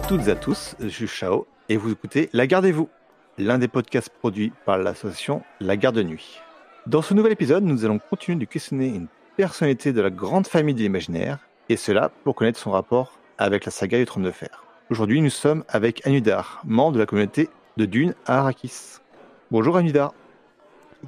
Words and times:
À 0.00 0.02
toutes 0.02 0.28
et 0.28 0.30
à 0.30 0.34
tous, 0.34 0.76
je 0.80 0.88
suis 0.88 1.06
Chao 1.06 1.46
et 1.68 1.76
vous 1.76 1.92
écoutez 1.92 2.30
La 2.32 2.46
Gardez-vous, 2.46 2.88
l'un 3.36 3.58
des 3.58 3.68
podcasts 3.68 4.08
produits 4.08 4.50
par 4.64 4.78
l'association 4.78 5.42
La 5.60 5.76
Garde 5.76 5.96
de 5.96 6.02
Nuit. 6.02 6.40
Dans 6.86 7.02
ce 7.02 7.12
nouvel 7.12 7.32
épisode, 7.32 7.64
nous 7.64 7.84
allons 7.84 7.98
continuer 7.98 8.38
de 8.38 8.46
questionner 8.46 8.86
une 8.86 9.08
personnalité 9.36 9.92
de 9.92 10.00
la 10.00 10.08
grande 10.08 10.46
famille 10.46 10.74
de 10.74 10.80
l'imaginaire, 10.80 11.38
et 11.68 11.76
cela 11.76 12.10
pour 12.24 12.34
connaître 12.34 12.58
son 12.58 12.70
rapport 12.70 13.18
avec 13.36 13.66
la 13.66 13.70
saga 13.70 13.98
du 13.98 14.06
Trône 14.06 14.22
de 14.22 14.30
Fer. 14.30 14.64
Aujourd'hui, 14.88 15.20
nous 15.20 15.28
sommes 15.28 15.64
avec 15.68 16.06
Anudar, 16.06 16.62
membre 16.64 16.94
de 16.94 17.00
la 17.00 17.06
communauté 17.06 17.50
de 17.76 17.84
Dune 17.84 18.14
à 18.24 18.38
Arrakis. 18.38 19.00
Bonjour 19.50 19.76
Anudar. 19.76 20.14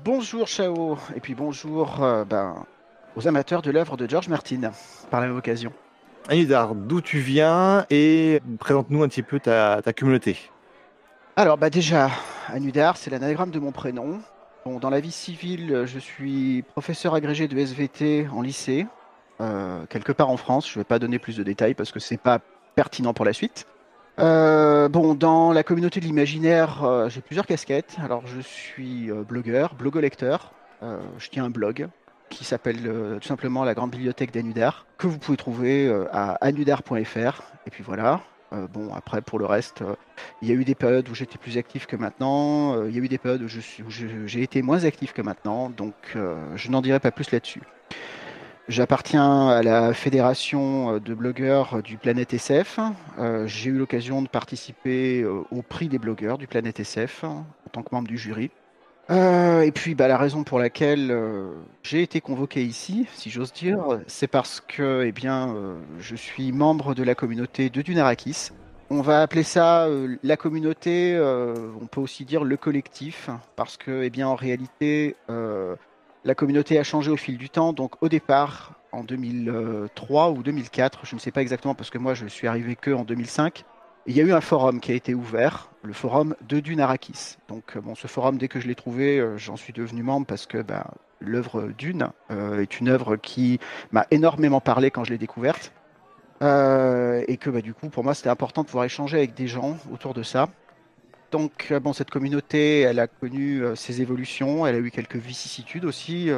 Bonjour 0.05 0.47
Chao, 0.47 0.99
et 1.17 1.21
puis 1.21 1.35
bonjour 1.35 2.05
euh, 2.05 2.27
ben, 2.27 2.67
aux 3.17 3.27
amateurs 3.27 3.63
de 3.63 3.71
l'œuvre 3.71 3.97
de 3.97 4.07
George 4.07 4.29
Martin, 4.29 4.71
par 5.11 5.23
la 5.23 5.29
même 5.29 5.39
occasion. 5.39 5.73
Anudar, 6.29 6.75
d'où 6.75 7.01
tu 7.01 7.19
viens 7.19 7.85
et 7.91 8.41
présente-nous 8.61 9.03
un 9.03 9.09
petit 9.09 9.23
peu 9.23 9.41
ta, 9.41 9.81
communauté. 9.97 10.39
Alors 11.37 11.59
bah 11.59 11.69
déjà, 11.69 12.11
Anudar, 12.49 12.97
c'est 12.97 13.11
l'anagramme 13.11 13.51
de 13.51 13.59
mon 13.59 13.73
prénom. 13.73 14.21
Bon, 14.65 14.79
dans 14.79 14.91
la 14.91 15.01
vie 15.01 15.11
civile, 15.11 15.83
je 15.87 15.99
suis 15.99 16.63
professeur 16.63 17.15
agrégé 17.15 17.49
de 17.49 17.59
SVT 17.59 18.29
en 18.33 18.43
lycée, 18.43 18.87
euh, 19.41 19.85
quelque 19.89 20.13
part 20.13 20.31
en 20.31 20.37
France. 20.37 20.69
Je 20.69 20.79
ne 20.79 20.81
vais 20.81 20.85
pas 20.85 21.01
donner 21.01 21.19
plus 21.19 21.37
de 21.37 21.43
détails 21.43 21.75
parce 21.75 21.91
que 21.91 21.99
c'est 21.99 22.21
pas 22.21 22.39
pertinent 22.77 23.13
pour 23.13 23.25
la 23.25 23.33
suite. 23.33 23.67
Euh, 24.21 24.89
bon, 24.89 25.15
dans 25.15 25.53
la 25.53 25.65
communauté 25.65 25.99
de 25.99 26.05
l'imaginaire, 26.05 26.85
euh, 26.85 27.09
j'ai 27.09 27.21
plusieurs 27.21 27.47
casquettes. 27.47 27.97
Alors, 28.03 28.23
je 28.27 28.41
suis 28.41 29.11
blogueur, 29.11 29.75
blogolecteur. 29.75 30.53
Je 30.81 31.29
tiens 31.31 31.45
un 31.45 31.51
blog 31.51 31.89
qui 32.33 32.45
s'appelle 32.45 32.79
euh, 32.87 33.19
tout 33.19 33.29
simplement 33.29 33.65
la 33.65 33.75
Grande 33.75 33.91
Bibliothèque 33.91 34.33
d'Anudar, 34.33 34.87
que 34.99 35.07
vous 35.07 35.19
pouvez 35.19 35.37
trouver 35.37 35.87
euh, 35.87 36.07
à 36.13 36.45
anudar.fr. 36.45 37.43
Et 37.67 37.71
puis 37.71 37.85
voilà. 37.85 38.21
Euh, 38.53 38.67
bon, 38.67 38.93
après, 38.95 39.23
pour 39.23 39.39
le 39.39 39.47
reste, 39.47 39.83
il 40.43 40.49
y 40.49 40.51
a 40.53 40.55
eu 40.55 40.65
des 40.65 40.75
périodes 40.75 41.09
où 41.09 41.15
j'étais 41.15 41.39
plus 41.39 41.57
actif 41.59 41.87
que 41.87 41.97
maintenant. 41.97 42.85
Il 42.87 42.95
y 42.95 42.99
a 43.01 43.03
eu 43.03 43.09
des 43.09 43.19
périodes 43.19 43.43
où 43.43 43.49
je 43.49 43.61
suis- 43.61 43.83
où 43.83 43.91
j'ai 43.91 44.43
été 44.43 44.61
moins 44.63 44.85
actif 44.85 45.13
que 45.13 45.23
maintenant. 45.23 45.71
Donc, 45.71 45.95
je 46.57 46.71
n'en 46.71 46.83
dirai 46.83 47.01
pas 47.01 47.11
plus 47.11 47.31
là-dessus. 47.31 47.63
J'appartiens 48.69 49.49
à 49.49 49.63
la 49.63 49.95
fédération 49.95 50.99
de 50.99 51.15
blogueurs 51.15 51.83
du 51.83 51.97
Planète 51.97 52.35
SF. 52.35 52.79
J'ai 53.47 53.71
eu 53.71 53.79
l'occasion 53.79 54.21
de 54.21 54.29
participer 54.29 55.25
au 55.25 55.63
prix 55.63 55.89
des 55.89 55.99
blogueurs 55.99 56.37
du 56.37 56.47
Planète 56.47 56.79
SF 56.79 57.25
en 57.25 57.47
tant 57.73 57.83
que 57.83 57.89
membre 57.95 58.09
du 58.09 58.19
jury. 58.19 58.51
Euh, 59.11 59.63
et 59.63 59.73
puis, 59.73 59.95
bah, 59.95 60.09
la 60.09 60.17
raison 60.17 60.45
pour 60.45 60.59
laquelle 60.59 61.11
euh, 61.11 61.53
j'ai 61.83 62.03
été 62.03 62.21
convoqué 62.21 62.63
ici, 62.63 63.07
si 63.15 63.31
j'ose 63.31 63.53
dire, 63.53 64.01
c'est 64.07 64.29
parce 64.29 64.61
que, 64.61 65.05
eh 65.05 65.13
bien, 65.13 65.55
euh, 65.55 65.75
je 65.99 66.15
suis 66.15 66.53
membre 66.53 66.95
de 66.95 67.03
la 67.03 67.15
communauté 67.15 67.69
de 67.69 67.83
Dunarakis. 67.83 68.51
On 68.91 69.01
va 69.01 69.23
appeler 69.23 69.43
ça 69.43 69.89
la 70.23 70.37
communauté. 70.37 71.19
on 71.19 71.87
peut 71.87 72.01
aussi 72.03 72.27
dire 72.27 72.45
le 72.45 72.59
collectif, 72.59 73.31
parce 73.57 73.79
que, 73.79 74.03
eh 74.03 74.11
bien, 74.11 74.29
en 74.29 74.35
réalité, 74.35 75.17
la 75.29 76.35
communauté 76.35 76.79
a 76.79 76.85
changé 76.85 77.11
au 77.11 77.17
fil 77.17 77.39
du 77.39 77.49
temps. 77.49 77.73
Donc, 77.73 78.03
au 78.03 78.11
départ, 78.11 78.75
en 78.93 79.03
2003 79.03 80.33
ou 80.33 80.43
2004, 80.43 81.07
je 81.07 81.15
ne 81.15 81.21
sais 81.21 81.31
pas 81.31 81.41
exactement, 81.41 81.75
parce 81.75 81.89
que 81.89 81.97
moi, 81.97 82.13
je 82.13 82.27
suis 82.27 82.47
arrivé 82.47 82.77
que 82.77 82.91
en 82.91 83.05
2005. 83.05 83.65
Il 84.07 84.17
y 84.17 84.21
a 84.21 84.25
eu 84.25 84.33
un 84.33 84.41
forum 84.41 84.81
qui 84.81 84.91
a 84.91 84.97
été 84.97 85.15
ouvert, 85.15 85.71
le 85.85 85.93
forum 85.93 86.35
de 86.49 86.59
Dunarakis. 86.59 87.37
Donc, 87.47 87.77
euh, 87.77 87.81
bon, 87.81 87.95
ce 87.95 88.09
forum, 88.09 88.37
dès 88.37 88.49
que 88.49 88.59
je 88.59 88.67
l'ai 88.67 88.75
trouvé, 88.75 89.21
euh, 89.21 89.39
j'en 89.39 89.57
suis 89.57 89.73
devenu 89.73 90.03
membre 90.03 90.27
parce 90.27 90.47
que 90.47 90.59
ben, 90.59 90.85
l'œuvre 91.21 91.69
Dune 91.79 92.09
euh, 92.33 92.63
est 92.63 92.81
une 92.81 92.89
œuvre 92.89 93.15
qui 93.15 93.61
m'a 93.93 94.07
énormément 94.11 94.61
parlé 94.61 94.91
quand 94.91 95.05
je 95.05 95.11
l'ai 95.11 95.19
découverte. 95.19 95.73
Et 96.41 97.37
que 97.37 97.51
bah, 97.51 97.61
du 97.61 97.73
coup, 97.73 97.89
pour 97.89 98.03
moi, 98.03 98.15
c'était 98.15 98.29
important 98.29 98.63
de 98.63 98.67
pouvoir 98.67 98.85
échanger 98.85 99.19
avec 99.19 99.35
des 99.35 99.47
gens 99.47 99.79
autour 99.93 100.15
de 100.15 100.25
ça. 100.25 100.49
Donc, 101.31 101.73
bon, 101.73 101.93
cette 101.93 102.11
communauté, 102.11 102.81
elle 102.81 102.99
a 102.99 103.07
connu 103.07 103.63
ses 103.77 104.03
évolutions, 104.03 104.67
elle 104.67 104.75
a 104.75 104.79
eu 104.79 104.91
quelques 104.91 105.17
vicissitudes 105.17 105.85
aussi. 105.85 106.27
Il 106.27 106.33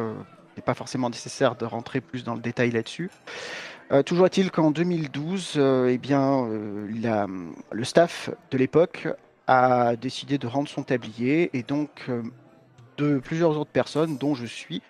n'est 0.58 0.62
pas 0.62 0.74
forcément 0.74 1.08
nécessaire 1.08 1.56
de 1.56 1.64
rentrer 1.64 2.03
plus 2.03 2.22
dans 2.22 2.34
le 2.34 2.41
détail 2.41 2.70
là-dessus. 2.70 3.10
Euh, 3.93 4.03
toujours 4.03 4.27
est-il 4.27 4.50
qu'en 4.50 4.71
2012, 4.71 5.55
euh, 5.56 5.89
eh 5.91 5.99
bien, 5.99 6.47
euh, 6.47 6.87
le 7.71 7.84
staff 7.84 8.31
de 8.50 8.59
l'époque 8.59 9.09
a 9.47 9.97
décidé 9.97 10.39
de 10.39 10.47
rendre 10.47 10.69
son 10.69 10.83
tablier 10.83 11.50
et 11.53 11.62
donc 11.62 12.11
de 12.97 13.19
plusieurs 13.19 13.59
autres 13.59 13.71
personnes, 13.71 14.17
dont 14.17 14.34
je 14.34 14.47
suis, 14.47 14.81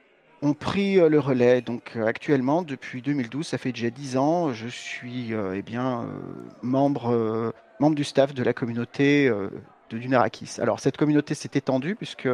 ont 0.43 0.55
pris 0.55 0.95
le 0.95 1.19
relais. 1.19 1.61
Donc 1.61 1.97
actuellement, 1.97 2.63
depuis 2.63 3.03
2012, 3.03 3.49
ça 3.49 3.59
fait 3.59 3.73
déjà 3.73 3.91
10 3.91 4.17
ans, 4.17 4.53
je 4.53 4.69
suis 4.69 5.33
eh 5.33 5.63
bien, 5.63 6.07
membre, 6.63 7.53
membre 7.81 7.97
du 7.97 8.05
staff 8.05 8.33
de 8.33 8.45
la 8.45 8.53
communauté 8.53 9.29
de 9.29 9.99
Dunarakis. 9.99 10.61
Alors 10.61 10.79
cette 10.79 10.97
communauté 10.97 11.35
s'est 11.35 11.51
étendue 11.55 11.97
puisque 11.97 12.29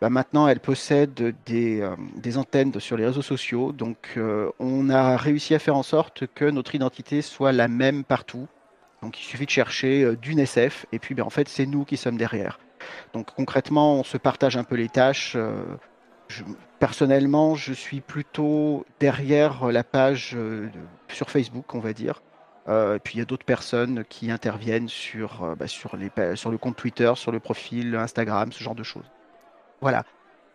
bah, 0.00 0.10
maintenant 0.10 0.46
elle 0.46 0.60
possède 0.60 1.34
des, 1.46 1.80
euh, 1.80 2.36
antennes 2.36 2.78
sur 2.80 2.96
les 2.96 3.06
réseaux 3.06 3.22
sociaux. 3.22 3.72
Donc 3.72 4.14
euh, 4.16 4.50
on 4.58 4.90
a 4.90 5.16
réussi 5.16 5.54
à 5.54 5.58
faire 5.58 5.76
en 5.76 5.82
sorte 5.82 6.26
que 6.34 6.44
notre 6.44 6.74
identité 6.74 7.22
soit 7.22 7.52
la 7.52 7.68
même 7.68 8.04
partout. 8.04 8.46
Donc 9.02 9.20
il 9.20 9.24
suffit 9.24 9.46
de 9.46 9.50
chercher 9.50 10.02
euh, 10.02 10.16
Dune 10.16 10.38
SF 10.40 10.86
et 10.92 10.98
puis 10.98 11.14
ben, 11.14 11.22
en 11.22 11.30
fait 11.30 11.48
c'est 11.48 11.66
nous 11.66 11.84
qui 11.84 11.96
sommes 11.96 12.18
derrière. 12.18 12.58
Donc 13.14 13.34
concrètement 13.34 13.94
on 13.94 14.04
se 14.04 14.18
partage 14.18 14.56
un 14.56 14.64
peu 14.64 14.74
les 14.74 14.88
tâches. 14.88 15.34
euh, 15.36 15.62
personnellement, 16.78 17.54
je 17.54 17.72
suis 17.72 18.00
plutôt 18.00 18.84
derrière 19.00 19.66
la 19.68 19.84
page 19.84 20.36
sur 21.08 21.30
Facebook, 21.30 21.72
on 21.74 21.78
va 21.78 21.92
dire. 21.92 22.20
Puis 23.04 23.14
il 23.14 23.18
y 23.18 23.20
a 23.20 23.24
d'autres 23.24 23.46
personnes 23.46 24.04
qui 24.08 24.32
interviennent 24.32 24.88
bah, 25.56 25.68
sur 25.68 25.96
le 25.96 26.58
compte 26.58 26.76
Twitter, 26.76 27.12
sur 27.14 27.30
le 27.30 27.38
profil 27.38 27.94
Instagram, 27.94 28.50
ce 28.50 28.62
genre 28.62 28.74
de 28.74 28.82
choses. 28.82 29.08
Voilà. 29.80 30.04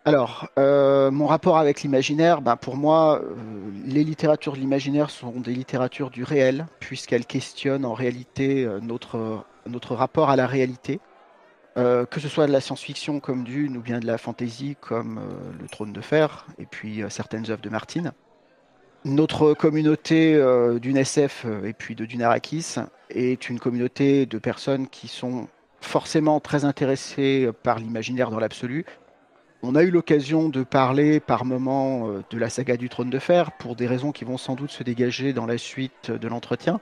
Alors, 0.03 0.49
euh, 0.57 1.11
mon 1.11 1.27
rapport 1.27 1.57
avec 1.57 1.83
l'imaginaire, 1.83 2.41
ben, 2.41 2.55
pour 2.55 2.75
moi, 2.75 3.21
euh, 3.21 3.35
les 3.85 4.03
littératures 4.03 4.53
de 4.53 4.57
l'imaginaire 4.57 5.11
sont 5.11 5.39
des 5.39 5.53
littératures 5.53 6.09
du 6.09 6.23
réel, 6.23 6.65
puisqu'elles 6.79 7.27
questionnent 7.27 7.85
en 7.85 7.93
réalité 7.93 8.65
euh, 8.65 8.79
notre, 8.81 9.95
rapport 9.95 10.29
à 10.29 10.35
la 10.35 10.47
réalité. 10.47 10.99
Que 11.75 12.19
ce 12.19 12.27
soit 12.27 12.47
de 12.47 12.51
la 12.51 12.59
science-fiction 12.59 13.21
comme 13.21 13.45
Dune 13.45 13.77
ou 13.77 13.81
bien 13.81 14.01
de 14.01 14.05
la 14.05 14.17
fantasy 14.17 14.75
comme 14.81 15.21
Le 15.57 15.69
Trône 15.69 15.93
de 15.93 16.01
Fer 16.01 16.45
et 16.59 16.65
puis 16.65 17.01
certaines 17.07 17.49
œuvres 17.49 17.61
de 17.61 17.69
Martine. 17.69 18.11
Notre 19.03 19.55
communauté 19.55 20.39
d'une 20.79 20.97
SF 20.97 21.45
euh, 21.45 21.65
et 21.65 21.73
puis 21.73 21.95
de 21.95 22.05
Dunarakis 22.05 22.75
est 23.09 23.49
une 23.49 23.59
communauté 23.59 24.27
de 24.27 24.37
personnes 24.37 24.87
qui 24.87 25.07
sont 25.07 25.47
forcément 25.79 26.39
très 26.39 26.65
intéressées 26.65 27.49
par 27.63 27.79
l'imaginaire 27.79 28.29
dans 28.29 28.39
l'absolu. 28.39 28.85
On 29.63 29.75
a 29.75 29.83
eu 29.83 29.91
l'occasion 29.91 30.49
de 30.49 30.63
parler 30.63 31.19
par 31.19 31.45
moments 31.45 32.07
euh, 32.07 32.23
de 32.31 32.37
la 32.39 32.49
saga 32.49 32.77
du 32.77 32.89
Trône 32.89 33.11
de 33.11 33.19
Fer 33.19 33.51
pour 33.51 33.75
des 33.75 33.85
raisons 33.85 34.11
qui 34.11 34.25
vont 34.25 34.37
sans 34.37 34.55
doute 34.55 34.71
se 34.71 34.81
dégager 34.81 35.33
dans 35.33 35.45
la 35.45 35.59
suite 35.59 36.09
de 36.09 36.27
l'entretien. 36.27 36.79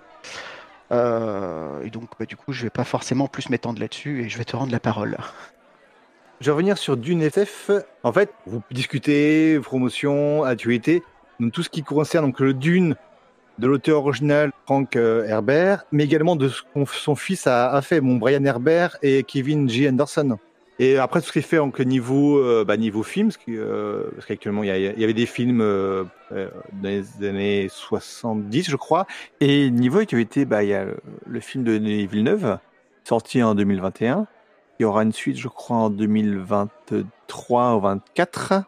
Euh, 0.91 1.83
et 1.83 1.89
donc, 1.89 2.09
bah, 2.17 2.25
du 2.25 2.37
coup, 2.37 2.53
je 2.53 2.63
vais 2.63 2.69
pas 2.69 2.85
forcément 2.85 3.27
plus 3.27 3.49
m'étendre 3.49 3.81
là-dessus 3.81 4.23
et 4.23 4.29
je 4.29 4.37
vais 4.37 4.45
te 4.45 4.55
rendre 4.55 4.71
la 4.71 4.79
parole. 4.79 5.17
Je 6.39 6.45
vais 6.45 6.51
revenir 6.51 6.77
sur 6.77 6.95
Dune 6.95 7.21
SF. 7.21 7.69
En 8.03 8.13
fait, 8.13 8.31
vous 8.45 8.61
discutez, 8.71 9.59
promotion, 9.59 10.45
actualité, 10.45 11.03
donc 11.41 11.51
tout 11.51 11.63
ce 11.63 11.69
qui 11.69 11.83
concerne 11.83 12.27
donc 12.27 12.39
le 12.39 12.53
Dune 12.53 12.95
de 13.57 13.67
l'auteur 13.67 14.05
original 14.05 14.53
Frank 14.65 14.95
euh, 14.95 15.25
Herbert, 15.25 15.83
mais 15.91 16.05
également 16.05 16.37
de 16.37 16.47
ce 16.47 16.61
que 16.61 16.85
son 16.85 17.15
fils 17.15 17.45
a, 17.45 17.73
a 17.73 17.81
fait, 17.81 17.99
mon 17.99 18.15
Brian 18.15 18.45
Herbert 18.45 18.97
et 19.01 19.23
Kevin 19.23 19.69
G. 19.69 19.89
Anderson. 19.89 20.37
Et 20.81 20.97
après 20.97 21.19
tout 21.19 21.27
ce 21.27 21.33
qui 21.33 21.39
est 21.39 21.43
fait 21.43 21.57
donc 21.57 21.77
niveau 21.81 22.39
euh, 22.39 22.63
bah, 22.63 22.77
niveau 22.77 23.03
film, 23.03 23.29
euh, 23.49 24.09
parce 24.15 24.25
qu'actuellement 24.25 24.63
il 24.63 24.69
y, 24.69 25.03
avait 25.03 25.13
des 25.13 25.25
films 25.25 25.59
euh, 25.59 26.05
euh, 26.31 26.49
dans 26.71 26.87
les 26.87 27.27
années 27.27 27.67
70, 27.69 28.69
je 28.69 28.77
crois, 28.77 29.05
et 29.41 29.69
niveau 29.71 29.99
actualité, 29.99 30.45
bah 30.45 30.63
il 30.63 30.69
y 30.69 30.73
a 30.73 30.85
le, 31.27 31.39
film 31.41 31.65
de 31.65 31.77
Denis 31.77 32.07
Villeneuve 32.07 32.59
sorti 33.03 33.43
en 33.43 33.55
2021. 33.55 34.25
Il 34.79 34.83
y 34.83 34.85
aura 34.85 35.03
une 35.03 35.11
suite, 35.11 35.37
je 35.37 35.49
crois, 35.49 35.75
en 35.75 35.89
2023 35.89 37.75
ou 37.75 37.81
2024. 37.81 38.63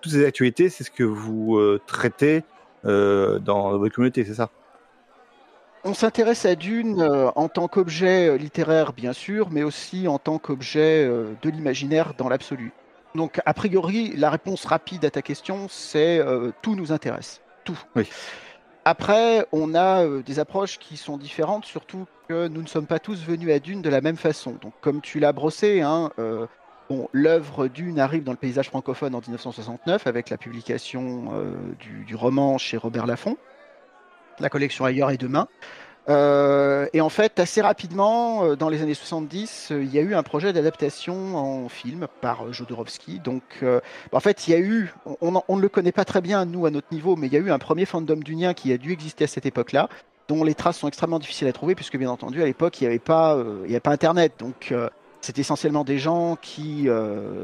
Toutes 0.00 0.12
ces 0.12 0.24
actualités, 0.24 0.68
c'est 0.68 0.84
ce 0.84 0.92
que 0.92 1.02
vous 1.02 1.60
traitez 1.88 2.44
dans 2.84 3.76
votre 3.76 3.92
communauté, 3.92 4.24
c'est 4.24 4.34
ça? 4.34 4.48
On 5.84 5.94
s'intéresse 5.94 6.44
à 6.44 6.54
Dune 6.54 7.00
euh, 7.00 7.30
en 7.34 7.48
tant 7.48 7.66
qu'objet 7.66 8.28
euh, 8.28 8.36
littéraire, 8.36 8.92
bien 8.92 9.12
sûr, 9.12 9.48
mais 9.50 9.64
aussi 9.64 10.06
en 10.06 10.18
tant 10.18 10.38
qu'objet 10.38 11.04
euh, 11.04 11.32
de 11.42 11.50
l'imaginaire 11.50 12.14
dans 12.16 12.28
l'absolu. 12.28 12.72
Donc, 13.14 13.40
a 13.44 13.54
priori, 13.54 14.14
la 14.16 14.30
réponse 14.30 14.64
rapide 14.64 15.04
à 15.04 15.10
ta 15.10 15.22
question, 15.22 15.66
c'est 15.68 16.18
euh, 16.18 16.50
tout 16.62 16.74
nous 16.74 16.92
intéresse. 16.92 17.40
Tout. 17.64 17.78
Oui. 17.94 18.08
Après, 18.84 19.46
on 19.52 19.74
a 19.74 20.04
euh, 20.04 20.22
des 20.22 20.38
approches 20.38 20.78
qui 20.78 20.96
sont 20.96 21.18
différentes, 21.18 21.64
surtout 21.64 22.06
que 22.28 22.48
nous 22.48 22.62
ne 22.62 22.66
sommes 22.66 22.86
pas 22.86 22.98
tous 22.98 23.22
venus 23.22 23.52
à 23.52 23.58
Dune 23.58 23.82
de 23.82 23.90
la 23.90 24.00
même 24.00 24.16
façon. 24.16 24.56
Donc, 24.62 24.72
comme 24.80 25.00
tu 25.00 25.20
l'as 25.20 25.32
brossé, 25.32 25.82
hein, 25.82 26.10
euh, 26.18 26.46
bon, 26.88 27.08
l'œuvre 27.12 27.68
Dune 27.68 28.00
arrive 28.00 28.24
dans 28.24 28.32
le 28.32 28.38
paysage 28.38 28.68
francophone 28.68 29.14
en 29.14 29.20
1969 29.20 30.06
avec 30.06 30.30
la 30.30 30.38
publication 30.38 31.32
du, 31.78 32.04
du 32.04 32.16
roman 32.16 32.58
chez 32.58 32.76
Robert 32.76 33.06
Laffont, 33.06 33.36
la 34.40 34.48
collection 34.48 34.84
Ailleurs 34.84 35.10
et 35.10 35.16
Demain. 35.16 35.48
Euh, 36.08 36.86
et 36.92 37.00
en 37.00 37.08
fait, 37.08 37.38
assez 37.38 37.60
rapidement, 37.60 38.44
euh, 38.44 38.56
dans 38.56 38.68
les 38.68 38.82
années 38.82 38.94
70, 38.94 39.68
euh, 39.70 39.84
il 39.84 39.94
y 39.94 39.98
a 39.98 40.02
eu 40.02 40.14
un 40.14 40.22
projet 40.24 40.52
d'adaptation 40.52 41.36
en 41.36 41.68
film 41.68 42.08
par 42.20 42.52
Jodorowsky. 42.52 43.20
Donc, 43.20 43.42
en 44.12 44.20
fait, 44.20 44.48
il 44.48 44.50
y 44.52 44.54
a 44.54 44.58
eu, 44.58 44.92
on, 45.20 45.56
ne 45.56 45.60
le 45.60 45.68
connaît 45.68 45.92
pas 45.92 46.04
très 46.04 46.20
bien, 46.20 46.44
nous, 46.44 46.66
à 46.66 46.70
notre 46.70 46.88
niveau, 46.92 47.16
mais 47.16 47.28
il 47.28 47.32
y 47.32 47.36
a 47.36 47.40
eu 47.40 47.50
un 47.50 47.58
premier 47.58 47.84
fandom 47.84 48.16
dunien 48.16 48.54
qui 48.54 48.72
a 48.72 48.78
dû 48.78 48.92
exister 48.92 49.24
à 49.24 49.26
cette 49.26 49.46
époque-là, 49.46 49.88
dont 50.28 50.44
les 50.44 50.54
traces 50.54 50.78
sont 50.78 50.88
extrêmement 50.88 51.18
difficiles 51.18 51.48
à 51.48 51.52
trouver, 51.52 51.74
puisque 51.74 51.96
bien 51.96 52.10
entendu, 52.10 52.42
à 52.42 52.46
l'époque, 52.46 52.80
il 52.80 52.84
n'y 52.84 52.88
avait, 52.88 52.98
pas, 52.98 53.36
pas 53.82 53.90
Internet. 53.90 54.34
Donc, 54.38 54.74
c'est 55.20 55.38
essentiellement 55.38 55.84
des 55.84 55.98
gens 55.98 56.36
qui 56.40 56.88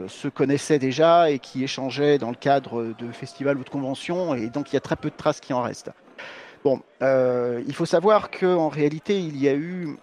se 0.09 0.29
connaissaient 0.29 0.79
déjà 0.81 1.31
et 1.31 1.39
qui 1.39 1.63
échangeaient 1.63 2.19
dans 2.19 2.31
le 2.31 2.37
cadre 2.37 2.95
de 2.99 3.13
festivals 3.13 3.59
ou 3.59 3.65
de 3.65 3.71
conventions, 3.71 4.35
et 4.35 4.49
donc 4.49 4.73
il 4.73 4.75
y 4.75 4.79
a 4.79 4.81
très 4.81 4.97
peu 4.97 5.11
de 5.11 5.17
traces 5.17 5.41
qui 5.41 5.53
en 5.53 5.63
restent. 5.63 5.91
Bon, 6.65 6.81
euh, 7.03 7.63
il 7.67 7.75
faut 7.75 7.87
savoir 7.87 8.31
qu'en 8.31 8.69
réalité, 8.69 9.21
il 9.21 9.37
y 9.37 9.49
a 9.49 9.55
eu 9.55 9.97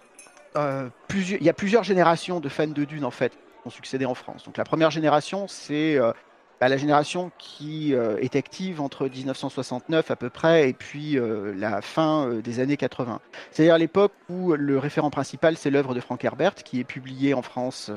euh, 0.56 0.88
plusieurs, 1.08 1.40
il 1.42 1.52
plusieurs 1.52 1.84
générations 1.84 2.40
de 2.40 2.48
fans 2.48 2.66
de 2.66 2.84
Dune 2.84 3.04
en 3.04 3.10
fait 3.10 3.32
qui 3.32 3.66
ont 3.66 3.70
succédé 3.70 4.06
en 4.06 4.14
France. 4.14 4.44
Donc 4.44 4.56
la 4.56 4.64
première 4.64 4.90
génération, 4.90 5.48
c'est 5.48 5.96
euh, 5.96 6.12
à 6.60 6.68
la 6.68 6.76
génération 6.76 7.30
qui 7.38 7.94
euh, 7.94 8.16
est 8.18 8.34
active 8.34 8.80
entre 8.80 9.08
1969 9.08 10.10
à 10.10 10.16
peu 10.16 10.30
près 10.30 10.70
et 10.70 10.72
puis 10.72 11.18
euh, 11.18 11.52
la 11.54 11.82
fin 11.82 12.26
euh, 12.26 12.40
des 12.40 12.60
années 12.60 12.78
80. 12.78 13.20
C'est-à-dire 13.50 13.76
l'époque 13.76 14.12
où 14.30 14.54
le 14.54 14.78
référent 14.78 15.10
principal, 15.10 15.56
c'est 15.56 15.70
l'œuvre 15.70 15.94
de 15.94 16.00
Frank 16.00 16.24
Herbert, 16.24 16.54
qui 16.54 16.80
est 16.80 16.84
publiée 16.84 17.34
en 17.34 17.42
France 17.42 17.90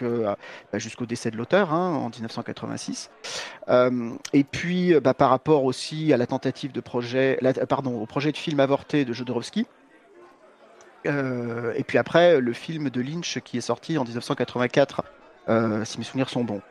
bah, 0.00 0.36
jusqu'au 0.74 1.06
décès 1.06 1.30
de 1.30 1.36
l'auteur 1.36 1.72
hein, 1.72 1.94
en 1.94 2.10
1986. 2.10 3.10
et 4.32 4.44
puis 4.44 4.94
bah, 5.00 5.14
par 5.14 5.30
rapport 5.30 5.64
aussi 5.64 6.12
à 6.12 6.16
la 6.16 6.26
tentative 6.26 6.72
de 6.72 6.80
projet, 6.80 7.38
pardon, 7.68 8.00
au 8.00 8.06
projet 8.06 8.32
de 8.32 8.36
film 8.36 8.60
avorté 8.60 9.04
de 9.04 9.12
Jodorowsky. 9.12 9.66
et 11.04 11.84
puis 11.86 11.98
après, 11.98 12.40
le 12.40 12.52
film 12.52 12.90
de 12.90 13.00
Lynch 13.00 13.40
qui 13.40 13.58
est 13.58 13.62
sorti 13.62 13.98
en 13.98 14.04
1984, 14.04 15.02
si 15.84 15.98
mes 15.98 16.04
souvenirs 16.04 16.28
sont 16.28 16.44
bons. 16.44 16.62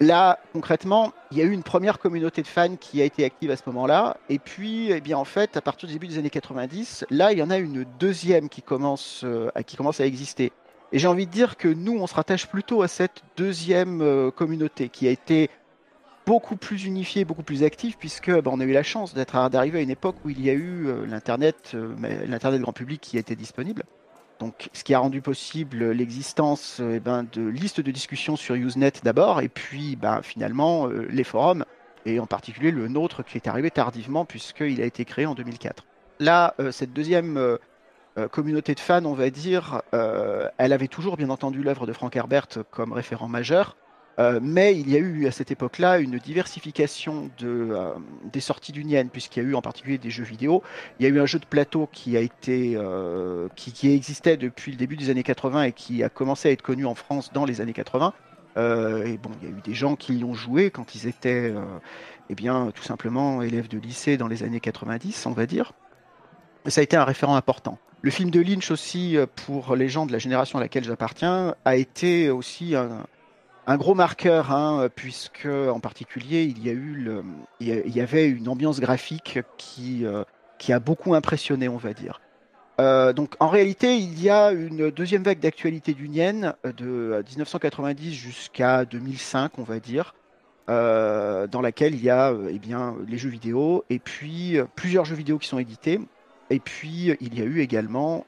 Là, 0.00 0.40
concrètement, 0.52 1.12
il 1.30 1.38
y 1.38 1.40
a 1.40 1.44
eu 1.44 1.52
une 1.52 1.62
première 1.62 2.00
communauté 2.00 2.42
de 2.42 2.48
fans 2.48 2.76
qui 2.76 3.00
a 3.00 3.04
été 3.04 3.24
active 3.24 3.50
à 3.50 3.56
ce 3.56 3.62
moment-là. 3.66 4.16
Et 4.28 4.40
puis, 4.40 4.90
eh 4.90 5.00
bien, 5.00 5.16
en 5.16 5.24
fait, 5.24 5.56
à 5.56 5.60
partir 5.60 5.86
du 5.86 5.92
début 5.92 6.08
des 6.08 6.18
années 6.18 6.30
90, 6.30 7.06
là, 7.10 7.32
il 7.32 7.38
y 7.38 7.42
en 7.42 7.50
a 7.50 7.58
une 7.58 7.84
deuxième 8.00 8.48
qui 8.48 8.60
commence, 8.60 9.22
euh, 9.24 9.50
qui 9.66 9.76
commence 9.76 10.00
à 10.00 10.06
exister. 10.06 10.52
Et 10.92 10.98
j'ai 10.98 11.06
envie 11.06 11.26
de 11.26 11.30
dire 11.30 11.56
que 11.56 11.68
nous, 11.68 11.96
on 11.96 12.06
se 12.08 12.14
rattache 12.14 12.46
plutôt 12.46 12.82
à 12.82 12.88
cette 12.88 13.22
deuxième 13.36 14.02
euh, 14.02 14.30
communauté 14.32 14.88
qui 14.88 15.06
a 15.06 15.10
été 15.10 15.48
beaucoup 16.26 16.56
plus 16.56 16.84
unifiée, 16.84 17.24
beaucoup 17.24 17.42
plus 17.42 17.62
active, 17.62 17.96
puisque 17.96 18.32
bah, 18.32 18.50
on 18.52 18.58
a 18.58 18.64
eu 18.64 18.72
la 18.72 18.82
chance 18.82 19.14
d'être 19.14 19.48
d'arriver 19.48 19.78
à 19.78 19.82
une 19.82 19.90
époque 19.90 20.16
où 20.24 20.30
il 20.30 20.44
y 20.44 20.50
a 20.50 20.54
eu 20.54 20.88
euh, 20.88 21.06
l'internet, 21.06 21.76
l'internet 22.26 22.60
grand 22.60 22.72
public 22.72 23.00
qui 23.00 23.16
été 23.16 23.36
disponible. 23.36 23.84
Donc, 24.40 24.68
ce 24.72 24.82
qui 24.82 24.94
a 24.94 24.98
rendu 24.98 25.20
possible 25.20 25.90
l'existence 25.90 26.78
euh, 26.80 26.96
eh 26.96 27.00
ben, 27.00 27.26
de 27.32 27.46
listes 27.46 27.80
de 27.80 27.90
discussions 27.90 28.36
sur 28.36 28.54
Usenet 28.54 28.92
d'abord, 29.02 29.40
et 29.40 29.48
puis 29.48 29.96
ben, 29.96 30.22
finalement 30.22 30.88
euh, 30.88 31.06
les 31.10 31.24
forums, 31.24 31.64
et 32.04 32.18
en 32.18 32.26
particulier 32.26 32.70
le 32.70 32.88
nôtre 32.88 33.24
qui 33.24 33.38
est 33.38 33.46
arrivé 33.46 33.70
tardivement 33.70 34.24
puisqu'il 34.24 34.82
a 34.82 34.84
été 34.84 35.04
créé 35.04 35.26
en 35.26 35.34
2004. 35.34 35.84
Là, 36.20 36.54
euh, 36.60 36.72
cette 36.72 36.92
deuxième 36.92 37.58
communauté 38.30 38.76
de 38.76 38.80
fans, 38.80 39.04
on 39.06 39.14
va 39.14 39.28
dire, 39.30 39.82
elle 39.90 40.72
avait 40.72 40.86
toujours 40.86 41.16
bien 41.16 41.30
entendu 41.30 41.64
l'œuvre 41.64 41.84
de 41.84 41.92
Frank 41.92 42.14
Herbert 42.14 42.46
comme 42.70 42.92
référent 42.92 43.26
majeur, 43.26 43.76
euh, 44.18 44.38
mais 44.40 44.78
il 44.78 44.88
y 44.90 44.96
a 44.96 44.98
eu 44.98 45.26
à 45.26 45.32
cette 45.32 45.50
époque-là 45.50 45.98
une 45.98 46.18
diversification 46.18 47.30
euh, 47.42 47.94
des 48.32 48.40
sorties 48.40 48.72
d'Union, 48.72 49.08
puisqu'il 49.08 49.42
y 49.42 49.46
a 49.46 49.48
eu 49.48 49.54
en 49.54 49.62
particulier 49.62 49.98
des 49.98 50.10
jeux 50.10 50.24
vidéo. 50.24 50.62
Il 50.98 51.06
y 51.06 51.06
a 51.06 51.12
eu 51.12 51.20
un 51.20 51.26
jeu 51.26 51.38
de 51.38 51.46
plateau 51.46 51.88
qui 51.90 52.16
euh, 52.16 53.48
existait 53.82 54.36
depuis 54.36 54.72
le 54.72 54.78
début 54.78 54.96
des 54.96 55.10
années 55.10 55.22
80 55.22 55.64
et 55.64 55.72
qui 55.72 56.02
a 56.02 56.08
commencé 56.08 56.48
à 56.48 56.52
être 56.52 56.62
connu 56.62 56.86
en 56.86 56.94
France 56.94 57.32
dans 57.32 57.44
les 57.44 57.60
années 57.60 57.72
80. 57.72 58.12
et 58.56 59.18
bon, 59.18 59.30
il 59.42 59.48
y 59.48 59.52
a 59.52 59.56
eu 59.56 59.60
des 59.64 59.74
gens 59.74 59.96
qui 59.96 60.18
y 60.18 60.24
ont 60.24 60.34
joué 60.34 60.70
quand 60.70 60.94
ils 60.94 61.08
étaient, 61.08 61.52
eh 62.30 62.34
bien, 62.34 62.70
tout 62.72 62.84
simplement 62.84 63.42
élèves 63.42 63.68
de 63.68 63.78
lycée 63.78 64.16
dans 64.16 64.28
les 64.28 64.44
années 64.44 64.60
90, 64.60 65.26
on 65.26 65.32
va 65.32 65.46
dire. 65.46 65.72
Ça 66.66 66.80
a 66.80 66.84
été 66.84 66.96
un 66.96 67.04
référent 67.04 67.36
important. 67.36 67.78
Le 68.00 68.10
film 68.10 68.30
de 68.30 68.40
Lynch 68.40 68.70
aussi, 68.70 69.16
pour 69.46 69.74
les 69.76 69.88
gens 69.88 70.06
de 70.06 70.12
la 70.12 70.18
génération 70.18 70.58
à 70.58 70.62
laquelle 70.62 70.84
j'appartiens, 70.84 71.56
a 71.64 71.76
été 71.76 72.30
aussi 72.30 72.76
un, 72.76 73.06
un 73.66 73.76
gros 73.76 73.94
marqueur, 73.94 74.52
hein, 74.52 74.88
puisque 74.94 75.46
en 75.46 75.80
particulier 75.80 76.42
il 76.42 76.64
y 76.64 76.70
a 76.70 76.72
eu 76.72 77.08
il 77.60 77.96
y 77.96 78.00
avait 78.00 78.28
une 78.28 78.48
ambiance 78.48 78.80
graphique 78.80 79.38
qui, 79.56 80.04
euh, 80.04 80.24
qui 80.58 80.72
a 80.72 80.80
beaucoup 80.80 81.14
impressionné, 81.14 81.68
on 81.68 81.76
va 81.76 81.94
dire. 81.94 82.20
Euh, 82.80 83.12
donc 83.12 83.36
en 83.40 83.48
réalité, 83.48 83.96
il 83.96 84.20
y 84.20 84.28
a 84.28 84.50
une 84.50 84.90
deuxième 84.90 85.22
vague 85.22 85.38
d'actualité 85.38 85.94
d'Union 85.94 86.54
de 86.64 87.22
1990 87.28 88.12
jusqu'à 88.12 88.84
2005, 88.84 89.58
on 89.58 89.62
va 89.62 89.78
dire, 89.78 90.14
euh, 90.68 91.46
dans 91.46 91.60
laquelle 91.60 91.94
il 91.94 92.02
y 92.02 92.10
a 92.10 92.34
eh 92.50 92.58
bien 92.58 92.96
les 93.06 93.16
jeux 93.16 93.28
vidéo 93.30 93.84
et 93.90 93.98
puis 93.98 94.58
plusieurs 94.74 95.04
jeux 95.04 95.16
vidéo 95.16 95.38
qui 95.38 95.48
sont 95.48 95.58
édités. 95.58 96.00
Et 96.50 96.58
puis 96.58 97.16
il 97.20 97.38
y 97.38 97.40
a 97.40 97.44
eu 97.44 97.60
également 97.60 98.26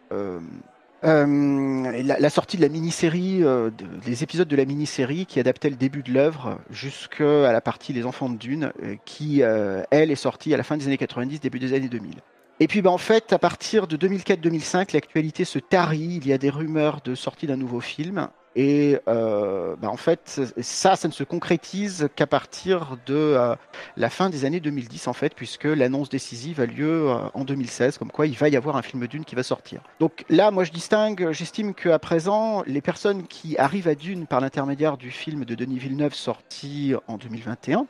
euh, 1.04 2.02
la, 2.02 2.30
sortie 2.30 2.56
de 2.56 2.62
la 2.62 2.68
mini-série, 2.68 3.42
euh, 3.42 3.70
des 4.04 4.22
épisodes 4.22 4.48
de 4.48 4.56
la 4.56 4.64
mini-série 4.64 5.26
qui 5.26 5.38
adaptait 5.38 5.70
le 5.70 5.76
début 5.76 6.02
de 6.02 6.12
l'œuvre 6.12 6.58
jusqu'à 6.70 7.52
la 7.52 7.60
partie 7.60 7.92
Les 7.92 8.06
Enfants 8.06 8.28
de 8.28 8.36
Dune, 8.36 8.72
euh, 8.82 8.96
qui, 9.04 9.42
elle, 9.42 10.10
est 10.10 10.16
sortie 10.16 10.54
à 10.54 10.56
la 10.56 10.62
fin 10.62 10.76
des 10.76 10.86
années 10.86 10.96
90, 10.96 11.40
début 11.40 11.58
des 11.58 11.74
années 11.74 11.88
2000. 11.88 12.14
Et 12.58 12.68
puis, 12.68 12.80
ben, 12.80 12.90
en 12.90 12.98
fait, 12.98 13.32
à 13.34 13.38
partir 13.38 13.86
de 13.86 13.96
2004-2005, 13.96 14.94
l'actualité 14.94 15.44
se 15.44 15.58
tarit. 15.58 16.18
Il 16.22 16.26
y 16.26 16.32
a 16.32 16.38
des 16.38 16.48
rumeurs 16.48 17.00
de 17.04 17.14
sortie 17.14 17.46
d'un 17.46 17.56
nouveau 17.56 17.80
film. 17.80 18.28
Et 18.58 18.98
euh, 19.06 19.76
bah, 19.76 19.90
en 19.90 19.98
fait, 19.98 20.40
ça, 20.62 20.96
ça 20.96 21.08
ne 21.08 21.12
se 21.12 21.22
concrétise 21.24 22.08
qu'à 22.16 22.26
partir 22.26 22.96
de 23.04 23.14
euh, 23.14 23.54
la 23.98 24.08
fin 24.08 24.30
des 24.30 24.46
années 24.46 24.60
2010, 24.60 25.08
en 25.08 25.12
fait, 25.12 25.34
puisque 25.34 25.64
l'annonce 25.64 26.08
décisive 26.08 26.58
a 26.60 26.64
lieu 26.64 27.10
euh, 27.10 27.18
en 27.34 27.44
2016, 27.44 27.98
comme 27.98 28.10
quoi 28.10 28.26
il 28.26 28.34
va 28.34 28.48
y 28.48 28.56
avoir 28.56 28.76
un 28.76 28.82
film 28.82 29.06
Dune 29.06 29.26
qui 29.26 29.34
va 29.34 29.42
sortir. 29.42 29.82
Donc 30.00 30.24
là, 30.30 30.50
moi, 30.50 30.64
je 30.64 30.72
distingue, 30.72 31.32
j'estime 31.32 31.74
qu'à 31.74 31.98
présent, 31.98 32.62
les 32.66 32.80
personnes 32.80 33.26
qui 33.26 33.58
arrivent 33.58 33.88
à 33.88 33.94
Dune 33.94 34.26
par 34.26 34.40
l'intermédiaire 34.40 34.96
du 34.96 35.10
film 35.10 35.44
de 35.44 35.54
Denis 35.54 35.78
Villeneuve 35.78 36.14
sorti 36.14 36.94
en 37.08 37.18
2021 37.18 37.86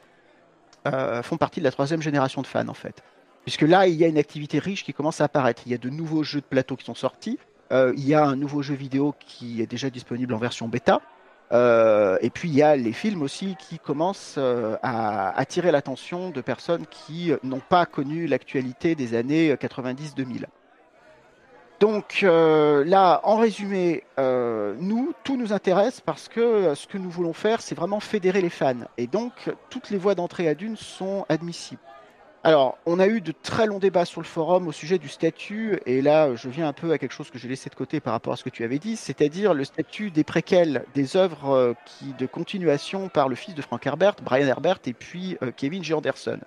font 1.23 1.37
partie 1.37 1.59
de 1.59 1.65
la 1.65 1.73
troisième 1.73 2.01
génération 2.01 2.43
de 2.43 2.47
fans, 2.47 2.69
en 2.69 2.75
fait. 2.75 3.03
Puisque 3.43 3.63
là, 3.63 3.89
il 3.89 3.95
y 3.95 4.05
a 4.05 4.09
une 4.09 4.19
activité 4.19 4.61
riche 4.61 4.85
qui 4.85 4.93
commence 4.93 5.21
à 5.21 5.25
apparaître. 5.25 5.63
Il 5.67 5.73
y 5.73 5.75
a 5.75 5.79
de 5.79 5.91
nouveaux 5.91 6.23
jeux 6.23 6.41
de 6.41 6.47
plateau 6.47 6.77
qui 6.77 6.85
sont 6.85 6.95
sortis. 6.95 7.39
Euh, 7.73 7.93
il 7.97 8.07
y 8.07 8.15
a 8.15 8.25
un 8.25 8.37
nouveau 8.37 8.63
jeu 8.63 8.75
vidéo 8.75 9.15
qui 9.19 9.61
est 9.61 9.67
déjà 9.67 9.91
disponible 9.91 10.35
en 10.35 10.39
version 10.39 10.69
bêta. 10.69 11.01
Euh, 11.53 12.19
et 12.23 12.31
puis 12.31 12.49
il 12.49 12.57
y 12.57 12.63
a 12.63 12.75
les 12.75 12.93
films 12.93 13.23
aussi 13.23 13.57
qui 13.57 13.79
commencent 13.79 14.35
euh, 14.37 14.77
à 14.83 15.31
attirer 15.39 15.71
l'attention 15.71 16.31
de 16.31 16.41
personnes 16.41 16.87
qui 16.91 17.33
n'ont 17.45 17.61
pas 17.61 17.87
connu 17.87 18.27
l'actualité 18.27 18.97
des 18.97 19.15
années 19.15 19.55
90-2000. 19.55 20.47
Donc 21.79 22.23
là, 22.23 23.21
en 23.23 23.37
résumé, 23.37 24.03
nous, 24.17 25.13
tout 25.25 25.37
nous 25.37 25.53
intéresse 25.53 26.01
parce 26.01 26.27
que 26.27 26.75
ce 26.75 26.87
que 26.87 26.97
nous 26.97 27.11
voulons 27.11 27.35
faire, 27.35 27.61
c'est 27.61 27.75
vraiment 27.75 28.01
fédérer 28.01 28.41
les 28.41 28.49
fans. 28.49 28.87
Et 28.97 29.07
donc, 29.07 29.55
toutes 29.69 29.91
les 29.91 29.99
voies 29.99 30.15
d'entrée 30.15 30.49
à 30.49 30.55
Dune 30.55 30.77
sont 30.79 31.27
admissibles. 31.29 31.86
Alors, 32.47 32.79
on 32.87 33.01
a 33.01 33.09
eu 33.09 33.21
de 33.21 33.33
très 33.33 33.67
longs 33.67 33.81
débats 33.81 34.05
sur 34.05 34.21
le 34.21 34.27
forum 34.27 34.69
au 34.69 34.73
sujet 34.73 34.99
du 34.99 35.09
statut, 35.09 35.81
et 35.85 36.01
là, 36.01 36.37
je 36.37 36.49
viens 36.49 36.69
un 36.69 36.73
peu 36.73 36.93
à 36.93 36.99
quelque 36.99 37.11
chose 37.11 37.29
que 37.29 37.41
j'ai 37.41 37.49
laissé 37.49 37.69
de 37.69 37.75
côté 37.75 37.99
par 37.99 38.13
rapport 38.13 38.35
à 38.35 38.37
ce 38.37 38.45
que 38.45 38.51
tu 38.51 38.63
avais 38.63 38.79
dit, 38.79 38.95
c'est-à-dire 38.95 39.53
le 39.53 39.65
statut 39.65 40.13
des 40.13 40.23
préquels, 40.23 40.85
des 40.95 41.17
œuvres 41.17 41.51
euh, 41.51 41.73
qui, 41.85 42.13
de 42.13 42.25
continuation 42.25 43.09
par 43.09 43.29
le 43.29 43.35
fils 43.35 43.57
de 43.57 43.63
Frank 43.63 43.85
Herbert, 43.85 44.15
Brian 44.23 44.47
Herbert, 44.47 44.79
et 44.87 44.93
puis 44.93 45.37
euh, 45.43 45.51
Kevin 45.57 45.83
G. 45.83 45.93
Anderson. 45.93 46.39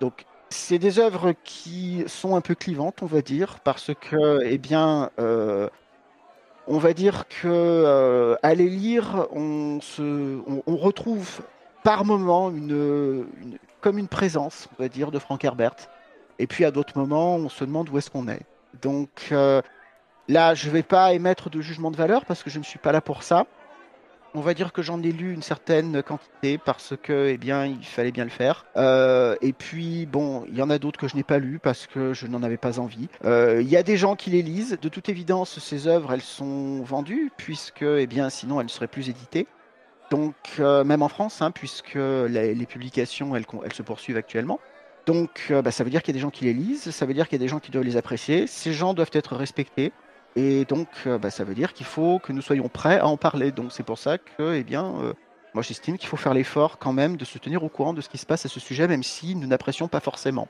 Donc, 0.00 0.26
c'est 0.50 0.78
des 0.78 0.98
œuvres 0.98 1.32
qui 1.44 2.04
sont 2.08 2.36
un 2.36 2.42
peu 2.42 2.54
clivantes, 2.54 3.02
on 3.02 3.06
va 3.06 3.22
dire, 3.22 3.60
parce 3.60 3.92
que, 3.98 4.42
eh 4.44 4.58
bien, 4.58 5.08
euh, 5.18 5.70
on 6.66 6.76
va 6.76 6.92
dire 6.92 7.24
que 7.26 8.36
à 8.42 8.54
les 8.54 8.68
lire, 8.68 9.26
on, 9.32 9.80
se, 9.80 10.42
on, 10.66 10.76
retrouve 10.76 11.40
par 11.84 12.04
moment 12.04 12.50
une, 12.50 13.24
comme 13.80 13.98
une 13.98 14.08
présence, 14.08 14.68
on 14.78 14.82
va 14.82 14.88
dire, 14.88 15.10
de 15.10 15.18
Frank 15.18 15.44
Herbert. 15.44 15.74
Et 16.38 16.46
puis 16.46 16.64
à 16.64 16.70
d'autres 16.70 16.96
moments, 16.98 17.36
on 17.36 17.48
se 17.48 17.64
demande 17.64 17.88
où 17.90 17.98
est-ce 17.98 18.10
qu'on 18.10 18.28
est. 18.28 18.42
Donc 18.82 19.28
euh, 19.32 19.62
là, 20.28 20.54
je 20.54 20.68
ne 20.68 20.72
vais 20.72 20.82
pas 20.82 21.12
émettre 21.12 21.50
de 21.50 21.60
jugement 21.60 21.90
de 21.90 21.96
valeur 21.96 22.24
parce 22.24 22.42
que 22.42 22.50
je 22.50 22.58
ne 22.58 22.64
suis 22.64 22.78
pas 22.78 22.92
là 22.92 23.00
pour 23.00 23.22
ça. 23.22 23.46
On 24.34 24.40
va 24.40 24.52
dire 24.52 24.72
que 24.72 24.82
j'en 24.82 25.02
ai 25.02 25.10
lu 25.10 25.32
une 25.32 25.42
certaine 25.42 26.02
quantité 26.02 26.58
parce 26.58 26.94
que, 27.02 27.28
eh 27.28 27.38
bien, 27.38 27.64
il 27.64 27.84
fallait 27.84 28.12
bien 28.12 28.24
le 28.24 28.30
faire. 28.30 28.66
Euh, 28.76 29.34
et 29.40 29.54
puis, 29.54 30.04
bon, 30.04 30.44
il 30.48 30.56
y 30.56 30.60
en 30.60 30.68
a 30.68 30.78
d'autres 30.78 31.00
que 31.00 31.08
je 31.08 31.16
n'ai 31.16 31.22
pas 31.22 31.38
lu 31.38 31.58
parce 31.58 31.86
que 31.86 32.12
je 32.12 32.26
n'en 32.26 32.42
avais 32.42 32.58
pas 32.58 32.78
envie. 32.78 33.08
Euh, 33.24 33.62
il 33.62 33.68
y 33.68 33.76
a 33.76 33.82
des 33.82 33.96
gens 33.96 34.16
qui 34.16 34.28
les 34.28 34.42
lisent. 34.42 34.78
De 34.80 34.88
toute 34.90 35.08
évidence, 35.08 35.58
ces 35.58 35.88
œuvres, 35.88 36.12
elles 36.12 36.20
sont 36.20 36.82
vendues 36.82 37.32
puisque, 37.38 37.82
eh 37.82 38.06
bien, 38.06 38.28
sinon, 38.28 38.60
elles 38.60 38.66
ne 38.66 38.70
seraient 38.70 38.86
plus 38.86 39.08
éditées. 39.08 39.46
Donc, 40.10 40.34
euh, 40.58 40.84
même 40.84 41.02
en 41.02 41.08
France, 41.08 41.42
hein, 41.42 41.50
puisque 41.50 41.94
les, 41.94 42.66
publications, 42.66 43.36
elles, 43.36 43.44
se 43.72 43.82
poursuivent 43.82 44.16
actuellement. 44.16 44.58
Donc, 45.06 45.52
bah, 45.64 45.70
ça 45.70 45.84
veut 45.84 45.90
dire 45.90 46.02
qu'il 46.02 46.14
y 46.14 46.16
a 46.16 46.18
des 46.18 46.22
gens 46.22 46.30
qui 46.30 46.44
les 46.44 46.52
lisent, 46.52 46.90
ça 46.90 47.06
veut 47.06 47.14
dire 47.14 47.28
qu'il 47.28 47.38
y 47.38 47.42
a 47.42 47.44
des 47.44 47.48
gens 47.48 47.60
qui 47.60 47.70
doivent 47.70 47.84
les 47.84 47.96
apprécier. 47.96 48.46
Ces 48.46 48.72
gens 48.72 48.92
doivent 48.92 49.10
être 49.12 49.36
respectés. 49.36 49.92
Et 50.36 50.66
donc, 50.66 50.88
bah, 51.06 51.30
ça 51.30 51.44
veut 51.44 51.54
dire 51.54 51.72
qu'il 51.72 51.86
faut 51.86 52.18
que 52.18 52.32
nous 52.32 52.42
soyons 52.42 52.68
prêts 52.68 52.98
à 52.98 53.06
en 53.06 53.16
parler. 53.16 53.50
Donc, 53.50 53.72
c'est 53.72 53.82
pour 53.82 53.98
ça 53.98 54.18
que, 54.18 54.54
eh 54.54 54.64
bien, 54.64 55.14
moi, 55.54 55.62
j'estime 55.62 55.96
qu'il 55.96 56.08
faut 56.08 56.16
faire 56.16 56.34
l'effort 56.34 56.78
quand 56.78 56.92
même 56.92 57.16
de 57.16 57.24
se 57.24 57.38
tenir 57.38 57.64
au 57.64 57.68
courant 57.68 57.94
de 57.94 58.00
ce 58.00 58.08
qui 58.08 58.18
se 58.18 58.26
passe 58.26 58.44
à 58.44 58.48
ce 58.48 58.60
sujet, 58.60 58.86
même 58.86 59.02
si 59.02 59.34
nous 59.34 59.46
n'apprécions 59.46 59.88
pas 59.88 60.00
forcément. 60.00 60.48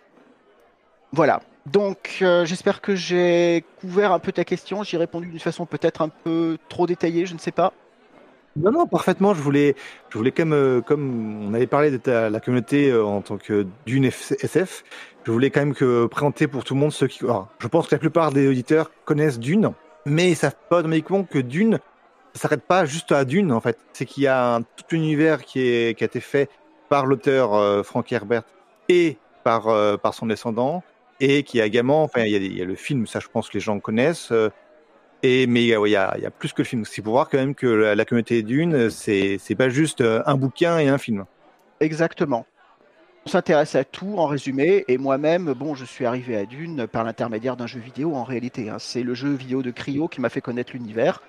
Voilà. 1.12 1.40
Donc, 1.66 2.18
euh, 2.22 2.44
j'espère 2.44 2.80
que 2.80 2.94
j'ai 2.94 3.64
couvert 3.80 4.12
un 4.12 4.18
peu 4.18 4.32
ta 4.32 4.44
question. 4.44 4.82
J'ai 4.82 4.96
répondu 4.96 5.28
d'une 5.28 5.38
façon 5.38 5.66
peut-être 5.66 6.02
un 6.02 6.08
peu 6.08 6.58
trop 6.68 6.86
détaillée, 6.86 7.26
je 7.26 7.34
ne 7.34 7.38
sais 7.38 7.52
pas. 7.52 7.72
Non, 8.58 8.72
non, 8.72 8.86
parfaitement. 8.86 9.34
Je 9.34 9.40
voulais, 9.40 9.74
je 10.10 10.18
voulais 10.18 10.32
comme, 10.32 10.52
euh, 10.52 10.80
comme 10.80 11.48
on 11.48 11.54
avait 11.54 11.66
parlé 11.66 11.90
de 11.90 12.10
la 12.10 12.40
communauté 12.40 12.90
euh, 12.90 13.04
en 13.04 13.22
tant 13.22 13.38
que 13.38 13.66
d'une 13.86 14.04
SF, 14.04 14.84
je 15.24 15.30
voulais 15.32 15.50
quand 15.50 15.64
même 15.64 16.08
présenter 16.08 16.46
pour 16.46 16.64
tout 16.64 16.74
le 16.74 16.80
monde 16.80 16.92
ceux 16.92 17.06
qui. 17.06 17.20
je 17.58 17.68
pense 17.68 17.88
que 17.88 17.94
la 17.94 17.98
plupart 17.98 18.32
des 18.32 18.48
auditeurs 18.48 18.90
connaissent 19.04 19.38
Dune, 19.38 19.72
mais 20.06 20.30
ils 20.30 20.36
savent 20.36 20.56
pas 20.68 20.78
automatiquement 20.78 21.22
que 21.24 21.38
Dune, 21.38 21.78
ça 22.32 22.42
s'arrête 22.42 22.62
pas 22.62 22.84
juste 22.84 23.12
à 23.12 23.24
Dune 23.24 23.52
en 23.52 23.60
fait. 23.60 23.78
C'est 23.92 24.06
qu'il 24.06 24.22
y 24.22 24.26
a 24.26 24.54
un, 24.54 24.62
tout 24.62 24.84
univers 24.92 25.44
qui, 25.44 25.60
a 25.60 25.90
été 25.90 26.20
fait 26.20 26.48
par 26.88 27.04
l'auteur 27.04 27.84
Frank 27.84 28.10
Herbert 28.10 28.44
et 28.88 29.18
par, 29.44 29.98
par 29.98 30.14
son 30.14 30.26
descendant 30.26 30.82
et 31.20 31.42
qui 31.42 31.60
a 31.60 31.66
également, 31.66 32.02
enfin, 32.02 32.22
il 32.22 32.56
y, 32.56 32.62
a, 32.62 32.64
le 32.64 32.74
film, 32.74 33.06
ça 33.06 33.20
je 33.20 33.28
pense 33.28 33.48
que 33.48 33.54
les 33.54 33.60
gens 33.60 33.78
connaissent, 33.80 34.30
euh, 34.32 34.50
mais 35.22 35.64
il 35.64 35.68
y, 35.68 35.96
a, 35.96 36.30
plus 36.38 36.52
que 36.52 36.62
le 36.62 36.66
film. 36.66 36.84
C'est 36.84 37.02
pour 37.02 37.12
voir 37.12 37.28
quand 37.28 37.38
même 37.38 37.54
que 37.54 37.66
la, 37.66 38.04
communauté 38.04 38.42
d'une, 38.42 38.90
c'est 38.90 39.38
c'est 39.38 39.54
pas 39.54 39.68
juste 39.68 40.00
euh, 40.00 40.22
un 40.26 40.36
bouquin 40.36 40.78
et 40.78 40.88
un 40.88 40.98
film. 40.98 41.24
Exactement. 41.80 42.46
On 43.26 43.30
s'intéresse 43.30 43.74
à 43.74 43.84
tout 43.84 44.14
en 44.16 44.26
résumé, 44.26 44.84
et 44.88 44.96
moi-même, 44.96 45.52
bon, 45.52 45.74
je 45.74 45.84
suis 45.84 46.06
arrivé 46.06 46.36
à 46.36 46.46
Dune 46.46 46.86
par 46.86 47.04
l'intermédiaire 47.04 47.56
d'un 47.56 47.66
jeu 47.66 47.80
vidéo 47.80 48.14
en 48.14 48.24
réalité. 48.24 48.70
Hein. 48.70 48.78
C'est 48.78 49.02
le 49.02 49.12
jeu 49.14 49.34
vidéo 49.34 49.62
de 49.62 49.70
Cryo 49.70 50.08
qui 50.08 50.20
m'a 50.20 50.28
fait 50.28 50.40
connaître 50.40 50.72
l'univers. 50.72 51.20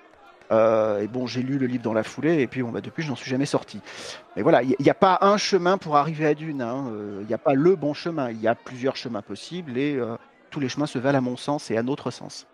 Euh, 0.52 1.02
et 1.02 1.08
bon, 1.08 1.28
j'ai 1.28 1.44
lu 1.44 1.58
le 1.58 1.68
livre 1.68 1.84
dans 1.84 1.94
la 1.94 2.04
foulée, 2.04 2.42
et 2.42 2.48
puis 2.48 2.64
bon, 2.64 2.70
bah, 2.70 2.82
depuis, 2.82 3.04
je 3.04 3.10
n'en 3.10 3.16
suis 3.16 3.30
jamais 3.30 3.46
sorti. 3.46 3.82
Mais 4.36 4.42
voilà, 4.42 4.64
il 4.64 4.76
n'y 4.80 4.90
a, 4.90 4.94
pas 4.96 5.20
un 5.22 5.38
chemin 5.38 5.78
pour 5.78 5.98
arriver 5.98 6.26
à 6.26 6.34
Dune. 6.34 6.62
Hein. 6.62 6.86
Euh, 6.92 7.20
il 7.22 7.28
n'y 7.28 7.34
a 7.34 7.38
pas 7.38 7.54
le 7.54 7.76
bon 7.76 7.94
chemin. 7.94 8.32
Il 8.32 8.42
y 8.42 8.48
a 8.48 8.56
plusieurs 8.56 8.96
chemins 8.96 9.22
possibles, 9.22 9.78
et 9.78 9.96
euh, 9.96 10.16
tous 10.50 10.60
les 10.60 10.70
chemins 10.70 10.88
se 10.88 11.00
valent 11.00 11.18
à 11.18 11.22
mon 11.22 11.38
sens 11.38 11.70
et 11.70 11.78
à 11.78 11.84
notre 11.84 12.12
sens. 12.12 12.48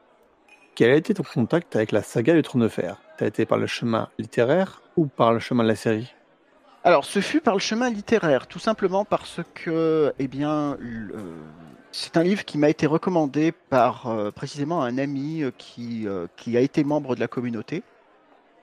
Quel 0.75 0.91
a 0.91 0.95
été 0.95 1.13
ton 1.13 1.23
contact 1.23 1.73
avec 1.77 1.93
la 1.93 2.03
saga 2.03 2.33
du 2.33 2.41
Trône 2.41 2.61
de 2.61 2.67
Fer? 2.67 2.97
Tu 3.17 3.23
as 3.23 3.27
été 3.27 3.45
par 3.45 3.57
le 3.57 3.65
chemin 3.65 4.09
littéraire 4.19 4.81
ou 4.97 5.05
par 5.05 5.31
le 5.31 5.39
chemin 5.39 5.63
de 5.63 5.69
la 5.69 5.75
série? 5.77 6.13
Alors, 6.83 7.05
ce 7.05 7.21
fut 7.21 7.39
par 7.39 7.53
le 7.53 7.61
chemin 7.61 7.89
littéraire, 7.89 8.45
tout 8.45 8.59
simplement 8.59 9.05
parce 9.05 9.39
que, 9.53 10.13
eh 10.19 10.27
bien, 10.27 10.77
c'est 11.93 12.17
un 12.17 12.23
livre 12.23 12.43
qui 12.43 12.57
m'a 12.57 12.67
été 12.67 12.87
recommandé 12.87 13.53
par 13.53 14.07
euh, 14.07 14.31
précisément 14.31 14.83
un 14.83 14.97
ami 14.97 15.43
euh, 15.43 15.51
euh, 15.79 16.27
qui 16.35 16.57
a 16.57 16.59
été 16.59 16.83
membre 16.83 17.15
de 17.15 17.21
la 17.21 17.29
communauté, 17.29 17.77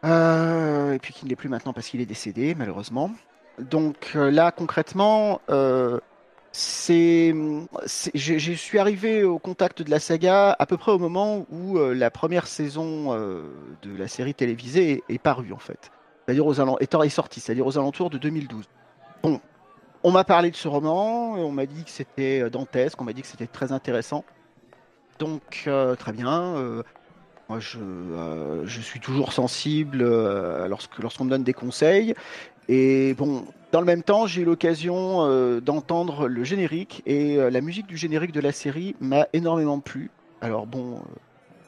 et 0.05 0.99
puis 1.01 1.15
qui 1.15 1.25
ne 1.25 1.31
l'est 1.31 1.37
plus 1.37 1.49
maintenant 1.49 1.73
parce 1.73 1.89
qu'il 1.89 2.03
est 2.03 2.07
décédé, 2.07 2.55
malheureusement. 2.55 3.11
Donc 3.59 4.13
là, 4.15 4.51
concrètement, 4.51 5.41
c'est, 6.53 7.35
je 8.15 8.53
suis 8.53 8.79
arrivé 8.79 9.25
au 9.25 9.39
contact 9.39 9.83
de 9.83 9.91
la 9.91 9.99
saga 9.99 10.55
à 10.59 10.67
peu 10.67 10.77
près 10.77 10.93
au 10.93 10.99
moment 10.99 11.47
où 11.51 11.79
la 11.79 12.11
première 12.11 12.47
saison 12.47 13.15
de 13.15 13.97
la 13.97 14.07
série 14.07 14.35
télévisée 14.35 15.03
est, 15.09 15.19
parue, 15.19 15.53
en 15.53 15.59
fait. 15.59 15.91
C'est-à-dire 16.27 16.47
aux 16.47 16.61
alentours, 16.61 17.05
est 17.05 17.31
c'est-à-dire 17.41 17.67
aux 17.67 17.79
alentours 17.79 18.11
de 18.11 18.19
2012. 18.19 18.65
Bon, 19.23 19.41
on 20.05 20.11
m'a 20.11 20.25
parlé 20.25 20.51
de 20.51 20.57
ce 20.57 20.69
roman, 20.69 21.35
on 21.35 21.53
m'a 21.53 21.67
dit 21.67 21.85
que 21.85 21.91
c'était 21.91 22.43
euh, 22.43 22.51
dantesque, 22.51 23.01
on 23.01 23.05
m'a 23.05 23.13
dit 23.13 23.23
que 23.23 23.29
c'était 23.29 23.47
très 23.47 23.73
intéressant. 23.73 24.25
Donc, 25.19 25.65
euh, 25.67 25.95
très 25.95 26.13
bien. 26.13 26.57
Euh, 26.57 26.83
moi, 27.49 27.61
je, 27.61 27.79
je, 28.65 28.81
suis 28.81 28.99
toujours 28.99 29.33
sensible 29.33 30.03
lorsque, 30.67 30.99
lorsqu'on 30.99 31.25
me 31.25 31.31
donne 31.31 31.45
des 31.45 31.53
conseils. 31.53 32.15
Et 32.69 33.15
bon, 33.15 33.45
dans 33.73 33.81
le 33.81 33.87
même 33.87 34.03
temps, 34.03 34.27
j'ai 34.27 34.43
eu 34.43 34.45
l'occasion 34.45 35.61
d'entendre 35.61 36.29
le 36.29 36.45
générique 36.45 37.03
et 37.07 37.37
la 37.37 37.61
musique 37.61 37.87
du 37.87 37.97
générique 37.97 38.33
de 38.33 38.41
la 38.41 38.53
série 38.53 38.95
m'a 39.01 39.27
énormément 39.33 39.81
plu. 39.81 40.11
Alors 40.41 40.67
bon, 40.67 41.01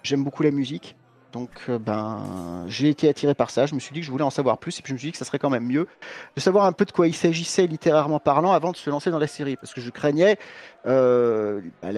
j'aime 0.03 0.23
beaucoup 0.23 0.43
la 0.43 0.51
musique. 0.51 0.97
Donc, 1.35 1.51
euh, 1.69 1.81
ben, 1.81 2.65
j'ai 2.69 2.89
été 2.89 3.09
attiré 3.09 3.35
par 3.35 3.51
ça. 3.51 3.67
Je 3.67 3.75
me 3.75 3.81
suis 3.81 3.93
dit 3.93 3.99
que 3.99 4.07
je 4.07 4.11
voulais 4.13 4.23
en 4.23 4.31
savoir 4.31 4.57
plus, 4.59 4.79
et 4.79 4.83
puis 4.83 4.91
je 4.91 4.95
me 4.95 4.99
suis 4.99 5.09
dit 5.09 5.13
que 5.13 5.19
ça 5.19 5.25
serait 5.25 5.41
quand 5.41 5.51
même 5.51 5.67
mieux 5.67 5.89
de 6.37 6.41
savoir 6.41 6.65
un 6.65 6.71
peu 6.73 6.85
de 6.85 6.93
quoi 6.93 7.09
il 7.09 7.15
s'agissait 7.15 7.67
littérairement 7.67 8.21
parlant 8.21 8.53
avant 8.53 8.71
de 8.71 8.77
se 8.77 8.89
lancer 8.89 9.11
dans 9.11 9.19
la 9.19 9.27
série, 9.27 9.57
parce 9.57 9.75
que 9.75 9.81
je 9.81 9.91
craignais 9.91 10.39
euh, 10.87 11.61
bah, 11.83 11.89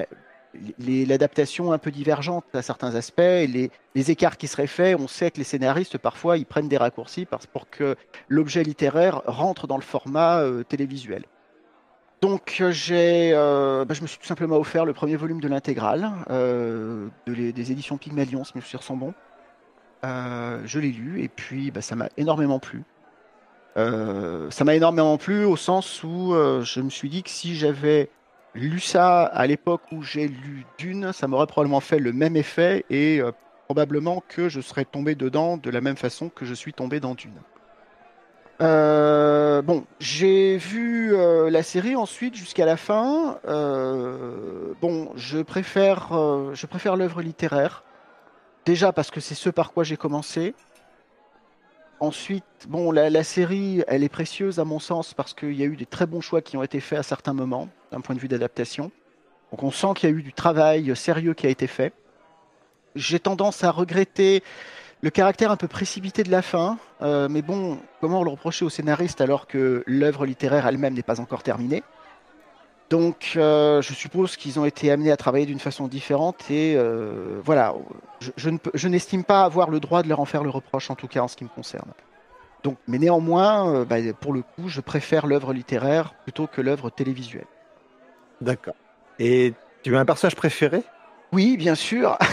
l'adaptation 1.07 1.73
un 1.73 1.79
peu 1.79 1.91
divergente 1.91 2.45
à 2.55 2.63
certains 2.63 2.95
aspects, 2.95 3.21
les, 3.21 3.71
écarts 3.95 4.37
qui 4.37 4.47
seraient 4.47 4.67
faits. 4.67 4.97
On 4.99 5.09
sait 5.09 5.31
que 5.31 5.39
les 5.39 5.45
scénaristes 5.45 5.99
parfois 5.99 6.39
ils 6.39 6.47
prennent 6.47 6.69
des 6.69 6.77
raccourcis 6.77 7.27
pour 7.53 7.69
que 7.71 7.97
l'objet 8.29 8.63
littéraire 8.63 9.23
rentre 9.27 9.67
dans 9.67 9.77
le 9.77 9.83
format 9.83 10.41
euh, 10.41 10.63
télévisuel. 10.63 11.25
Donc 12.23 12.63
j'ai, 12.71 13.33
bah, 13.33 13.95
je 13.95 14.03
me 14.03 14.07
suis 14.07 14.19
tout 14.19 14.27
simplement 14.27 14.57
offert 14.57 14.85
le 14.85 14.95
premier 14.95 15.17
volume 15.17 15.41
de 15.41 15.49
l'intégrale 15.49 16.11
des 17.27 17.73
éditions 17.73 17.99
Pygmalion, 17.99 18.43
si 18.43 18.53
mes 18.55 18.63
souvenirs 18.63 18.83
sont 18.83 18.97
bons. 18.97 19.15
Euh, 20.05 20.61
je 20.65 20.79
l'ai 20.79 20.93
lu 20.93 21.23
et 21.23 21.29
puis 21.29 21.71
bah, 21.71 21.81
ça 21.81 21.97
m'a 21.97 22.09
énormément 22.17 22.59
plu. 22.59 22.83
Euh, 23.77 24.51
ça 24.51 24.65
m'a 24.65 24.75
énormément 24.75 25.19
plu 25.19 25.45
au 25.45 25.57
sens 25.57 26.03
où 26.03 26.35
euh, 26.35 26.63
je 26.63 26.81
me 26.81 26.91
suis 26.91 27.09
dit 27.09 27.23
que 27.23 27.31
si 27.31 27.57
j'avais 27.57 28.09
lu 28.57 28.81
ça 28.81 29.25
à 29.25 29.47
l'époque 29.47 29.83
où 29.93 30.03
j'ai 30.03 30.29
lu 30.29 30.67
Dune, 30.79 31.13
ça 31.13 31.29
m'aurait 31.29 31.47
probablement 31.47 31.81
fait 31.81 31.99
le 31.99 32.13
même 32.13 32.37
effet 32.37 32.85
et 32.91 33.21
probablement 33.67 34.23
que 34.29 34.49
je 34.49 34.61
serais 34.61 34.85
tombé 34.85 35.15
dedans 35.15 35.57
de 35.57 35.71
la 35.71 35.81
même 35.81 35.97
façon 35.97 36.29
que 36.29 36.45
je 36.45 36.55
suis 36.55 36.73
tombé 36.73 36.99
dans 37.01 37.15
Dune. 37.15 37.39
bon, 38.59 39.85
j'ai 40.01 40.57
vu 40.57 41.15
la 41.51 41.63
série 41.63 41.97
ensuite 41.97 42.35
jusqu'à 42.35 42.67
la 42.67 42.77
fin. 42.77 43.39
bon, 44.81 45.13
je 45.15 45.43
préfère, 45.43 46.09
je 46.55 46.67
préfère 46.67 46.97
l'œuvre 46.97 47.23
littéraire. 47.23 47.85
Déjà 48.67 48.93
parce 48.93 49.13
que 49.13 49.21
c'est 49.21 49.37
ce 49.37 49.49
par 49.49 49.73
quoi 49.73 49.85
j'ai 49.85 49.97
commencé. 49.97 50.55
Ensuite, 52.01 52.45
bon, 52.69 52.91
la, 52.91 53.25
série, 53.25 53.83
elle 53.87 54.03
est 54.03 54.11
précieuse 54.11 54.59
à 54.59 54.65
mon 54.65 54.79
sens 54.79 55.15
parce 55.15 55.33
qu'il 55.33 55.55
y 55.55 55.63
a 55.63 55.67
eu 55.67 55.77
des 55.77 55.87
très 55.87 56.05
bons 56.05 56.21
choix 56.21 56.43
qui 56.43 56.57
ont 56.59 56.63
été 56.63 56.81
faits 56.81 56.99
à 56.99 57.03
certains 57.03 57.33
moments, 57.33 57.69
d'un 57.93 58.01
point 58.01 58.15
de 58.15 58.21
vue 58.21 58.29
d'adaptation. 58.29 58.91
Donc 59.51 59.63
on 59.63 59.71
sent 59.71 59.89
qu'il 59.97 60.11
y 60.11 60.13
a 60.13 60.17
eu 60.17 60.23
du 60.23 60.33
travail 60.33 60.95
sérieux 60.97 61.35
qui 61.35 61.47
a 61.47 61.51
été 61.51 61.67
fait. 61.67 61.93
J'ai 62.95 63.21
tendance 63.21 63.63
à 63.65 63.71
regretter 63.71 64.43
le 65.03 65.11
caractère 65.11 65.51
un 65.51 65.57
peu 65.57 65.69
précipité 65.69 66.23
de 66.23 66.31
la 66.31 66.43
fin, 66.43 66.79
euh, 67.03 67.29
mais 67.29 67.43
bon, 67.43 67.79
comment 68.01 68.23
le 68.25 68.31
reprocher 68.31 68.65
au 68.65 68.71
scénariste 68.71 69.21
alors 69.21 69.47
que 69.47 69.85
l'œuvre 69.87 70.25
littéraire 70.25 70.67
elle-même 70.67 70.95
n'est 70.95 71.03
pas 71.03 71.21
encore 71.21 71.43
terminée? 71.43 71.83
Donc, 72.89 73.33
euh, 73.37 73.83
je 73.83 73.93
suppose 73.95 74.37
qu'ils 74.37 74.61
ont 74.61 74.65
été 74.65 74.93
amenés 74.93 75.11
à 75.11 75.17
travailler 75.17 75.47
d'une 75.47 75.59
façon 75.59 75.89
différente 75.89 76.51
et 76.51 76.75
euh, 76.77 77.41
voilà, 77.45 77.75
je, 78.37 78.89
n'estime 78.89 79.25
pas 79.25 79.43
avoir 79.43 79.71
le 79.71 79.81
droit 79.81 80.05
de 80.05 80.09
leur 80.09 80.21
en 80.21 80.25
faire 80.25 80.45
le 80.45 80.51
reproche, 80.51 80.89
en 80.89 80.95
tout 80.95 81.09
cas 81.09 81.21
en 81.21 81.29
ce 81.29 81.37
qui 81.37 81.43
me 81.43 81.49
concerne. 81.49 81.91
Donc, 82.63 82.77
mais 82.87 82.99
néanmoins, 82.99 83.75
euh, 83.75 83.85
bah, 83.85 83.97
pour 84.21 84.33
le 84.33 84.43
coup, 84.43 84.69
je 84.69 84.81
préfère 84.81 85.27
l'œuvre 85.27 85.53
littéraire 85.53 86.15
plutôt 86.23 86.47
que 86.47 86.61
l'œuvre 86.61 86.91
télévisuelle. 86.91 87.47
D'accord. 88.41 88.75
Et 89.19 89.55
tu 89.83 89.97
as 89.97 90.01
un 90.01 90.05
personnage 90.05 90.37
préféré? 90.37 90.83
Oui, 91.33 91.57
bien 91.57 91.75
sûr. 91.75 92.19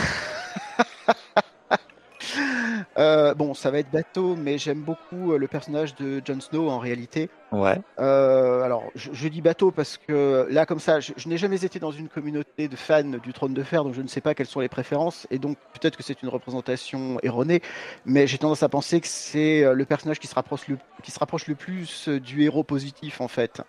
Euh, 2.97 3.33
bon, 3.33 3.53
ça 3.53 3.71
va 3.71 3.79
être 3.79 3.91
bateau, 3.91 4.35
mais 4.35 4.57
j'aime 4.57 4.81
beaucoup 4.81 5.33
euh, 5.33 5.37
le 5.37 5.47
personnage 5.47 5.95
de 5.95 6.21
Jon 6.23 6.39
Snow 6.39 6.69
en 6.69 6.77
réalité. 6.77 7.29
Ouais. 7.51 7.81
Euh, 7.99 8.61
alors, 8.61 8.83
je, 8.95 9.27
dis 9.27 9.41
bateau 9.41 9.71
parce 9.71 9.97
que 9.97 10.47
là, 10.49 10.65
comme 10.65 10.79
ça, 10.79 10.99
je, 10.99 11.11
n'ai 11.27 11.37
jamais 11.37 11.63
été 11.65 11.79
dans 11.79 11.91
une 11.91 12.07
communauté 12.07 12.67
de 12.67 12.75
fans 12.75 13.03
du 13.03 13.33
Trône 13.33 13.53
de 13.53 13.63
Fer, 13.63 13.83
donc 13.83 13.93
je 13.93 14.01
ne 14.01 14.07
sais 14.07 14.21
pas 14.21 14.35
quelles 14.35 14.47
sont 14.47 14.59
les 14.59 14.69
préférences, 14.69 15.27
et 15.31 15.39
donc 15.39 15.57
peut-être 15.73 15.97
que 15.97 16.03
c'est 16.03 16.21
une 16.21 16.29
représentation 16.29 17.19
erronée, 17.23 17.61
mais 18.05 18.27
j'ai 18.27 18.37
tendance 18.37 18.63
à 18.63 18.69
penser 18.69 19.01
que 19.01 19.07
c'est 19.07 19.73
le 19.73 19.85
personnage 19.85 20.19
qui 20.19 20.27
se 20.27 20.35
rapproche 20.35 20.67
le, 20.67 20.77
qui 21.01 21.11
se 21.11 21.19
rapproche 21.19 21.47
le 21.47 21.55
plus 21.55 22.09
du 22.09 22.43
héros 22.43 22.63
positif 22.63 23.21
en 23.21 23.27
fait. 23.27 23.61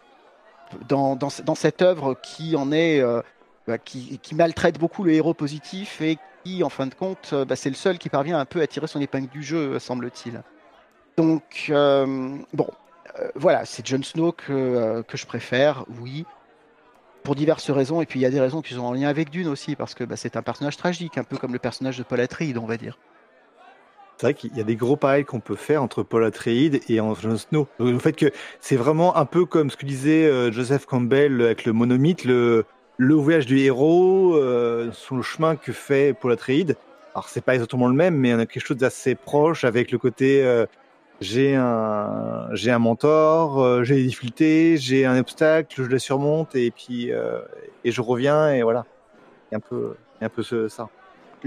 Dans, 0.88 1.18
cette 1.54 1.82
œuvre 1.82 2.16
qui 2.22 2.56
en 2.56 2.72
est 2.72 3.02
bah, 3.66 3.78
qui, 3.78 4.18
qui, 4.18 4.34
maltraite 4.34 4.78
beaucoup 4.78 5.04
le 5.04 5.12
héros 5.12 5.34
positif 5.34 6.00
et 6.00 6.18
en 6.62 6.68
fin 6.68 6.86
de 6.86 6.94
compte, 6.94 7.30
euh, 7.32 7.44
bah, 7.44 7.56
c'est 7.56 7.70
le 7.70 7.74
seul 7.74 7.98
qui 7.98 8.08
parvient 8.08 8.38
un 8.38 8.44
peu 8.44 8.60
à 8.60 8.66
tirer 8.66 8.86
son 8.86 9.00
épingle 9.00 9.28
du 9.28 9.42
jeu, 9.42 9.78
semble-t-il. 9.78 10.42
Donc, 11.16 11.66
euh, 11.70 12.36
bon, 12.52 12.68
euh, 13.18 13.28
voilà, 13.34 13.64
c'est 13.64 13.86
Jon 13.86 14.02
Snow 14.02 14.32
que, 14.32 15.02
que 15.06 15.16
je 15.16 15.26
préfère, 15.26 15.84
oui, 16.00 16.26
pour 17.22 17.34
diverses 17.34 17.70
raisons. 17.70 18.02
Et 18.02 18.06
puis, 18.06 18.20
il 18.20 18.22
y 18.22 18.26
a 18.26 18.30
des 18.30 18.40
raisons 18.40 18.62
qui 18.62 18.74
sont 18.74 18.82
en 18.82 18.92
lien 18.92 19.08
avec 19.08 19.30
Dune 19.30 19.48
aussi, 19.48 19.76
parce 19.76 19.94
que 19.94 20.04
bah, 20.04 20.16
c'est 20.16 20.36
un 20.36 20.42
personnage 20.42 20.76
tragique, 20.76 21.16
un 21.18 21.24
peu 21.24 21.36
comme 21.36 21.52
le 21.52 21.58
personnage 21.58 21.98
de 21.98 22.02
Paul 22.02 22.20
Atreides, 22.20 22.58
on 22.58 22.66
va 22.66 22.76
dire. 22.76 22.98
C'est 24.16 24.26
vrai 24.26 24.34
qu'il 24.34 24.56
y 24.56 24.60
a 24.60 24.64
des 24.64 24.76
gros 24.76 24.96
parallèles 24.96 25.24
qu'on 25.24 25.40
peut 25.40 25.56
faire 25.56 25.82
entre 25.82 26.02
Paul 26.02 26.24
Atreides 26.24 26.80
et 26.88 26.96
Jon 26.96 27.36
Snow. 27.36 27.66
Le 27.80 27.98
fait 27.98 28.12
que 28.12 28.30
c'est 28.60 28.76
vraiment 28.76 29.16
un 29.16 29.24
peu 29.24 29.44
comme 29.44 29.70
ce 29.70 29.76
que 29.76 29.86
disait 29.86 30.26
euh, 30.26 30.52
Joseph 30.52 30.86
Campbell 30.86 31.40
avec 31.42 31.64
le 31.64 31.72
monomythe, 31.72 32.24
le, 32.24 32.64
voyage 32.98 33.46
du 33.46 33.58
héros, 33.58 34.36
euh, 34.36 34.92
sur 34.92 35.16
le 35.16 35.22
chemin 35.22 35.56
que 35.56 35.72
fait 35.72 36.14
Paul 36.18 36.32
Atreides. 36.32 36.76
Alors 37.14 37.28
c'est 37.28 37.44
pas 37.44 37.54
exactement 37.54 37.88
le 37.88 37.94
même, 37.94 38.16
mais 38.16 38.34
on 38.34 38.38
a 38.38 38.46
quelque 38.46 38.64
chose 38.64 38.76
d'assez 38.76 39.14
proche 39.14 39.64
avec 39.64 39.90
le 39.90 39.98
côté 39.98 40.44
euh, 40.44 40.66
j'ai 41.20 41.54
un 41.54 42.48
j'ai 42.52 42.70
un 42.70 42.80
mentor, 42.80 43.62
euh, 43.62 43.84
j'ai 43.84 43.96
des 43.96 44.04
difficultés, 44.04 44.76
j'ai 44.76 45.06
un 45.06 45.18
obstacle, 45.18 45.82
je 45.82 45.88
le 45.88 45.98
surmonte 45.98 46.54
et 46.56 46.70
puis 46.70 47.10
et 47.84 47.90
je 47.90 48.00
reviens 48.00 48.52
et 48.52 48.62
voilà. 48.62 48.84
Il 49.50 49.54
y 49.54 49.56
a 49.56 49.58
un 49.58 49.60
peu 49.60 49.96
il 50.20 50.24
un 50.24 50.28
peu 50.28 50.42
ça. 50.68 50.88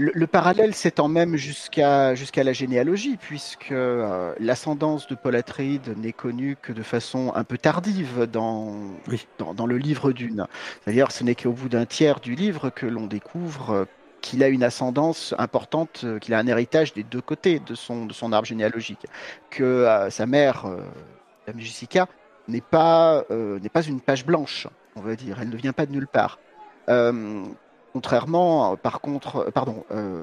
Le, 0.00 0.12
le 0.14 0.26
parallèle 0.28 0.74
s'étend 0.76 1.08
même 1.08 1.34
jusqu'à 1.36 2.14
jusqu'à 2.14 2.44
la 2.44 2.52
généalogie, 2.52 3.16
puisque 3.16 3.72
euh, 3.72 4.32
l'ascendance 4.38 5.08
de 5.08 5.16
Paul 5.16 5.34
Atreides 5.34 5.92
n'est 5.98 6.12
connue 6.12 6.56
que 6.60 6.72
de 6.72 6.84
façon 6.84 7.32
un 7.34 7.42
peu 7.42 7.58
tardive 7.58 8.26
dans, 8.30 8.76
Oui. 9.08 9.26
dans, 9.38 9.54
dans 9.54 9.66
le 9.66 9.76
livre 9.76 10.12
d'une. 10.12 10.46
C'est-à-dire, 10.84 11.10
ce 11.10 11.24
n'est 11.24 11.34
qu'au 11.34 11.50
bout 11.52 11.68
d'un 11.68 11.84
tiers 11.84 12.20
du 12.20 12.36
livre 12.36 12.70
que 12.70 12.86
l'on 12.86 13.06
découvre 13.08 13.70
euh, 13.70 13.84
qu'il 14.20 14.44
a 14.44 14.48
une 14.48 14.62
ascendance 14.62 15.34
importante, 15.36 16.02
euh, 16.04 16.20
qu'il 16.20 16.32
a 16.34 16.38
un 16.38 16.46
héritage 16.46 16.92
des 16.92 17.02
deux 17.02 17.20
côtés 17.20 17.58
de 17.58 17.74
son, 17.74 18.06
de 18.06 18.12
son 18.12 18.32
arbre 18.32 18.46
généalogique, 18.46 19.04
que 19.50 19.64
euh, 19.64 20.10
sa 20.10 20.26
mère, 20.26 20.66
euh, 20.66 20.80
Dame 21.48 21.58
Jessica, 21.58 22.06
n'est 22.46 22.60
pas, 22.60 23.24
euh, 23.32 23.58
n'est 23.58 23.68
pas 23.68 23.82
une 23.82 24.00
page 24.00 24.24
blanche, 24.24 24.68
on 24.94 25.00
va 25.00 25.16
dire. 25.16 25.38
Elle 25.42 25.48
ne 25.50 25.56
vient 25.56 25.72
pas 25.72 25.86
de 25.86 25.92
nulle 25.92 26.06
part. 26.08 26.38
Contrairement, 27.98 28.76
par 28.76 29.00
contre, 29.00 29.38
euh, 29.38 29.50
pardon, 29.50 29.84
euh, 29.90 30.22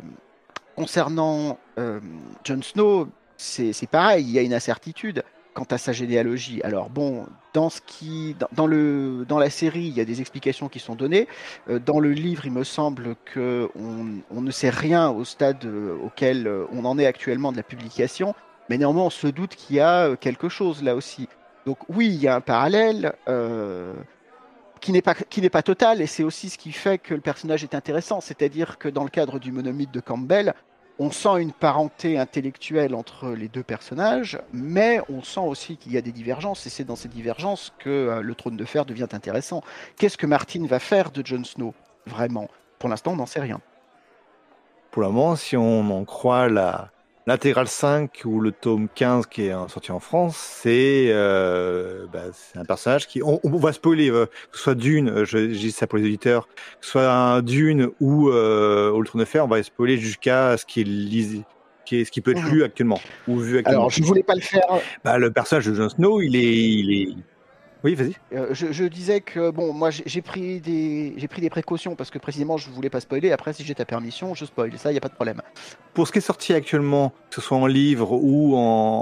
concernant 0.78 1.60
euh, 1.78 2.00
Jon 2.46 2.62
Snow, 2.62 3.10
c'est 3.36 3.90
pareil, 3.92 4.24
il 4.24 4.32
y 4.32 4.40
a 4.40 4.44
une 4.44 4.54
incertitude 4.54 5.26
quant 5.54 5.68
à 5.70 5.78
sa 5.78 5.92
généalogie. 5.92 6.62
Alors 6.64 6.90
bon, 6.90 7.26
dans 7.54 7.70
ce 7.70 7.82
qui, 7.86 8.34
dans, 8.54 8.66
le, 8.66 9.26
dans 9.28 9.40
la 9.40 9.50
série, 9.50 9.88
il 9.88 9.94
y 9.94 10.00
a 10.00 10.06
des 10.06 10.22
explications 10.22 10.70
qui 10.70 10.80
sont 10.80 10.96
données. 10.96 11.28
Dans 11.68 12.00
le 12.00 12.12
livre, 12.12 12.46
il 12.46 12.54
me 12.54 12.64
semble 12.64 13.18
que 13.26 13.70
on, 13.76 14.22
on 14.34 14.40
ne 14.40 14.52
sait 14.52 14.70
rien 14.70 15.10
au 15.10 15.26
stade 15.26 15.66
auquel 16.02 16.50
on 16.72 16.86
en 16.86 16.98
est 16.98 17.06
actuellement 17.06 17.52
de 17.52 17.58
la 17.58 17.64
publication, 17.64 18.36
mais 18.70 18.78
néanmoins 18.78 19.04
on 19.04 19.10
se 19.10 19.28
doute 19.28 19.58
qu'il 19.58 19.76
y 19.76 19.82
a 19.82 20.16
quelque 20.16 20.48
chose 20.48 20.82
là 20.82 20.96
aussi. 20.96 21.28
Donc 21.66 21.80
oui, 21.90 22.08
il 22.08 22.22
y 22.22 22.30
a 22.30 22.36
un 22.36 22.42
parallèle. 22.42 23.16
Qui 24.86 24.92
n'est 24.92 25.02
pas 25.02 25.16
qui 25.16 25.50
pas 25.50 25.64
total 25.64 26.00
et 26.00 26.06
c'est 26.06 26.22
aussi 26.22 26.48
ce 26.48 26.60
qui 26.60 26.72
fait 26.72 27.00
que 27.00 27.16
le 27.16 27.20
personnage 27.20 27.64
est 27.64 27.74
intéressant, 27.74 28.22
c'est-à-dire 28.22 28.78
que 28.78 28.88
dans 28.88 29.04
le 29.04 29.10
cadre 29.10 29.40
du 29.40 29.52
monomythe 29.52 29.90
de 29.90 30.00
Campbell, 30.00 30.54
on 31.00 31.10
sent 31.10 31.42
une 31.42 31.54
parenté 31.54 32.20
intellectuelle 32.20 32.94
entre 32.94 33.32
les 33.32 33.48
deux 33.48 33.64
personnages, 33.64 34.40
mais 34.54 35.02
on 35.10 35.24
sent 35.24 35.40
aussi 35.40 35.78
qu'il 35.78 35.92
y 35.94 35.98
a 35.98 36.02
des 36.02 36.12
divergences 36.12 36.68
et 36.68 36.70
c'est 36.70 36.84
dans 36.84 36.96
ces 36.96 37.08
divergences 37.08 37.74
que 37.80 37.90
euh, 37.90 38.22
le 38.22 38.36
trône 38.36 38.58
de 38.58 38.64
fer 38.64 38.86
devient 38.86 39.08
intéressant. 39.12 39.64
Qu'est-ce 39.98 40.20
que 40.20 40.28
Martin 40.28 40.68
va 40.68 40.78
faire 40.78 41.10
de 41.10 41.26
Jon 41.26 41.44
Snow 41.44 41.74
vraiment? 42.06 42.48
Pour 42.78 42.88
l'instant, 42.88 43.14
on 43.14 43.16
n'en 43.16 43.26
sait 43.26 43.42
rien. 43.42 43.62
Pour 44.92 45.02
le 45.02 45.08
moment, 45.08 45.36
si 45.36 45.58
on 45.58 45.90
en 45.90 46.06
croit 46.06 46.48
la 46.48 46.92
l'intégrale 47.28 47.68
5 47.68 48.22
ou 48.26 48.40
le 48.40 48.52
tome 48.52 48.88
15 48.94 49.26
qui 49.28 49.44
est 49.48 49.52
sorti 49.70 49.92
en 49.92 50.00
France, 50.00 50.38
c'est 50.38 51.08
euh, 51.10 52.06
bah, 52.12 52.24
un 52.56 52.66
personnage 52.66 53.08
qui 53.08 53.24
on, 53.24 53.40
on 53.44 53.58
va 53.58 53.74
spoiler 53.74 54.10
euh, 54.12 54.26
que 54.52 54.58
ce 54.58 54.64
soit 54.64 54.76
Dune, 54.76 55.10
euh, 55.10 55.26
je, 55.26 55.38
je 55.52 55.58
dis 55.60 55.72
ça 55.72 55.88
pour 55.88 55.98
les 55.98 56.06
auditeurs, 56.06 56.48
que 56.48 56.86
ce 56.86 56.92
soit 56.92 57.12
un 57.12 57.42
Dune 57.42 57.90
ou 58.00 58.30
euh, 58.30 59.04
Trône 59.06 59.22
de 59.22 59.26
Fer, 59.26 59.44
on 59.44 59.48
va 59.48 59.62
spoiler 59.64 59.98
jusqu'à 59.98 60.58
ce 60.58 60.66
qui 60.66 60.82
est 60.82 60.86
lisi- 60.86 61.44
qui 61.86 61.98
est 61.98 62.06
ce 62.06 62.12
qui 62.12 62.22
peut 62.22 62.32
être 62.32 62.44
lu 62.50 62.64
actuellement 62.64 63.00
ou 63.28 63.38
vu 63.38 63.60
actuellement. 63.60 63.82
Alors, 63.82 63.90
je 63.92 64.02
voulais 64.04 64.24
pas 64.24 64.34
le 64.34 64.42
faire. 64.42 64.64
Bah, 65.04 65.18
le 65.20 65.32
personnage 65.32 65.68
de 65.68 65.74
Jon 65.76 65.90
Snow, 65.90 66.20
il 66.22 66.36
est 66.36 66.42
il 66.42 66.92
est 67.02 67.16
oui, 67.86 67.96
vas-y. 67.96 68.16
euh, 68.34 68.48
je, 68.52 68.72
je 68.72 68.84
disais 68.84 69.22
que 69.22 69.52
bon, 69.52 69.72
moi 69.72 69.90
j'ai 69.92 70.22
pris 70.22 70.60
des 70.60 71.16
pris 71.30 71.42
des 71.42 71.50
précautions 71.50 71.96
parce 71.96 72.10
que 72.10 72.20
précisément 72.20 72.58
je 72.58 72.70
voulais 72.70 72.90
pas 72.90 73.00
spoiler. 73.00 73.32
Après, 73.32 73.54
si 73.54 73.64
j'ai 73.64 73.76
ta 73.76 73.86
permission, 73.86 74.34
je 74.36 74.44
spoil. 74.44 74.78
Ça, 74.78 74.92
il 74.92 74.96
y 74.96 74.98
a 74.98 75.02
pas 75.02 75.08
de 75.08 75.14
problème. 75.14 75.42
Pour 75.94 76.08
ce 76.08 76.12
qui 76.12 76.18
est 76.18 76.22
sorti 76.22 76.54
actuellement, 76.54 77.14
que 77.30 77.36
ce 77.36 77.42
soit 77.42 77.58
en 77.58 77.68
livre 77.68 78.12
ou 78.12 78.56
en, 78.58 78.60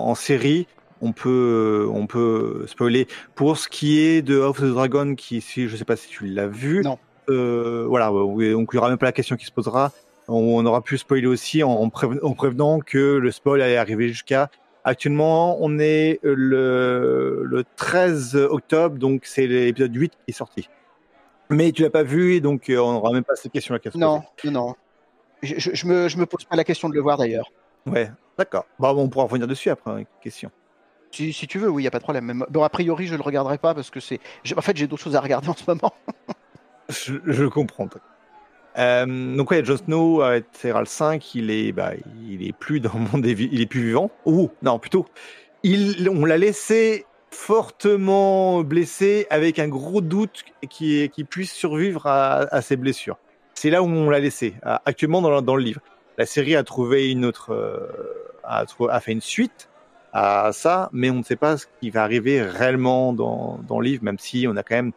en 0.10 0.16
série, 0.16 0.68
on 1.02 1.12
peut, 1.14 1.90
on 1.92 2.06
peut 2.08 2.66
spoiler. 2.68 3.08
Pour 3.36 3.58
ce 3.58 3.68
qui 3.68 4.00
est 4.00 4.22
de 4.22 4.40
House 4.40 4.60
of 4.60 4.70
the 4.70 4.74
Dragon, 4.74 5.16
qui, 5.16 5.42
si, 5.42 5.68
je 5.68 5.76
sais 5.76 5.86
pas 5.86 5.96
si 5.96 6.08
tu 6.10 6.26
l'as 6.26 6.48
vu. 6.48 6.82
Non. 6.84 7.00
Euh, 7.30 7.86
voilà, 7.88 8.08
donc 8.10 8.70
il 8.74 8.76
y 8.76 8.78
aura 8.78 8.90
même 8.90 8.98
pas 8.98 9.06
la 9.08 9.12
question 9.14 9.36
qui 9.38 9.46
se 9.46 9.52
posera. 9.52 9.92
On, 10.28 10.36
on 10.36 10.66
aura 10.66 10.82
pu 10.82 10.98
spoiler 10.98 11.28
aussi 11.28 11.64
en, 11.64 11.72
en, 11.72 11.88
préven- 11.88 12.20
en 12.22 12.34
prévenant 12.34 12.80
que 12.80 12.98
le 13.18 13.32
spoil 13.32 13.62
allait 13.62 13.78
arriver 13.78 14.10
jusqu'à. 14.10 14.50
Actuellement, 14.86 15.58
on 15.62 15.80
est 15.80 16.20
le, 16.24 17.42
le 17.44 17.64
13 17.78 18.36
octobre, 18.36 18.98
donc 18.98 19.22
c'est 19.26 19.48
l'épisode 19.48 19.96
8 19.96 20.12
qui 20.12 20.18
est 20.28 20.32
sorti. 20.34 20.70
Mais 21.50 21.72
tu 21.72 21.84
l'as 21.84 21.90
pas 21.90 22.04
vu, 22.04 22.42
donc 22.42 22.70
euh, 22.70 22.78
on 22.80 22.94
n'aura 22.94 23.12
même 23.14 23.24
pas 23.24 23.36
cette 23.36 23.52
question-là. 23.52 23.80
Non, 23.96 24.24
non, 24.44 24.52
non. 24.52 24.76
Je, 25.42 25.56
je, 25.58 25.72
je 25.74 25.86
me 25.88 26.08
je 26.08 26.18
me 26.18 26.26
pose 26.26 26.46
pas 26.46 26.56
la 26.56 26.64
question 26.64 26.90
de 26.90 26.94
le 26.96 27.02
voir 27.02 27.18
d'ailleurs. 27.18 27.50
Ouais, 27.86 28.10
d'accord. 28.38 28.66
Bah, 28.80 28.94
bon, 28.94 29.04
on 29.04 29.10
pourra 29.10 29.26
revenir 29.26 29.48
dessus 29.48 29.70
après, 29.70 29.92
une 30.02 30.06
question. 30.22 30.52
Si, 31.12 31.32
si 31.32 31.48
tu 31.48 31.60
veux, 31.60 31.70
oui, 31.70 31.84
il 31.84 31.86
y 31.86 31.88
a 31.88 31.92
pas 31.92 32.00
de 32.00 32.04
problème. 32.04 32.26
Même- 32.26 32.46
Bon, 32.50 32.64
a 32.64 32.70
priori, 32.70 33.06
je 33.08 33.16
le 33.16 33.22
regarderai 33.22 33.58
pas 33.60 33.74
parce 33.76 33.90
que 33.90 34.00
c'est. 34.00 34.20
j'ai- 34.44 34.58
En 34.58 34.62
fait, 34.62 34.76
j'ai 34.76 34.88
d'autres 34.88 35.04
choses 35.04 35.16
à 35.16 35.22
regarder 35.22 35.48
en 35.50 35.54
ce 35.56 35.64
moment. 35.68 35.94
Je, 36.90 37.14
je 37.26 37.46
comprends. 37.46 37.88
Euh, 38.78 39.36
donc 39.36 39.52
ouais, 39.52 39.64
Jon 39.64 39.78
Snow 39.78 40.22
à 40.22 40.42
Terral 40.42 40.88
5, 40.88 41.36
il 41.36 41.52
est, 41.52 41.72
bah, 41.72 41.92
il 42.28 42.46
est 42.48 42.54
plus 42.54 42.80
dans 42.80 42.94
le 42.94 43.00
monde 43.12 43.22
des 43.22 43.34
il 43.34 43.62
est 43.62 43.66
plus 43.66 43.86
vivant. 43.86 44.12
Ou 44.26 44.50
non, 44.62 44.80
plutôt, 44.80 45.06
il, 45.64 46.10
on 46.10 46.26
l'a 46.26 46.38
laissé 46.38 47.06
fortement 47.32 48.62
blessé 48.62 49.28
avec 49.30 49.60
un 49.60 49.68
gros 49.68 50.02
doute 50.02 50.44
qui, 50.70 51.10
qui 51.10 51.24
puisse 51.24 51.52
survivre 51.52 52.06
à, 52.06 52.62
ses 52.62 52.76
blessures. 52.76 53.18
C'est 53.56 53.70
là 53.70 53.82
où 53.82 53.86
on 53.86 54.10
l'a 54.10 54.20
laissé. 54.20 54.56
Actuellement 54.86 55.22
dans, 55.22 55.56
le- 55.56 55.64
livre, 55.64 55.82
la 56.18 56.26
série 56.26 56.56
a 56.56 56.64
trouvé 56.64 57.12
une 57.12 57.26
autre, 57.26 57.52
euh, 57.54 57.88
a, 58.44 58.66
a 58.90 59.00
fait 59.00 59.12
une 59.12 59.22
suite 59.22 59.70
à 60.12 60.52
ça, 60.54 60.90
mais 60.94 61.10
on 61.10 61.16
ne 61.16 61.24
sait 61.24 61.36
pas 61.36 61.58
ce 61.58 61.66
qui 61.82 61.90
va 61.90 62.04
arriver 62.04 62.42
réellement 62.42 63.14
dans, 63.14 63.60
dans 63.68 63.80
le 63.80 63.86
livre, 63.86 64.04
même 64.04 64.20
si 64.20 64.46
on 64.48 64.56
a 64.56 64.64
quand 64.64 64.76
même 64.76 64.92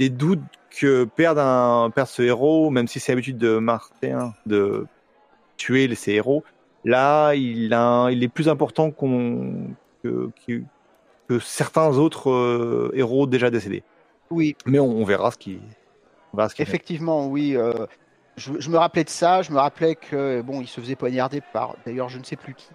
des 0.00 0.10
doutes 0.10 0.42
que 0.70 1.04
perdre 1.04 1.40
un 1.40 1.90
perdre 1.90 2.10
ce 2.10 2.22
héros, 2.22 2.70
même 2.70 2.88
si 2.88 2.98
c'est 3.00 3.12
l'habitude 3.12 3.38
de 3.38 3.58
Martin 3.58 4.34
de 4.46 4.86
tuer 5.56 5.86
les- 5.86 5.94
ses 5.94 6.12
héros, 6.12 6.42
là 6.84 7.34
il 7.34 7.72
a, 7.72 8.10
il 8.10 8.22
est 8.24 8.28
plus 8.28 8.48
important 8.48 8.90
qu'on 8.90 9.68
que, 10.02 10.30
que, 10.46 10.62
que 11.28 11.38
certains 11.38 11.96
autres 11.96 12.30
euh, 12.30 12.90
héros 12.94 13.26
déjà 13.26 13.50
décédés. 13.50 13.82
Oui, 14.30 14.56
Mais 14.66 14.78
on, 14.80 14.90
on 14.90 15.04
verra 15.04 15.30
ce 15.30 15.38
qui, 15.38 15.60
arrive. 16.36 16.50
effectivement, 16.58 17.26
oui. 17.28 17.56
euh, 17.56 17.86
je, 18.36 18.52
je 18.58 18.68
me 18.70 18.76
rappelais 18.76 19.04
de 19.04 19.08
ça. 19.10 19.42
Je 19.42 19.52
me 19.52 19.58
rappelais 19.58 19.94
que 19.94 20.42
bon, 20.42 20.60
il 20.60 20.66
se 20.66 20.80
faisait 20.80 20.96
poignarder 20.96 21.40
par, 21.52 21.76
d'ailleurs, 21.86 22.08
je 22.08 22.18
ne 22.18 22.24
sais 22.24 22.36
plus 22.36 22.54
qui. 22.54 22.68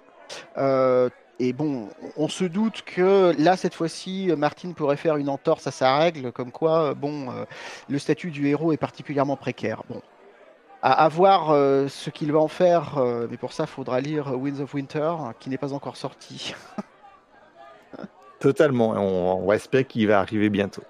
Euh, 0.57 1.09
et 1.39 1.53
bon, 1.53 1.87
on 2.17 2.27
se 2.27 2.43
doute 2.43 2.83
que 2.85 3.33
là, 3.39 3.55
cette 3.55 3.73
fois-ci, 3.73 4.29
Martin 4.37 4.73
pourrait 4.73 4.97
faire 4.97 5.15
une 5.15 5.29
entorse 5.29 5.67
à 5.67 5.71
sa 5.71 5.97
règle, 5.97 6.33
comme 6.33 6.51
quoi, 6.51 6.89
euh, 6.89 6.93
bon, 6.93 7.31
euh, 7.31 7.45
le 7.87 7.97
statut 7.97 8.29
du 8.29 8.47
héros 8.47 8.73
est 8.73 8.77
particulièrement 8.77 9.37
précaire. 9.37 9.83
Bon, 9.89 10.01
à, 10.81 11.07
voir 11.07 11.51
euh, 11.51 11.87
ce 11.87 12.09
qu'il 12.09 12.33
va 12.33 12.39
en 12.39 12.49
faire, 12.49 13.01
mais 13.29 13.37
pour 13.37 13.53
ça, 13.53 13.63
il 13.63 13.67
faudra 13.67 14.01
lire 14.01 14.37
Winds 14.37 14.61
of 14.61 14.73
Winter, 14.73 15.13
qui 15.39 15.49
n'est 15.49 15.57
pas 15.57 15.73
encore 15.73 15.95
sorti. 15.95 16.53
Totalement. 18.39 18.91
On, 18.91 19.41
on 19.41 19.45
va 19.45 19.55
espérer 19.55 19.85
qu'il 19.85 20.07
va 20.07 20.19
arriver 20.19 20.49
bientôt. 20.49 20.83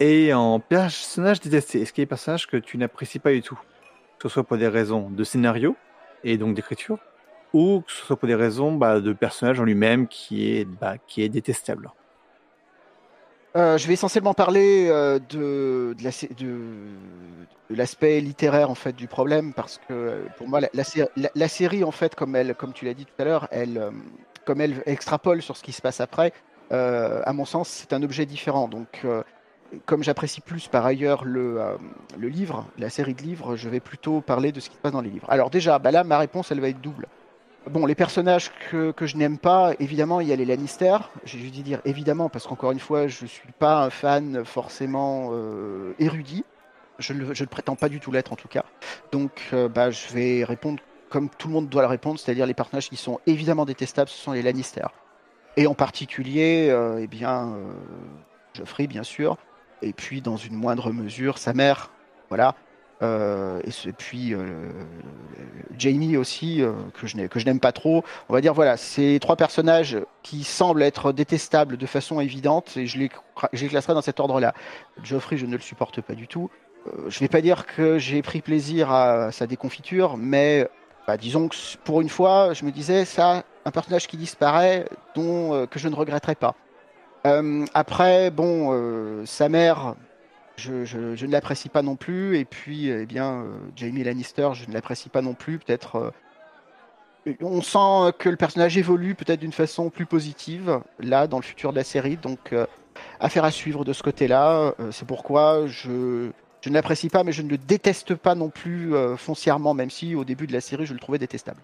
Et 0.00 0.34
en 0.34 0.58
personnage 0.58 1.40
détesté, 1.40 1.82
est-ce 1.82 1.92
qu'il 1.92 2.02
y 2.02 2.04
a 2.04 2.06
des 2.06 2.08
personnages 2.08 2.48
que 2.48 2.56
tu 2.56 2.76
n'apprécies 2.76 3.20
pas 3.20 3.32
du 3.32 3.42
tout? 3.42 3.58
Que 4.18 4.28
ce 4.28 4.34
soit 4.34 4.44
pour 4.44 4.56
des 4.56 4.68
raisons 4.68 5.10
de 5.10 5.22
scénario 5.22 5.76
et 6.24 6.38
donc 6.38 6.54
d'écriture, 6.54 6.98
ou 7.54 7.80
que 7.86 7.92
ce 7.92 8.04
soit 8.04 8.16
pour 8.16 8.28
des 8.28 8.34
raisons 8.34 8.72
bah, 8.72 9.00
de 9.00 9.14
personnage 9.14 9.58
en 9.60 9.64
lui-même 9.64 10.06
qui 10.08 10.50
est, 10.50 10.66
bah, 10.66 10.96
qui 11.06 11.22
est 11.22 11.30
détestable. 11.30 11.90
Euh, 13.56 13.78
je 13.78 13.86
vais 13.86 13.92
essentiellement 13.94 14.34
parler 14.34 14.88
euh, 14.90 15.20
de, 15.30 15.94
de 16.36 16.58
l'aspect 17.70 18.20
littéraire 18.20 18.68
en 18.68 18.74
fait 18.74 18.94
du 18.96 19.06
problème 19.06 19.52
parce 19.54 19.78
que 19.78 19.92
euh, 19.92 20.24
pour 20.36 20.48
moi 20.48 20.60
la, 20.60 20.68
la 20.74 20.82
sé- 20.82 21.08
la- 21.16 21.30
la 21.32 21.46
série 21.48 21.84
en 21.84 21.92
fait 21.92 22.16
comme 22.16 22.34
elle 22.34 22.56
comme 22.56 22.72
tu 22.72 22.84
l'as 22.84 22.94
dit 22.94 23.04
tout 23.06 23.14
à 23.20 23.24
l'heure 23.24 23.46
elle 23.52 23.92
comme 24.44 24.60
elle 24.60 24.82
extrapole 24.86 25.40
sur 25.40 25.56
ce 25.56 25.62
qui 25.62 25.70
se 25.72 25.80
passe 25.80 26.00
après 26.00 26.32
à 26.70 27.32
mon 27.32 27.44
sens 27.44 27.68
c'est 27.68 27.92
un 27.92 28.02
objet 28.02 28.26
différent. 28.26 28.66
Donc 28.66 29.06
comme 29.86 30.02
j'apprécie 30.02 30.40
plus 30.40 30.66
par 30.66 30.84
ailleurs 30.84 31.24
le, 31.24 31.60
le 32.18 32.28
livre 32.28 32.66
la 32.76 32.90
série 32.90 33.14
de 33.14 33.22
livres 33.22 33.54
je 33.54 33.68
vais 33.68 33.78
plutôt 33.78 34.20
parler 34.20 34.50
de 34.50 34.58
ce 34.58 34.68
qui 34.68 34.74
se 34.74 34.80
passe 34.80 34.90
dans 34.92 35.00
les 35.00 35.10
livres. 35.10 35.30
Alors 35.30 35.50
déjà 35.50 35.78
bah 35.78 35.92
là 35.92 36.02
ma 36.02 36.18
réponse 36.18 36.50
elle 36.50 36.60
va 36.60 36.68
être 36.70 36.80
double 36.80 37.06
Bon, 37.70 37.86
les 37.86 37.94
personnages 37.94 38.50
que, 38.70 38.92
je 39.00 39.16
n'aime 39.16 39.38
pas, 39.38 39.72
évidemment, 39.80 40.20
il 40.20 40.28
y 40.28 40.32
a 40.32 40.36
les 40.36 40.44
Lannister. 40.44 40.98
J'ai 41.24 41.38
dû 41.38 41.62
dire 41.62 41.80
évidemment 41.86 42.28
parce 42.28 42.46
qu'encore 42.46 42.72
une 42.72 42.78
fois, 42.78 43.08
je 43.08 43.24
suis 43.24 43.52
pas 43.58 43.84
un 43.84 43.90
fan 43.90 44.44
forcément 44.44 45.30
euh, 45.32 45.94
érudit. 45.98 46.44
Je 46.98 47.14
ne 47.14 47.20
le, 47.20 47.28
ne 47.28 47.44
prétends 47.46 47.74
pas 47.74 47.88
du 47.88 48.00
tout 48.00 48.12
l'être 48.12 48.32
en 48.32 48.36
tout 48.36 48.48
cas. 48.48 48.64
Donc, 49.12 49.48
euh, 49.54 49.68
bah, 49.68 49.90
je 49.90 50.12
vais 50.12 50.44
répondre 50.44 50.82
comme 51.08 51.30
tout 51.30 51.48
le 51.48 51.54
monde 51.54 51.68
doit 51.68 51.82
le 51.82 51.88
répondre, 51.88 52.20
c'est-à-dire 52.20 52.44
les 52.44 52.54
personnages 52.54 52.90
qui 52.90 52.96
sont 52.96 53.20
évidemment 53.26 53.64
détestables, 53.64 54.10
ce 54.10 54.18
sont 54.18 54.32
les 54.32 54.42
Lannister. 54.42 54.86
Et 55.56 55.66
en 55.66 55.74
particulier, 55.74 56.68
euh, 56.70 56.98
eh 57.00 57.06
bien, 57.06 57.56
Geoffrey, 58.52 58.86
bien 58.86 59.04
sûr, 59.04 59.38
et 59.80 59.92
puis 59.92 60.20
dans 60.20 60.36
une 60.36 60.54
moindre 60.54 60.92
mesure, 60.92 61.38
sa 61.38 61.54
mère, 61.54 61.90
voilà. 62.28 62.56
Euh, 63.02 63.60
et, 63.64 63.92
puis 63.92 64.34
Jamie 65.78 66.16
aussi, 66.16 66.60
je, 66.60 67.26
que 67.26 67.38
je 67.38 67.44
n'aime 67.44 67.60
pas 67.60 67.72
trop. 67.72 68.04
On 68.28 68.32
va 68.32 68.40
dire, 68.40 68.54
voilà, 68.54 68.76
ces 68.76 69.18
trois 69.20 69.36
personnages 69.36 69.98
qui 70.22 70.44
semblent 70.44 70.82
être 70.82 71.12
détestables 71.12 71.76
de 71.76 71.86
façon 71.86 72.20
évidente, 72.20 72.76
et 72.76 72.86
je 72.86 72.98
les, 72.98 73.10
classerai 73.68 73.94
dans 73.94 74.02
cet 74.02 74.20
ordre-là. 74.20 74.54
Geoffrey, 75.02 75.36
je 75.36 75.46
ne 75.46 75.56
le 75.56 75.62
supporte 75.62 76.00
pas 76.00 76.14
du 76.14 76.28
tout. 76.28 76.50
je 77.08 77.16
ne 77.16 77.20
vais 77.20 77.28
pas 77.28 77.40
dire 77.40 77.66
que 77.66 77.98
j'ai 77.98 78.22
pris 78.22 78.40
plaisir 78.40 78.90
à 78.90 79.32
sa 79.32 79.46
déconfiture, 79.46 80.16
mais 80.16 80.68
bah, 81.06 81.18
disons 81.18 81.48
que 81.48 81.56
pour 81.84 82.00
une 82.00 82.08
fois, 82.08 82.54
je 82.54 82.64
me 82.64 82.70
disais, 82.70 83.04
ça, 83.04 83.42
un 83.64 83.70
personnage 83.70 84.06
qui 84.06 84.16
disparaît, 84.16 84.86
dont 85.14 85.54
euh, 85.54 85.66
que 85.66 85.78
je 85.78 85.88
ne 85.88 85.94
regretterai 85.94 86.34
pas. 86.34 86.54
Euh, 87.26 87.64
après, 87.74 88.30
bon, 88.30 88.70
euh, 88.72 89.26
sa 89.26 89.48
mère, 89.48 89.94
je, 90.56 91.24
ne 91.24 91.32
l'apprécie 91.32 91.68
pas 91.68 91.82
non 91.82 91.96
plus, 91.96 92.38
et 92.38 92.44
puis, 92.44 92.88
eh 92.88 93.06
bien, 93.06 93.44
Jamie 93.76 94.04
Lannister, 94.04 94.50
je 94.54 94.68
ne 94.68 94.74
l'apprécie 94.74 95.08
pas 95.08 95.22
non 95.22 95.34
plus. 95.34 95.58
Peut-être, 95.58 96.12
on 97.40 97.62
sent 97.62 98.14
que 98.18 98.28
le 98.28 98.36
personnage 98.36 98.76
évolue 98.76 99.14
peut-être 99.14 99.40
d'une 99.40 99.52
façon 99.52 99.90
plus 99.90 100.06
positive 100.06 100.80
là 101.00 101.26
dans 101.26 101.38
le 101.38 101.42
futur 101.42 101.72
de 101.72 101.76
la 101.76 101.84
série, 101.84 102.16
donc 102.16 102.54
affaire 103.18 103.44
à 103.44 103.50
suivre 103.50 103.84
de 103.84 103.92
ce 103.92 104.02
côté-là. 104.02 104.74
C'est 104.90 105.06
pourquoi 105.06 105.66
je 105.66 106.70
ne 106.70 106.74
l'apprécie 106.74 107.10
pas, 107.10 107.24
mais 107.24 107.32
je 107.32 107.42
ne 107.42 107.50
le 107.50 107.58
déteste 107.58 108.14
pas 108.14 108.34
non 108.34 108.48
plus 108.48 108.94
euh, 108.94 109.18
foncièrement, 109.18 109.74
même 109.74 109.90
si 109.90 110.14
au 110.14 110.24
début 110.24 110.46
de 110.46 110.52
la 110.52 110.62
série, 110.62 110.86
je 110.86 110.94
le 110.94 110.98
trouvais 110.98 111.18
détestable. 111.18 111.60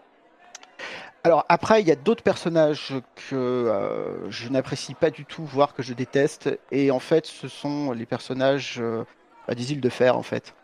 Alors 1.24 1.44
après, 1.48 1.82
il 1.82 1.88
y 1.88 1.92
a 1.92 1.96
d'autres 1.96 2.22
personnages 2.22 2.94
que 3.28 3.34
euh, 3.34 4.30
je 4.30 4.48
n'apprécie 4.48 4.94
pas 4.94 5.10
du 5.10 5.24
tout, 5.26 5.44
voire 5.44 5.74
que 5.74 5.82
je 5.82 5.92
déteste, 5.92 6.58
et 6.70 6.90
en 6.90 6.98
fait, 6.98 7.26
ce 7.26 7.48
sont 7.48 7.92
les 7.92 8.06
personnages 8.06 8.78
euh, 8.80 9.04
bah, 9.46 9.54
des 9.54 9.72
îles 9.72 9.80
de 9.80 9.88
fer, 9.90 10.16
en 10.16 10.22
fait. 10.22 10.54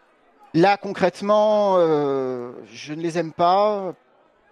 Là, 0.54 0.78
concrètement, 0.78 1.76
je 1.76 2.94
ne 2.94 3.02
les 3.02 3.18
aime 3.18 3.32
pas. 3.32 3.94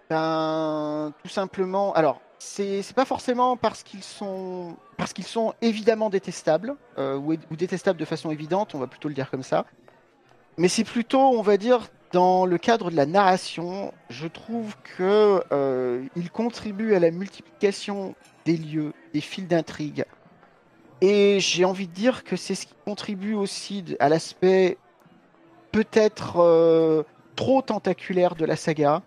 Ben, 0.09 1.11
tout 1.23 1.29
simplement. 1.29 1.93
Alors, 1.93 2.21
c'est 2.37 2.93
pas 2.93 3.05
forcément 3.05 3.57
parce 3.57 3.83
qu'ils 3.83 4.03
sont 4.03 4.75
parce 4.97 5.13
qu'ils 5.13 5.25
sont 5.25 5.53
évidemment 5.61 6.09
détestables 6.09 6.75
euh, 6.97 7.17
ou, 7.17 7.35
détestables 7.55 7.99
de 7.99 8.05
façon 8.05 8.31
évidente, 8.31 8.75
on 8.75 8.79
va 8.79 8.87
plutôt 8.87 9.07
le 9.07 9.13
dire 9.13 9.29
comme 9.29 9.43
ça. 9.43 9.65
Mais 10.57 10.67
c'est 10.67 10.83
plutôt, 10.83 11.19
on 11.19 11.41
va 11.41 11.57
dire, 11.57 11.89
dans 12.15 12.45
le 12.45 12.57
cadre 12.57 12.91
de 12.91 12.95
la 12.95 13.05
narration, 13.05 13.93
je 14.09 14.25
trouve 14.27 14.73
que 14.97 15.43
euh, 15.51 16.01
il 16.15 16.31
contribue 16.31 16.95
à 16.95 16.99
la 16.99 17.11
multiplication 17.11 18.15
des 18.45 18.55
lieux, 18.55 18.93
des 19.13 19.19
fils 19.19 19.45
d'intrigue. 19.45 20.05
Et 21.01 21.41
j'ai 21.41 21.65
envie 21.65 21.89
de 21.89 21.93
dire 21.93 22.23
que 22.23 22.37
c'est 22.37 22.55
ce 22.55 22.67
qui 22.67 22.73
contribue 22.85 23.33
aussi 23.33 23.83
à 23.99 24.07
l'aspect 24.07 24.77
peut-être 25.73 26.37
euh, 26.37 27.03
trop 27.35 27.61
tentaculaire 27.61 28.35
de 28.35 28.45
la 28.45 28.55
saga, 28.55 29.01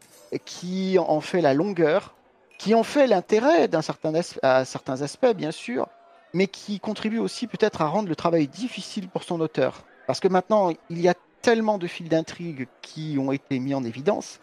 qui 0.44 0.98
en 0.98 1.22
fait 1.22 1.40
la 1.40 1.54
longueur 1.54 2.14
qui 2.58 2.74
ont 2.74 2.82
fait 2.82 3.06
l'intérêt 3.06 3.68
d'un 3.68 3.80
certain 3.80 4.12
à 4.42 4.66
certains 4.66 5.00
aspects, 5.00 5.32
bien 5.34 5.50
sûr, 5.50 5.88
mais 6.34 6.46
qui 6.46 6.78
contribuent 6.78 7.20
aussi 7.20 7.46
peut-être 7.46 7.80
à 7.80 7.86
rendre 7.86 8.10
le 8.10 8.16
travail 8.16 8.48
difficile 8.48 9.08
pour 9.08 9.22
son 9.22 9.40
auteur. 9.40 9.86
Parce 10.06 10.20
que 10.20 10.28
maintenant, 10.28 10.72
il 10.90 11.00
y 11.00 11.08
a 11.08 11.14
tellement 11.42 11.78
de 11.78 11.86
fils 11.86 12.08
d'intrigue 12.08 12.68
qui 12.82 13.16
ont 13.18 13.32
été 13.32 13.58
mis 13.58 13.74
en 13.74 13.84
évidence 13.84 14.40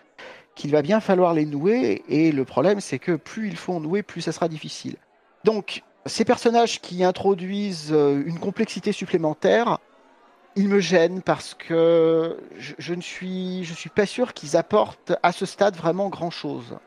qu'il 0.56 0.72
va 0.72 0.82
bien 0.82 1.02
falloir 1.02 1.34
les 1.34 1.46
nouer, 1.46 2.04
et 2.08 2.32
le 2.32 2.46
problème, 2.46 2.80
c'est 2.80 3.00
que 3.00 3.12
plus 3.18 3.50
il 3.50 3.58
faut 3.58 3.74
en 3.74 3.82
nouer, 3.82 4.04
plus 4.04 4.22
ça 4.22 4.32
sera 4.32 4.48
difficile. 4.48 4.96
Donc, 5.44 5.84
ces 6.06 6.24
personnages 6.24 6.80
qui 6.82 7.04
introduisent 7.04 7.92
euh, 7.92 8.24
une 8.26 8.40
complexité 8.40 8.92
supplémentaire, 8.92 9.80
ils 10.56 10.70
me 10.70 10.80
gênent 10.80 11.22
parce 11.22 11.54
que 11.54 12.38
je, 12.58 12.94
ne 12.94 13.02
suis, 13.02 13.66
je 13.66 13.74
suis 13.74 13.90
pas 13.90 14.06
sûr 14.06 14.34
qu'ils 14.34 14.56
apportent 14.56 15.14
à 15.22 15.34
ce 15.34 15.46
stade 15.46 15.76
vraiment 15.76 16.08
grand 16.08 16.30
chose. 16.30 16.78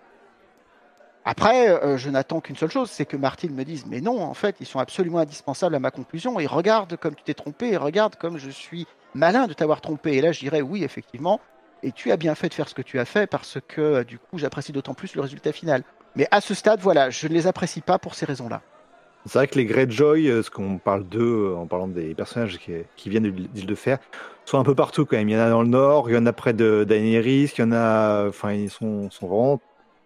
Après, 1.27 1.68
euh, 1.68 1.99
je 1.99 2.09
n'attends 2.09 2.40
qu'une 2.40 2.57
seule 2.57 2.71
chose, 2.71 2.90
c'est 2.90 3.05
que 3.05 3.18
Martine 3.18 3.55
me 3.55 3.64
dise, 3.64 3.85
mais 3.87 4.01
non, 4.01 4.23
en 4.23 4.33
fait, 4.33 4.57
ils 4.61 4.66
sont 4.66 4.79
absolument 4.79 5.18
indispensables 5.18 5.75
à 5.75 5.79
ma 5.79 5.90
conclusion, 5.90 6.40
et 6.40 6.47
regarde 6.47 6.97
comme 6.97 7.14
tu 7.14 7.23
t'es 7.23 7.35
trompé, 7.35 7.73
et 7.73 7.77
regarde 7.77 8.16
comme 8.16 8.38
je 8.38 8.49
suis 8.49 8.87
malin 9.14 9.47
de 9.47 9.53
t'avoir 9.53 9.81
trompé. 9.81 10.14
Et 10.14 10.21
là, 10.21 10.33
je 10.33 10.40
dirais, 10.40 10.61
oui, 10.61 10.85
effectivement, 10.85 11.40
et 11.83 11.92
tu 11.92 12.11
as 12.11 12.16
bien 12.16 12.35
fait 12.35 12.49
de 12.49 12.55
faire 12.55 12.68
ce 12.68 12.75
que 12.75 12.83
tu 12.83 12.99
as 12.99 13.05
fait, 13.05 13.27
parce 13.27 13.59
que, 13.68 13.81
euh, 13.81 14.05
du 14.05 14.18
coup, 14.18 14.38
j'apprécie 14.38 14.73
d'autant 14.73 14.94
plus 14.94 15.14
le 15.14 15.23
résultat 15.23 15.53
final. 15.53 15.83
Mais 16.16 16.27
à 16.31 16.40
ce 16.40 16.55
stade, 16.55 16.81
voilà, 16.81 17.11
je 17.11 17.29
ne 17.29 17.35
les 17.35 17.47
apprécie 17.47 17.81
pas 17.81 17.99
pour 17.99 18.14
ces 18.14 18.27
raisons-là. 18.27 18.62
C'est 19.27 19.38
vrai 19.38 19.47
que 19.47 19.57
les 19.57 19.66
Greyjoy, 19.66 20.29
euh, 20.29 20.42
ce 20.42 20.51
qu'on 20.51 20.79
parle 20.79 21.07
d'eux 21.07 21.55
en 21.57 21.66
parlant 21.66 21.88
des 21.88 22.14
personnages 22.14 22.59
qui, 22.59 23.11
viennent 23.11 23.25
de 23.25 23.29
l'île 23.29 23.66
de 23.66 23.75
Fer, 23.75 23.99
sont 24.44 24.59
un 24.59 24.64
peu 24.64 24.75
partout 24.75 25.05
quand 25.05 25.16
même. 25.16 25.29
Il 25.29 25.33
y 25.33 25.37
en 25.37 25.40
a 25.40 25.51
dans 25.51 25.62
le 25.62 25.68
nord, 25.68 26.09
il 26.11 26.14
y 26.14 26.18
en 26.18 26.27
a 26.27 26.33
près 26.33 26.53
de 26.53 26.85
Daenerys, 26.88 27.53
il 27.57 27.61
y 27.61 27.62
en 27.62 27.73
a, 27.73 28.27
enfin, 28.29 28.53
ils 28.53 28.71
sont, 28.71 29.11
sont 29.11 29.27
vraiment 29.27 29.61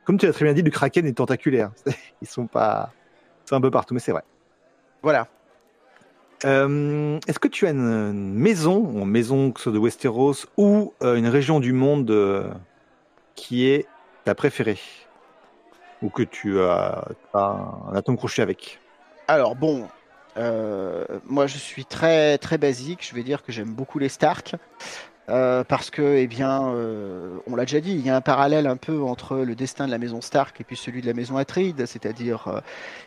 comme 0.04 0.18
tu 0.18 0.26
l'as 0.26 0.32
très 0.32 0.44
bien 0.44 0.54
dit, 0.54 0.62
le 0.62 0.70
kraken 0.70 1.06
est 1.06 1.12
tentaculaire. 1.12 1.70
Ils 2.22 2.28
sont 2.28 2.46
pas, 2.46 2.92
sont 3.44 3.56
un 3.56 3.60
peu 3.60 3.70
partout, 3.70 3.94
mais 3.94 4.00
c'est 4.00 4.12
vrai. 4.12 4.22
Voilà. 5.02 5.28
Euh, 6.44 7.18
est-ce 7.28 7.38
que 7.38 7.48
tu 7.48 7.66
as 7.66 7.70
une 7.70 8.34
maison, 8.34 9.02
une 9.02 9.06
maison 9.06 9.52
que 9.52 9.70
de 9.70 9.78
Westeros, 9.78 10.46
ou 10.56 10.92
euh, 11.02 11.16
une 11.16 11.28
région 11.28 11.60
du 11.60 11.72
monde 11.72 12.10
euh, 12.10 12.50
qui 13.34 13.68
est 13.68 13.86
ta 14.24 14.34
préférée? 14.34 14.80
Ou 16.02 16.10
que 16.10 16.22
tu 16.22 16.60
as, 16.60 17.04
un 17.34 17.94
atome 17.94 18.16
crochet 18.16 18.42
avec? 18.42 18.80
Alors 19.28 19.54
bon, 19.54 19.88
moi 21.26 21.46
je 21.46 21.58
suis 21.58 21.84
très 21.84 22.38
très 22.38 22.58
basique, 22.58 23.06
je 23.08 23.14
vais 23.14 23.22
dire 23.22 23.44
que 23.44 23.52
j'aime 23.52 23.72
beaucoup 23.72 24.00
les 24.00 24.08
Stark. 24.08 24.56
Euh, 25.28 25.62
parce 25.62 25.90
que, 25.90 26.02
eh 26.02 26.26
bien, 26.26 26.66
euh, 26.74 27.38
on 27.46 27.54
l'a 27.54 27.64
déjà 27.64 27.80
dit, 27.80 27.92
il 27.92 28.04
y 28.04 28.10
a 28.10 28.16
un 28.16 28.20
parallèle 28.20 28.66
un 28.66 28.76
peu 28.76 29.02
entre 29.02 29.36
le 29.36 29.54
destin 29.54 29.86
de 29.86 29.92
la 29.92 29.98
maison 29.98 30.20
Stark 30.20 30.60
et 30.60 30.64
puis 30.64 30.76
celui 30.76 31.00
de 31.00 31.06
la 31.06 31.14
maison 31.14 31.36
Atride, 31.36 31.86
c'est-à-dire 31.86 32.48
euh, 32.48 32.60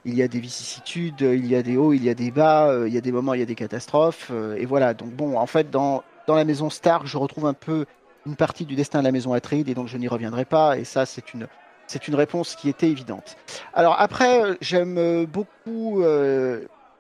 il 0.06 0.16
y 0.16 0.24
a 0.24 0.30
des 0.30 0.40
vicissitudes, 0.40 1.22
il 1.22 1.46
y 1.46 1.56
a 1.56 1.62
des 1.62 1.76
hauts, 1.76 1.92
il 1.92 2.04
y 2.04 2.10
a 2.10 2.14
des 2.14 2.32
bas, 2.32 2.74
il 2.88 2.94
y 2.94 2.98
a 2.98 3.02
des 3.02 3.12
moments, 3.12 3.34
il 3.34 3.42
y 3.42 3.44
a 3.44 3.46
des 3.46 3.56
catastrophes, 3.56 4.32
et 4.58 4.66
voilà. 4.66 4.94
Donc 4.94 5.12
bon, 5.12 5.38
en 5.38 5.46
fait, 5.46 5.70
dans, 5.70 6.04
dans 6.26 6.36
la 6.36 6.46
maison 6.46 6.70
Stark, 6.70 7.06
je 7.06 7.18
retrouve 7.18 7.48
un 7.48 7.54
peu 7.54 7.86
une 8.26 8.38
partie 8.38 8.66
du 8.66 8.76
destin 8.76 9.00
de 9.00 9.04
la 9.04 9.12
maison 9.12 9.34
Atride, 9.34 9.68
et 9.68 9.74
donc 9.74 9.88
je 9.90 9.98
n'y 9.98 10.08
reviendrai 10.08 10.46
pas, 10.46 10.78
et 10.78 10.86
ça, 10.86 11.06
c'est 11.06 11.34
une 11.34 11.48
c'est 11.88 12.08
une 12.08 12.16
réponse 12.16 12.56
qui 12.56 12.70
était 12.70 12.90
évidente. 12.90 13.36
Alors 13.74 13.96
après, 14.00 14.58
j'aime 14.62 15.26
beaucoup 15.26 16.02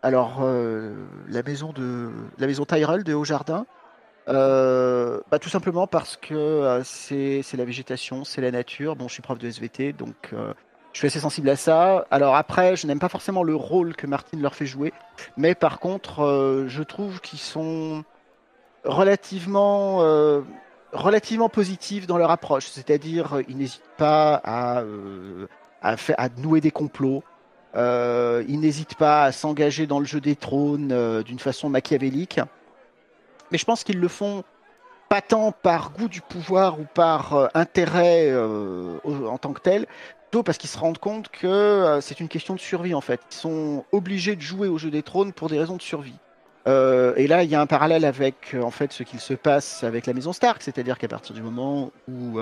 alors 0.03 0.45
la 1.29 1.43
maison 1.43 1.71
de 1.71 2.11
la 2.37 2.47
maison 2.47 2.65
Tyrell 2.65 3.03
de 3.03 3.13
Haut-Jardin. 3.13 3.65
Euh, 4.27 5.19
bah, 5.29 5.39
tout 5.39 5.49
simplement 5.49 5.85
parce 5.87 6.17
que 6.17 6.33
euh, 6.33 6.81
c'est 6.83 7.43
la 7.55 7.65
végétation, 7.65 8.23
c'est 8.23 8.41
la 8.41 8.51
nature. 8.51 8.95
Bon, 8.95 9.07
je 9.07 9.13
suis 9.13 9.21
prof 9.21 9.37
de 9.37 9.47
SVT, 9.47 9.93
donc 9.93 10.15
euh, 10.33 10.53
je 10.93 10.99
suis 10.99 11.07
assez 11.07 11.19
sensible 11.19 11.49
à 11.49 11.55
ça. 11.55 12.05
Alors 12.11 12.35
après, 12.35 12.75
je 12.75 12.87
n'aime 12.87 12.99
pas 12.99 13.09
forcément 13.09 13.43
le 13.43 13.55
rôle 13.55 13.95
que 13.95 14.07
Martine 14.07 14.41
leur 14.41 14.55
fait 14.55 14.65
jouer, 14.65 14.93
mais 15.37 15.53
par 15.53 15.79
contre, 15.79 16.65
je 16.67 16.83
trouve 16.83 17.21
qu'ils 17.21 17.39
sont 17.39 18.03
relativement, 18.83 19.97
relativement 20.93 21.49
positifs 21.49 22.07
dans 22.07 22.17
leur 22.17 22.31
approche. 22.31 22.67
C'est-à-dire, 22.67 23.41
ils 23.49 23.57
n'hésitent 23.57 23.81
pas 23.97 24.41
à, 24.43 24.83
à 25.81 26.29
nouer 26.37 26.61
des 26.61 26.71
complots. 26.71 27.23
ils 27.75 28.59
n'hésitent 28.59 28.95
pas 28.95 29.25
à 29.25 29.31
s'engager 29.33 29.87
dans 29.87 29.99
le 29.99 30.05
jeu 30.05 30.21
des 30.21 30.37
trônes 30.37 31.21
d'une 31.23 31.39
façon 31.39 31.69
machiavélique 31.69 32.39
mais 33.51 33.57
je 33.57 33.65
pense 33.65 33.83
qu'ils 33.83 33.99
le 33.99 34.07
font 34.07 34.43
pas 35.09 35.21
tant 35.21 35.51
par 35.51 35.91
goût 35.91 36.07
du 36.07 36.21
pouvoir 36.21 36.79
ou 36.79 36.85
par 36.93 37.33
euh, 37.33 37.47
intérêt 37.53 38.27
euh, 38.29 38.97
en 39.05 39.37
tant 39.37 39.53
que 39.53 39.61
tel, 39.61 39.85
plutôt 40.29 40.43
parce 40.43 40.57
qu'ils 40.57 40.69
se 40.69 40.77
rendent 40.77 40.97
compte 40.97 41.29
que 41.29 41.47
euh, 41.47 42.01
c'est 42.01 42.19
une 42.19 42.27
question 42.27 42.55
de 42.55 42.59
survie 42.59 42.93
en 42.93 43.01
fait. 43.01 43.21
Ils 43.31 43.35
sont 43.35 43.85
obligés 43.91 44.35
de 44.35 44.41
jouer 44.41 44.67
au 44.67 44.77
jeu 44.77 44.89
des 44.89 45.03
trônes 45.03 45.33
pour 45.33 45.49
des 45.49 45.59
raisons 45.59 45.77
de 45.77 45.81
survie. 45.81 46.19
et 46.65 47.27
là, 47.27 47.43
il 47.43 47.49
y 47.49 47.55
a 47.55 47.61
un 47.61 47.67
parallèle 47.67 48.05
avec 48.05 48.55
en 48.59 48.71
fait 48.71 48.91
ce 48.91 49.03
qu'il 49.03 49.19
se 49.19 49.35
passe 49.35 49.83
avec 49.83 50.07
la 50.07 50.13
maison 50.13 50.33
Stark, 50.33 50.63
c'est-à-dire 50.63 50.97
qu'à 50.97 51.07
partir 51.07 51.35
du 51.35 51.43
moment 51.43 51.91
où 52.07 52.39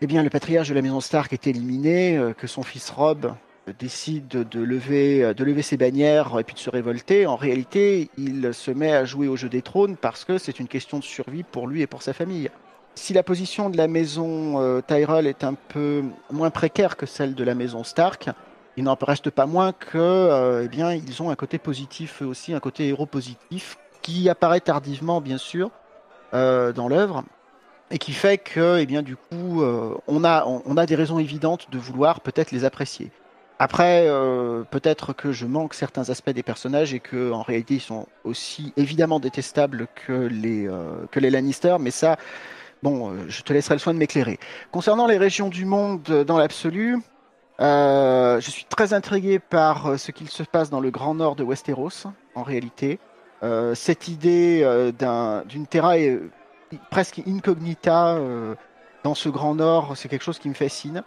eh 0.00 0.06
bien, 0.08 0.24
le 0.24 0.30
patriarche 0.30 0.68
de 0.68 0.74
la 0.74 0.82
maison 0.82 1.00
Stark 1.00 1.32
est 1.32 1.46
éliminé, 1.46 2.20
que 2.36 2.48
son 2.48 2.64
fils 2.64 2.90
Rob 2.90 3.32
décide 3.78 4.28
de 4.28 4.60
lever, 4.60 5.34
de 5.34 5.44
lever 5.44 5.62
ses 5.62 5.76
bannières 5.76 6.38
et 6.38 6.44
puis 6.44 6.54
de 6.54 6.58
se 6.58 6.70
révolter, 6.70 7.26
en 7.26 7.36
réalité, 7.36 8.10
il 8.18 8.52
se 8.52 8.70
met 8.70 8.92
à 8.92 9.04
jouer 9.04 9.28
au 9.28 9.36
jeu 9.36 9.48
des 9.48 9.62
trônes 9.62 9.96
parce 9.96 10.24
que 10.24 10.38
c'est 10.38 10.60
une 10.60 10.68
question 10.68 10.98
de 10.98 11.04
survie 11.04 11.42
pour 11.44 11.66
lui 11.66 11.82
et 11.82 11.86
pour 11.86 12.02
sa 12.02 12.12
famille. 12.12 12.50
Si 12.94 13.12
la 13.12 13.22
position 13.22 13.70
de 13.70 13.76
la 13.76 13.88
maison 13.88 14.60
euh, 14.60 14.80
Tyrell 14.80 15.26
est 15.26 15.44
un 15.44 15.54
peu 15.54 16.04
moins 16.30 16.50
précaire 16.50 16.96
que 16.96 17.06
celle 17.06 17.34
de 17.34 17.42
la 17.42 17.54
maison 17.54 17.82
Stark, 17.82 18.30
il 18.76 18.84
n'en 18.84 18.96
reste 19.00 19.30
pas 19.30 19.46
moins 19.46 19.72
que, 19.72 19.98
euh, 19.98 20.64
eh 20.64 20.68
bien, 20.68 20.92
ils 20.92 21.22
ont 21.22 21.30
un 21.30 21.36
côté 21.36 21.58
positif 21.58 22.22
aussi, 22.22 22.52
un 22.54 22.60
côté 22.60 22.88
héros 22.88 23.06
positif 23.06 23.78
qui 24.02 24.28
apparaît 24.28 24.60
tardivement, 24.60 25.20
bien 25.20 25.38
sûr, 25.38 25.70
euh, 26.34 26.72
dans 26.72 26.88
l'œuvre. 26.88 27.24
et 27.90 27.98
qui 27.98 28.12
fait 28.12 28.38
que, 28.38 28.78
eh 28.80 28.86
bien, 28.86 29.02
du 29.02 29.14
coup, 29.14 29.62
euh, 29.62 29.94
on, 30.08 30.24
a, 30.24 30.44
on, 30.46 30.76
a 30.76 30.86
des 30.86 30.96
raisons 30.96 31.18
évidentes 31.18 31.70
de 31.70 31.78
vouloir 31.78 32.22
peut-être 32.22 32.50
les 32.50 32.64
apprécier. 32.64 33.10
Après, 33.58 34.06
euh, 34.08 34.64
peut-être 34.64 35.12
que 35.12 35.32
je 35.32 35.46
manque 35.46 35.74
certains 35.74 36.10
aspects 36.10 36.30
des 36.30 36.42
personnages 36.42 36.92
et 36.92 37.00
que 37.00 37.30
en 37.30 37.42
réalité 37.42 37.74
ils 37.74 37.80
sont 37.80 38.06
aussi 38.24 38.72
évidemment 38.76 39.20
détestables 39.20 39.86
que 40.06 40.12
les 40.12 40.66
euh, 40.66 41.06
que 41.10 41.20
les 41.20 41.30
Lannister, 41.30 41.76
mais 41.78 41.92
ça, 41.92 42.16
bon, 42.82 43.14
je 43.28 43.42
te 43.42 43.52
laisserai 43.52 43.76
le 43.76 43.78
soin 43.78 43.94
de 43.94 43.98
m'éclairer. 43.98 44.38
Concernant 44.72 45.06
les 45.06 45.18
régions 45.18 45.48
du 45.48 45.64
monde 45.64 46.02
dans 46.02 46.38
l'absolu, 46.38 46.98
je 47.60 48.48
suis 48.50 48.64
très 48.64 48.92
intrigué 48.92 49.38
par 49.38 49.98
ce 49.98 50.10
qu'il 50.10 50.28
se 50.28 50.42
passe 50.42 50.70
dans 50.70 50.80
le 50.80 50.90
grand 50.90 51.14
nord 51.14 51.36
de 51.36 51.44
Westeros, 51.44 52.08
en 52.34 52.42
réalité. 52.42 52.98
cette 53.74 54.08
idée 54.08 54.66
d'une 55.48 55.66
terra 55.68 55.96
presque 56.90 57.22
incognita 57.26 58.16
euh, 58.16 58.54
dans 59.02 59.14
ce 59.14 59.28
grand 59.28 59.54
nord, 59.54 59.96
c'est 59.96 60.08
quelque 60.08 60.24
chose 60.24 60.38
qui 60.38 60.48
me 60.48 60.54
fascine. 60.54 61.02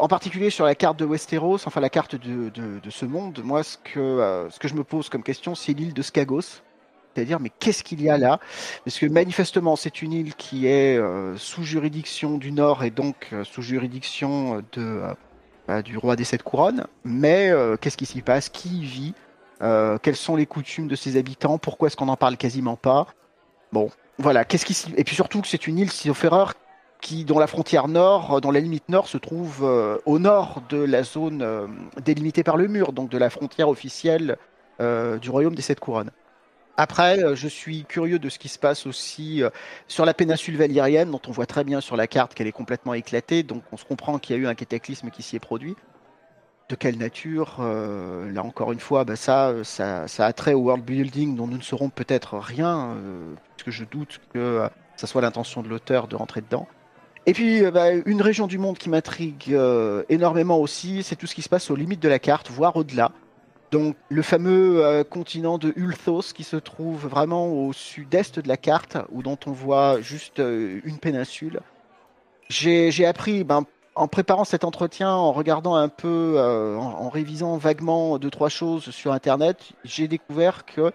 En 0.00 0.08
particulier 0.08 0.48
sur 0.48 0.64
la 0.64 0.74
carte 0.74 0.98
de 0.98 1.04
Westeros, 1.04 1.66
enfin 1.66 1.80
la 1.80 1.90
carte 1.90 2.16
de, 2.16 2.90
ce 2.90 3.04
monde, 3.04 3.42
moi 3.44 3.62
ce 3.62 3.76
que, 3.76 4.00
euh, 4.00 4.48
ce 4.48 4.58
que 4.58 4.66
je 4.66 4.74
me 4.74 4.82
pose 4.82 5.10
comme 5.10 5.22
question, 5.22 5.54
c'est 5.54 5.72
l'île 5.72 5.92
de 5.92 6.00
Skagos. 6.00 6.62
C'est-à-dire, 7.14 7.38
mais 7.38 7.50
qu'est-ce 7.50 7.84
qu'il 7.84 8.00
y 8.00 8.08
a 8.08 8.16
là? 8.16 8.38
Parce 8.84 8.98
que 8.98 9.04
manifestement, 9.04 9.76
c'est 9.76 10.00
une 10.00 10.12
île 10.12 10.34
qui 10.36 10.66
est 10.68 10.96
euh, 10.96 11.36
sous 11.36 11.64
juridiction 11.64 12.38
du 12.38 12.50
Nord 12.50 12.82
et 12.82 12.90
donc 12.90 13.34
sous 13.44 13.62
juridiction 13.62 14.62
bah, 15.68 15.82
du 15.82 15.98
roi 15.98 16.16
des 16.16 16.24
sept 16.24 16.42
couronnes. 16.42 16.86
Mais 17.04 17.52
qu'est-ce 17.80 17.98
qui 17.98 18.06
s'y 18.06 18.22
passe? 18.22 18.48
Qui 18.48 18.78
y 18.78 18.84
vit? 18.84 19.14
Quelles 19.60 20.16
sont 20.16 20.36
les 20.36 20.46
coutumes 20.46 20.88
de 20.88 20.96
ses 20.96 21.18
habitants? 21.18 21.58
Pourquoi 21.58 21.88
est-ce 21.88 21.96
qu'on 21.96 22.06
n'en 22.06 22.16
parle 22.16 22.38
quasiment 22.38 22.76
pas? 22.76 23.08
Bon, 23.72 23.90
voilà, 24.18 24.44
qu'est-ce 24.44 24.64
qui 24.64 24.76
et 24.96 25.04
puis 25.04 25.14
surtout 25.14 25.40
que 25.40 25.48
c'est 25.48 25.66
une 25.66 25.78
île, 25.78 25.90
sauf 25.90 26.24
erreur, 26.24 26.54
qui 27.00 27.24
dont 27.24 27.38
la 27.38 27.46
frontière 27.46 27.88
nord, 27.88 28.34
euh, 28.34 28.40
dont 28.40 28.50
la 28.50 28.60
limite 28.60 28.88
nord 28.88 29.08
se 29.08 29.18
trouve 29.18 29.60
euh, 29.62 29.98
au 30.06 30.18
nord 30.18 30.62
de 30.68 30.78
la 30.78 31.02
zone 31.02 31.42
euh, 31.42 31.66
délimitée 32.04 32.44
par 32.44 32.56
le 32.56 32.68
mur, 32.68 32.92
donc 32.92 33.10
de 33.10 33.18
la 33.18 33.30
frontière 33.30 33.68
officielle 33.68 34.36
du 35.20 35.28
royaume 35.28 35.54
des 35.54 35.60
sept 35.60 35.78
couronnes. 35.78 36.10
Après, 36.78 37.36
je 37.36 37.48
suis 37.48 37.84
curieux 37.84 38.18
de 38.18 38.30
ce 38.30 38.38
qui 38.38 38.48
se 38.48 38.58
passe 38.58 38.86
aussi 38.86 39.42
sur 39.88 40.06
la 40.06 40.14
péninsule 40.14 40.56
valérienne, 40.56 41.10
dont 41.10 41.20
on 41.28 41.32
voit 41.32 41.44
très 41.44 41.64
bien 41.64 41.82
sur 41.82 41.98
la 41.98 42.06
carte 42.06 42.32
qu'elle 42.32 42.46
est 42.46 42.52
complètement 42.52 42.94
éclatée, 42.94 43.42
donc 43.42 43.62
on 43.72 43.76
se 43.76 43.84
comprend 43.84 44.18
qu'il 44.18 44.36
y 44.36 44.38
a 44.38 44.42
eu 44.42 44.46
un 44.46 44.54
cataclysme 44.54 45.10
qui 45.10 45.22
s'y 45.22 45.36
est 45.36 45.38
produit 45.38 45.76
de 46.70 46.74
quelle 46.76 46.96
nature 46.96 47.58
Là 47.60 48.42
encore 48.42 48.72
une 48.72 48.80
fois, 48.80 49.04
bah, 49.04 49.16
ça, 49.16 49.52
ça, 49.64 50.08
ça, 50.08 50.24
a 50.24 50.32
trait 50.32 50.54
au 50.54 50.60
world 50.60 50.82
building 50.82 51.36
dont 51.36 51.46
nous 51.46 51.58
ne 51.58 51.62
saurons 51.62 51.90
peut-être 51.90 52.38
rien, 52.38 52.96
puisque 53.58 53.78
je 53.78 53.84
doute 53.84 54.18
que 54.32 54.66
ça 54.96 55.06
soit 55.06 55.20
l'intention 55.20 55.62
de 55.62 55.68
l'auteur 55.68 56.08
de 56.08 56.16
rentrer 56.16 56.40
dedans. 56.40 56.66
Et 57.26 57.32
puis, 57.32 57.62
bah, 57.70 57.90
une 57.92 58.22
région 58.22 58.46
du 58.46 58.58
monde 58.58 58.78
qui 58.78 58.88
m'intrigue 58.88 59.56
énormément 60.08 60.58
aussi, 60.58 61.02
c'est 61.02 61.16
tout 61.16 61.26
ce 61.26 61.34
qui 61.34 61.42
se 61.42 61.48
passe 61.48 61.70
aux 61.70 61.76
limites 61.76 62.02
de 62.02 62.08
la 62.08 62.18
carte, 62.18 62.50
voire 62.50 62.76
au-delà. 62.76 63.12
Donc, 63.70 63.96
le 64.08 64.22
fameux 64.22 65.04
continent 65.08 65.58
de 65.58 65.72
Ulthos 65.76 66.32
qui 66.34 66.42
se 66.44 66.56
trouve 66.56 67.06
vraiment 67.06 67.52
au 67.52 67.72
sud-est 67.72 68.40
de 68.40 68.48
la 68.48 68.56
carte, 68.56 68.96
où 69.12 69.22
dont 69.22 69.38
on 69.46 69.52
voit 69.52 70.00
juste 70.00 70.38
une 70.38 70.98
péninsule. 70.98 71.60
J'ai 72.48 73.06
appris, 73.06 73.44
ben, 73.44 73.64
en 73.94 74.08
préparant 74.08 74.44
cet 74.44 74.64
entretien, 74.64 75.12
en 75.12 75.30
regardant 75.30 75.74
un 75.74 75.88
peu, 75.88 76.34
euh, 76.36 76.76
en, 76.76 77.08
révisant 77.10 77.56
vaguement 77.58 78.18
deux 78.18 78.30
trois 78.30 78.48
choses 78.48 78.90
sur 78.90 79.12
Internet, 79.12 79.72
j'ai 79.84 80.08
découvert 80.08 80.64
que 80.64 80.92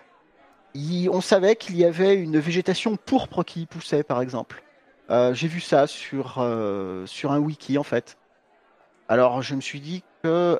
on 1.09 1.21
savait 1.21 1.55
qu'il 1.55 1.77
y 1.77 1.85
avait 1.85 2.15
une 2.15 2.37
végétation 2.37 2.97
pourpre 2.97 3.43
qui 3.43 3.61
y 3.61 3.65
poussait, 3.65 4.03
par 4.03 4.21
exemple. 4.21 4.64
Euh, 5.09 5.33
j'ai 5.33 5.47
vu 5.47 5.59
ça 5.59 5.87
sur 5.87 6.37
euh, 6.39 7.05
sur 7.05 7.31
un 7.31 7.39
wiki 7.39 7.77
en 7.77 7.83
fait. 7.83 8.17
Alors 9.07 9.41
je 9.41 9.55
me 9.55 9.61
suis 9.61 9.79
dit 9.79 10.03
que 10.23 10.59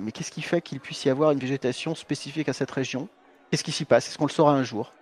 mais 0.00 0.12
qu'est-ce 0.12 0.30
qui 0.30 0.42
fait 0.42 0.60
qu'il 0.60 0.80
puisse 0.80 1.04
y 1.04 1.10
avoir 1.10 1.32
une 1.32 1.38
végétation 1.40 1.94
spécifique 1.94 2.48
à 2.48 2.52
cette 2.52 2.70
région? 2.70 3.08
Qu'est-ce 3.50 3.64
qui 3.64 3.72
s'y 3.72 3.84
passe? 3.84 4.08
Est-ce 4.08 4.18
qu'on 4.18 4.26
le 4.26 4.30
saura 4.30 4.52
un 4.52 4.62
jour? 4.62 4.92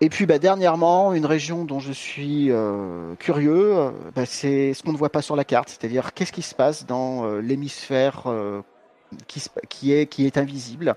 Et 0.00 0.08
puis 0.08 0.26
bah, 0.26 0.38
dernièrement, 0.38 1.14
une 1.14 1.26
région 1.26 1.64
dont 1.64 1.78
je 1.78 1.92
suis 1.92 2.50
euh, 2.50 3.14
curieux, 3.16 3.78
euh, 3.78 3.90
bah, 4.14 4.26
c'est 4.26 4.74
ce 4.74 4.82
qu'on 4.82 4.92
ne 4.92 4.96
voit 4.96 5.10
pas 5.10 5.22
sur 5.22 5.36
la 5.36 5.44
carte, 5.44 5.68
c'est-à-dire 5.68 6.12
qu'est-ce 6.14 6.32
qui 6.32 6.42
se 6.42 6.54
passe 6.54 6.84
dans 6.84 7.24
euh, 7.24 7.40
l'hémisphère 7.40 8.24
qui, 9.28 9.42
qui, 9.68 9.92
est, 9.92 10.06
qui 10.06 10.26
est 10.26 10.36
invisible? 10.36 10.96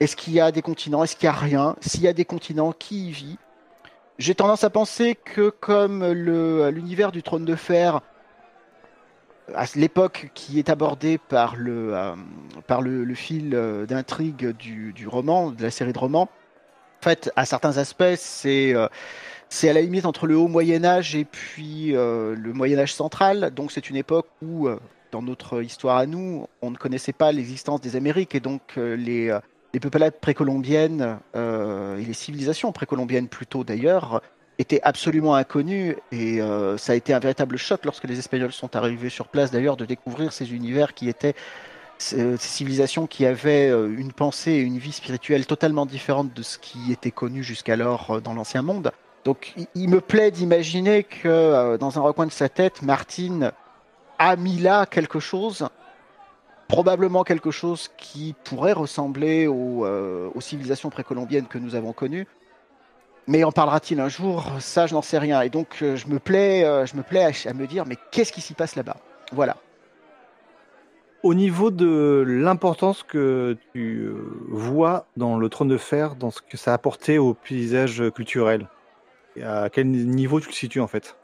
Est-ce 0.00 0.16
qu'il 0.16 0.32
y 0.32 0.40
a 0.40 0.50
des 0.50 0.62
continents? 0.62 1.04
Est-ce 1.04 1.16
qu'il 1.16 1.28
n'y 1.28 1.34
a 1.34 1.38
rien? 1.38 1.76
S'il 1.80 2.02
y 2.02 2.08
a 2.08 2.12
des 2.12 2.24
continents, 2.24 2.72
qui 2.72 3.08
y 3.08 3.10
vit? 3.10 3.38
J'ai 4.22 4.36
tendance 4.36 4.62
à 4.62 4.70
penser 4.70 5.16
que 5.16 5.50
comme 5.50 6.06
l'univers 6.12 7.10
du 7.10 7.24
trône 7.24 7.44
de 7.44 7.56
fer, 7.56 8.02
à 9.52 9.64
l'époque 9.74 10.30
qui 10.32 10.60
est 10.60 10.70
abordé 10.70 11.18
par 11.18 11.56
le, 11.56 12.14
le 12.68 13.14
fil 13.16 13.50
d'intrigue 13.88 14.50
du, 14.50 15.08
roman, 15.08 15.50
de 15.50 15.60
la 15.60 15.72
série 15.72 15.92
de 15.92 15.98
romans, 15.98 16.28
en 17.00 17.02
fait, 17.02 17.32
à 17.34 17.44
certains 17.44 17.78
aspects, 17.78 18.14
c'est 18.14 18.72
euh, 18.76 18.86
à 19.64 19.72
la 19.72 19.80
limite 19.80 20.06
entre 20.06 20.28
le 20.28 20.36
haut 20.36 20.46
Moyen 20.46 20.84
Âge 20.84 21.16
et 21.16 21.24
puis 21.24 21.96
euh, 21.96 22.36
le 22.36 22.52
Moyen 22.52 22.78
Âge 22.78 22.94
central. 22.94 23.50
Donc 23.52 23.72
c'est 23.72 23.90
une 23.90 23.96
époque 23.96 24.28
où, 24.40 24.68
euh, 24.68 24.78
dans 25.10 25.22
notre 25.22 25.64
histoire 25.64 25.96
à 25.96 26.06
nous, 26.06 26.46
on 26.60 26.70
ne 26.70 26.76
connaissait 26.76 27.12
pas 27.12 27.32
l'existence 27.32 27.80
des 27.80 27.96
Amériques 27.96 28.36
et 28.36 28.40
donc 28.40 28.76
les, 28.76 29.36
les 29.72 29.80
peuplades 29.80 30.20
précolombiennes 30.20 31.18
et 31.34 32.04
les 32.04 32.12
civilisations 32.12 32.72
précolombiennes 32.72 33.28
plutôt 33.28 33.64
d'ailleurs 33.64 34.22
étaient 34.58 34.80
absolument 34.82 35.34
inconnues 35.34 35.96
et 36.10 36.40
ça 36.76 36.92
a 36.92 36.94
été 36.94 37.14
un 37.14 37.18
véritable 37.18 37.56
choc 37.56 37.84
lorsque 37.84 38.04
les 38.04 38.18
Espagnols 38.18 38.52
sont 38.52 38.76
arrivés 38.76 39.08
sur 39.08 39.28
place 39.28 39.50
d'ailleurs 39.50 39.76
de 39.76 39.86
découvrir 39.86 40.32
ces 40.32 40.52
univers 40.52 40.92
qui 40.94 41.08
étaient 41.08 41.34
ces 42.02 42.36
civilisations 42.38 43.06
qui 43.06 43.26
avaient 43.26 43.70
euh, 43.70 43.94
une 43.96 44.12
pensée 44.12 44.52
et 44.52 44.60
une 44.60 44.78
vie 44.78 44.92
spirituelle 44.92 45.46
totalement 45.46 45.86
différente 45.86 46.32
de 46.34 46.42
ce 46.42 46.58
qui 46.58 46.92
était 46.92 47.10
connu 47.10 47.42
jusqu'alors 47.42 48.10
euh, 48.10 48.20
dans 48.20 48.34
l'ancien 48.34 48.62
monde. 48.62 48.92
Donc 49.24 49.54
il 49.74 49.88
me 49.88 50.00
plaît 50.00 50.32
d'imaginer 50.32 51.04
que 51.04 51.28
euh, 51.28 51.78
dans 51.78 51.98
un 51.98 52.02
recoin 52.02 52.26
de 52.26 52.32
sa 52.32 52.48
tête, 52.48 52.82
Martine 52.82 53.52
a 54.18 54.36
mis 54.36 54.58
là 54.58 54.84
quelque 54.86 55.20
chose, 55.20 55.68
probablement 56.72 57.22
quelque 57.22 57.50
chose 57.50 57.90
qui 57.98 58.34
pourrait 58.44 58.72
ressembler 58.72 59.46
aux, 59.46 60.40
civilisations 60.40 60.88
précolombiennes 60.88 61.46
que 61.46 61.58
nous 61.58 61.74
avons 61.74 61.92
connues. 61.92 62.26
Mais 63.26 63.44
en 63.44 63.52
parlera-t-il 63.52 64.00
un 64.00 64.08
jour? 64.08 64.46
Ça, 64.58 64.86
je 64.86 64.94
n'en 64.94 65.02
sais 65.02 65.18
rien. 65.18 65.42
Et 65.42 65.50
donc, 65.50 65.76
je 65.80 66.06
me 66.08 66.18
plais, 66.18 66.62
je 66.86 66.96
me 66.96 67.02
plais 67.02 67.24
à 67.24 67.52
me 67.52 67.66
dire, 67.66 67.84
mais 67.86 67.96
qu'est-ce 68.10 68.32
qui 68.32 68.40
s'y 68.40 68.54
passe 68.54 68.74
là-bas? 68.74 68.96
Voilà. 69.32 69.58
Au 71.22 71.34
niveau 71.34 71.70
de 71.70 72.24
l'importance 72.26 73.02
que 73.02 73.58
tu 73.72 74.06
euh, 74.06 74.14
vois 74.48 75.06
dans 75.18 75.36
le 75.36 75.48
trône 75.50 75.68
de 75.68 75.76
fer, 75.76 76.16
dans 76.16 76.30
ce 76.30 76.40
que 76.40 76.56
ça 76.56 76.72
a 76.72 76.74
apporté 76.74 77.18
au 77.18 77.34
paysage 77.34 78.02
culturel, 78.14 78.66
à 79.40 79.68
quel 79.70 79.88
niveau 79.90 80.40
tu 80.40 80.48
le 80.48 80.54
situes 80.54 80.80
en 80.80 80.88
fait? 80.88 81.16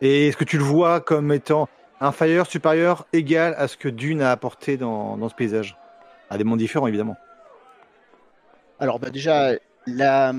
Et 0.00 0.28
est-ce 0.28 0.36
que 0.36 0.44
tu 0.44 0.56
le 0.56 0.64
vois 0.64 1.00
comme 1.00 1.30
étant 1.30 1.68
inférieur, 2.00 2.46
supérieur, 2.46 3.06
égal 3.12 3.54
à 3.58 3.68
ce 3.68 3.76
que 3.76 3.88
Dune 3.88 4.22
a 4.22 4.30
apporté 4.30 4.76
dans, 4.76 5.16
dans 5.16 5.28
ce 5.28 5.34
paysage 5.34 5.76
À 6.30 6.38
des 6.38 6.44
mondes 6.44 6.58
différents 6.58 6.86
évidemment. 6.86 7.16
Alors 8.80 8.98
bah 8.98 9.10
déjà, 9.10 9.52
la, 9.86 10.32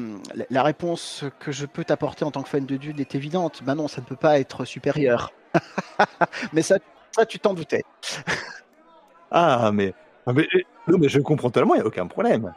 la, 0.49 0.63
réponse 0.63 1.23
que 1.39 1.51
je 1.51 1.65
peux 1.65 1.83
t'apporter 1.83 2.25
en 2.25 2.31
tant 2.31 2.43
que 2.43 2.49
fan 2.49 2.65
de 2.65 2.77
Dune 2.77 2.99
est 2.99 3.15
évidente. 3.15 3.61
Bah 3.63 3.75
non, 3.75 3.87
ça 3.87 4.01
ne 4.01 4.05
peut 4.05 4.15
pas 4.15 4.39
être 4.39 4.65
supérieur. 4.65 5.31
Mais 6.53 6.61
ça, 6.61 6.77
ça 7.11 7.25
tu 7.25 7.39
t'en 7.39 7.53
doutais. 7.53 7.83
Ah, 9.31 9.71
mais, 9.73 9.93
ah, 10.27 10.33
mais, 10.33 10.47
non, 10.87 10.97
mais 10.97 11.09
je 11.09 11.19
comprends 11.19 11.49
tellement, 11.49 11.73
il 11.73 11.79
n'y 11.79 11.83
a 11.83 11.87
aucun 11.87 12.07
problème. 12.07 12.53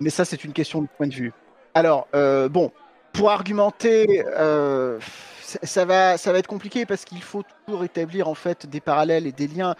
Mais 0.00 0.10
ça, 0.10 0.24
c'est 0.24 0.42
une 0.42 0.52
question 0.52 0.82
de 0.82 0.88
point 0.96 1.06
de 1.06 1.14
vue. 1.14 1.32
Alors, 1.74 2.08
euh, 2.14 2.48
bon, 2.48 2.72
pour 3.12 3.30
argumenter, 3.30 4.24
euh, 4.26 4.98
ça, 5.46 5.84
va, 5.84 6.18
ça 6.18 6.32
va 6.32 6.38
être 6.38 6.46
compliqué 6.46 6.86
parce 6.86 7.04
qu'il 7.04 7.22
faut 7.22 7.42
toujours 7.64 7.84
établir 7.84 8.28
en 8.28 8.34
fait 8.34 8.66
des 8.66 8.80
parallèles 8.80 9.26
et 9.26 9.32
des 9.32 9.46
liens. 9.46 9.74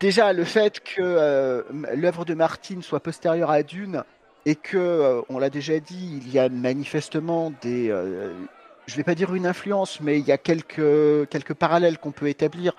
Déjà, 0.00 0.32
le 0.32 0.44
fait 0.44 0.80
que 0.80 1.00
euh, 1.00 1.62
l'œuvre 1.94 2.24
de 2.24 2.34
Martine 2.34 2.82
soit 2.82 3.00
postérieure 3.00 3.50
à 3.50 3.62
Dune 3.62 4.02
et 4.44 4.54
que, 4.54 5.22
on 5.28 5.38
l'a 5.38 5.50
déjà 5.50 5.80
dit, 5.80 6.20
il 6.22 6.30
y 6.30 6.38
a 6.38 6.48
manifestement 6.48 7.52
des, 7.62 7.88
je 7.88 8.92
ne 8.92 8.96
vais 8.96 9.02
pas 9.02 9.16
dire 9.16 9.34
une 9.34 9.46
influence, 9.46 10.00
mais 10.00 10.20
il 10.20 10.26
y 10.26 10.32
a 10.32 10.38
quelques, 10.38 11.28
quelques 11.30 11.54
parallèles 11.54 11.98
qu'on 11.98 12.12
peut 12.12 12.28
établir 12.28 12.74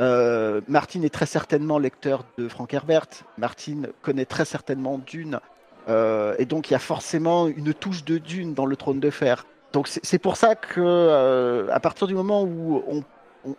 euh, 0.00 0.60
Martin 0.68 1.02
est 1.02 1.12
très 1.12 1.26
certainement 1.26 1.78
lecteur 1.78 2.24
de 2.36 2.48
Frank 2.48 2.72
Herbert. 2.72 3.08
Martin 3.36 3.82
connaît 4.02 4.24
très 4.24 4.44
certainement 4.44 4.98
Dune. 4.98 5.40
Euh, 5.88 6.34
et 6.38 6.44
donc 6.44 6.70
il 6.70 6.74
y 6.74 6.76
a 6.76 6.80
forcément 6.80 7.48
une 7.48 7.74
touche 7.74 8.04
de 8.04 8.18
Dune 8.18 8.54
dans 8.54 8.66
le 8.66 8.76
trône 8.76 9.00
de 9.00 9.10
fer. 9.10 9.46
Donc 9.72 9.88
c'est 9.88 10.18
pour 10.18 10.36
ça 10.36 10.54
que 10.54 10.80
euh, 10.80 11.68
à 11.72 11.80
partir 11.80 12.06
du 12.06 12.14
moment 12.14 12.42
où 12.42 12.82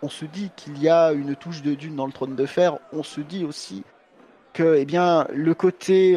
on, 0.01 0.09
se 0.09 0.25
dit 0.25 0.51
qu'il 0.55 0.81
y 0.81 0.89
a 0.89 1.11
une 1.11 1.35
touche 1.35 1.61
de 1.61 1.75
Dune 1.75 1.95
dans 1.95 2.07
le 2.07 2.11
trône 2.11 2.35
de 2.35 2.45
fer, 2.45 2.77
on 2.93 3.03
se 3.03 3.21
dit 3.21 3.45
aussi 3.45 3.83
que 4.53 4.75
eh 4.75 4.85
bien 4.85 5.27
le 5.31 5.53
côté 5.53 6.15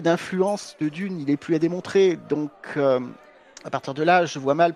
d'influence 0.00 0.76
de 0.80 0.88
Dune, 0.88 1.20
il 1.20 1.30
est 1.30 1.36
plus 1.36 1.54
à 1.54 1.58
démontrer. 1.58 2.18
Donc 2.28 2.50
à 2.76 3.70
partir 3.70 3.94
de 3.94 4.02
là, 4.02 4.24
je 4.24 4.38
vois 4.38 4.54
mal 4.54 4.74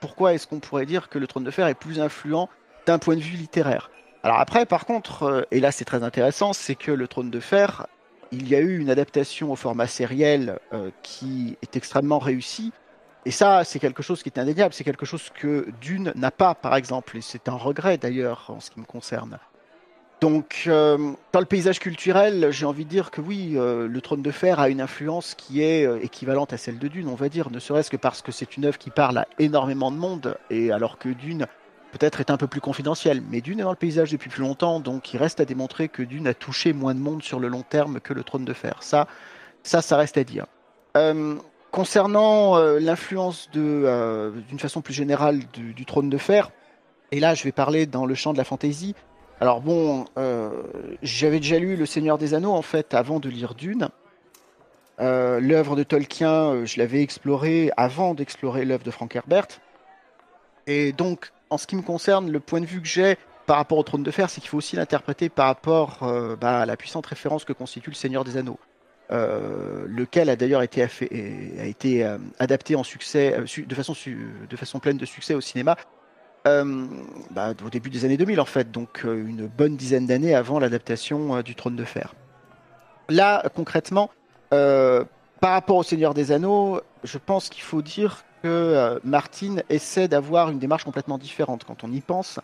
pourquoi 0.00 0.32
est-ce 0.34 0.46
qu'on 0.46 0.60
pourrait 0.60 0.86
dire 0.86 1.08
que 1.08 1.18
le 1.18 1.26
Trône 1.26 1.44
de 1.44 1.50
Fer 1.50 1.66
est 1.66 1.74
plus 1.74 2.00
influent 2.00 2.48
d'un 2.86 2.98
point 2.98 3.16
de 3.16 3.20
vue 3.20 3.36
littéraire 3.36 3.90
Alors 4.22 4.40
après, 4.40 4.66
par 4.66 4.86
contre, 4.86 5.22
euh, 5.24 5.42
et 5.50 5.60
là 5.60 5.70
c'est 5.70 5.84
très 5.84 6.02
intéressant, 6.02 6.52
c'est 6.52 6.74
que 6.74 6.90
le 6.90 7.06
Trône 7.06 7.30
de 7.30 7.40
Fer, 7.40 7.86
il 8.32 8.48
y 8.48 8.54
a 8.54 8.60
eu 8.60 8.78
une 8.78 8.90
adaptation 8.90 9.52
au 9.52 9.56
format 9.56 9.86
sériel 9.86 10.58
euh, 10.72 10.90
qui 11.02 11.56
est 11.62 11.76
extrêmement 11.76 12.18
réussie. 12.18 12.72
Et 13.26 13.30
ça, 13.30 13.64
c'est 13.64 13.78
quelque 13.78 14.02
chose 14.02 14.22
qui 14.22 14.28
est 14.28 14.38
indéniable. 14.38 14.72
C'est 14.72 14.84
quelque 14.84 15.04
chose 15.04 15.30
que 15.34 15.68
Dune 15.80 16.12
n'a 16.16 16.30
pas, 16.30 16.54
par 16.54 16.74
exemple. 16.76 17.16
Et 17.16 17.20
c'est 17.20 17.48
un 17.48 17.54
regret 17.54 17.98
d'ailleurs 17.98 18.46
en 18.48 18.60
ce 18.60 18.70
qui 18.70 18.80
me 18.80 18.86
concerne. 18.86 19.38
Donc, 20.20 20.64
euh, 20.66 21.12
dans 21.32 21.40
le 21.40 21.46
paysage 21.46 21.78
culturel, 21.78 22.48
j'ai 22.50 22.66
envie 22.66 22.84
de 22.84 22.90
dire 22.90 23.10
que 23.10 23.20
oui, 23.22 23.52
euh, 23.56 23.88
le 23.88 24.00
Trône 24.02 24.20
de 24.22 24.30
Fer 24.30 24.60
a 24.60 24.68
une 24.68 24.82
influence 24.82 25.34
qui 25.34 25.62
est 25.62 25.84
équivalente 26.02 26.52
à 26.52 26.58
celle 26.58 26.78
de 26.78 26.88
Dune, 26.88 27.08
on 27.08 27.14
va 27.14 27.30
dire, 27.30 27.50
ne 27.50 27.58
serait-ce 27.58 27.90
que 27.90 27.96
parce 27.96 28.20
que 28.20 28.30
c'est 28.30 28.56
une 28.58 28.66
œuvre 28.66 28.76
qui 28.76 28.90
parle 28.90 29.16
à 29.16 29.26
énormément 29.38 29.90
de 29.90 29.96
monde, 29.96 30.36
et 30.50 30.72
alors 30.72 30.98
que 30.98 31.08
Dune 31.08 31.46
peut-être 31.92 32.20
est 32.20 32.30
un 32.30 32.36
peu 32.36 32.46
plus 32.46 32.60
confidentielle. 32.60 33.22
Mais 33.30 33.40
Dune 33.40 33.60
est 33.60 33.64
dans 33.64 33.70
le 33.70 33.76
paysage 33.76 34.10
depuis 34.10 34.30
plus 34.30 34.42
longtemps, 34.42 34.80
donc 34.80 35.12
il 35.12 35.18
reste 35.18 35.40
à 35.40 35.44
démontrer 35.44 35.88
que 35.88 36.02
Dune 36.02 36.26
a 36.26 36.34
touché 36.34 36.72
moins 36.72 36.94
de 36.94 37.00
monde 37.00 37.22
sur 37.22 37.40
le 37.40 37.48
long 37.48 37.62
terme 37.62 38.00
que 38.00 38.12
le 38.12 38.22
Trône 38.22 38.44
de 38.44 38.52
Fer. 38.52 38.76
Ça, 38.80 39.06
ça, 39.62 39.82
ça 39.82 39.96
reste 39.96 40.16
à 40.16 40.24
dire. 40.24 40.46
concernant 41.70 42.58
l'influence 42.78 43.50
d'une 43.50 44.58
façon 44.58 44.80
plus 44.80 44.94
générale 44.94 45.40
du, 45.52 45.84
Trône 45.86 46.10
de 46.10 46.18
Fer, 46.18 46.50
et 47.12 47.20
là 47.20 47.34
je 47.34 47.44
vais 47.44 47.52
parler 47.52 47.86
dans 47.86 48.06
le 48.06 48.14
champ 48.14 48.32
de 48.32 48.38
la 48.38 48.44
fantaisie, 48.44 48.94
alors 49.40 49.62
bon, 49.62 50.04
euh, 50.18 50.50
j'avais 51.02 51.40
déjà 51.40 51.58
lu 51.58 51.74
Le 51.74 51.86
Seigneur 51.86 52.18
des 52.18 52.34
Anneaux 52.34 52.52
en 52.52 52.60
fait 52.60 52.92
avant 52.92 53.20
de 53.20 53.30
lire 53.30 53.54
Dune. 53.54 53.88
Euh, 55.00 55.40
l'œuvre 55.40 55.76
de 55.76 55.82
Tolkien, 55.82 56.52
euh, 56.52 56.66
je 56.66 56.78
l'avais 56.78 57.00
explorée 57.00 57.70
avant 57.78 58.12
d'explorer 58.12 58.66
l'œuvre 58.66 58.84
de 58.84 58.90
Frank 58.90 59.16
Herbert. 59.16 59.46
Et 60.66 60.92
donc, 60.92 61.32
en 61.50 61.58
ce 61.58 61.66
qui 61.66 61.76
me 61.76 61.82
concerne, 61.82 62.30
le 62.30 62.40
point 62.40 62.60
de 62.60 62.66
vue 62.66 62.80
que 62.80 62.88
j'ai 62.88 63.16
par 63.46 63.56
rapport 63.56 63.78
au 63.78 63.82
Trône 63.82 64.02
de 64.02 64.10
Fer, 64.10 64.30
c'est 64.30 64.40
qu'il 64.40 64.48
faut 64.48 64.58
aussi 64.58 64.76
l'interpréter 64.76 65.28
par 65.28 65.46
rapport 65.46 65.98
bah, 66.40 66.60
à 66.60 66.66
la 66.66 66.76
puissante 66.76 67.06
référence 67.06 67.44
que 67.44 67.52
constitue 67.52 67.90
Le 67.90 67.96
Seigneur 67.96 68.22
des 68.22 68.36
Anneaux. 68.36 68.60
lequel 69.10 70.30
a 70.30 70.36
d'ailleurs 70.36 70.62
été, 70.62 70.86
été 71.10 72.16
adapté 72.38 72.76
en 72.76 72.84
succès, 72.84 73.36
de, 73.40 73.74
façon, 73.74 74.78
pleine 74.78 74.98
de 74.98 75.04
succès 75.04 75.34
au 75.34 75.40
cinéma 75.40 75.76
euh, 76.46 76.86
bah, 77.30 77.52
au 77.64 77.68
début 77.68 77.90
des 77.90 78.06
années 78.06 78.16
2000 78.16 78.40
en 78.40 78.46
fait, 78.46 78.70
donc 78.70 79.02
euh, 79.04 79.28
une 79.28 79.46
bonne 79.46 79.76
dizaine 79.76 80.06
d'années 80.06 80.34
avant 80.34 80.58
l'adaptation 80.58 81.36
euh, 81.36 81.42
du 81.42 81.54
Trône 81.54 81.76
de 81.76 81.84
Fer. 81.84 82.14
Là, 83.10 83.42
concrètement, 83.54 84.10
par 84.50 85.52
rapport 85.52 85.76
au 85.76 85.82
Seigneur 85.82 86.14
des 86.14 86.32
Anneaux, 86.32 86.80
je 87.04 87.18
pense 87.18 87.48
qu'il 87.48 87.62
faut 87.62 87.82
dire 87.82 88.24
que 88.42 89.00
Martin 89.04 89.56
essaie 89.68 90.08
d'avoir 90.08 90.50
une 90.50 90.58
démarche 90.58 90.84
complètement 90.84 91.18
différente. 91.18 91.64
Quand 91.64 91.84
on 91.84 91.92
y 91.92 92.00
pense, 92.00 92.40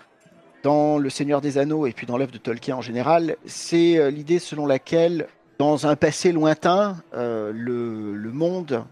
dans 0.62 0.98
Le 0.98 1.10
Seigneur 1.10 1.40
des 1.40 1.58
Anneaux 1.58 1.86
et 1.86 1.92
puis 1.92 2.06
dans 2.06 2.16
l'œuvre 2.16 2.32
de 2.32 2.38
Tolkien 2.38 2.76
en 2.76 2.82
général, 2.82 3.36
c'est 3.46 4.10
l'idée 4.10 4.38
selon 4.38 4.66
laquelle, 4.66 5.28
dans 5.58 5.86
un 5.86 5.96
passé 5.96 6.32
lointain, 6.32 6.96
le, 7.12 8.14
le 8.14 8.32
monde 8.32 8.84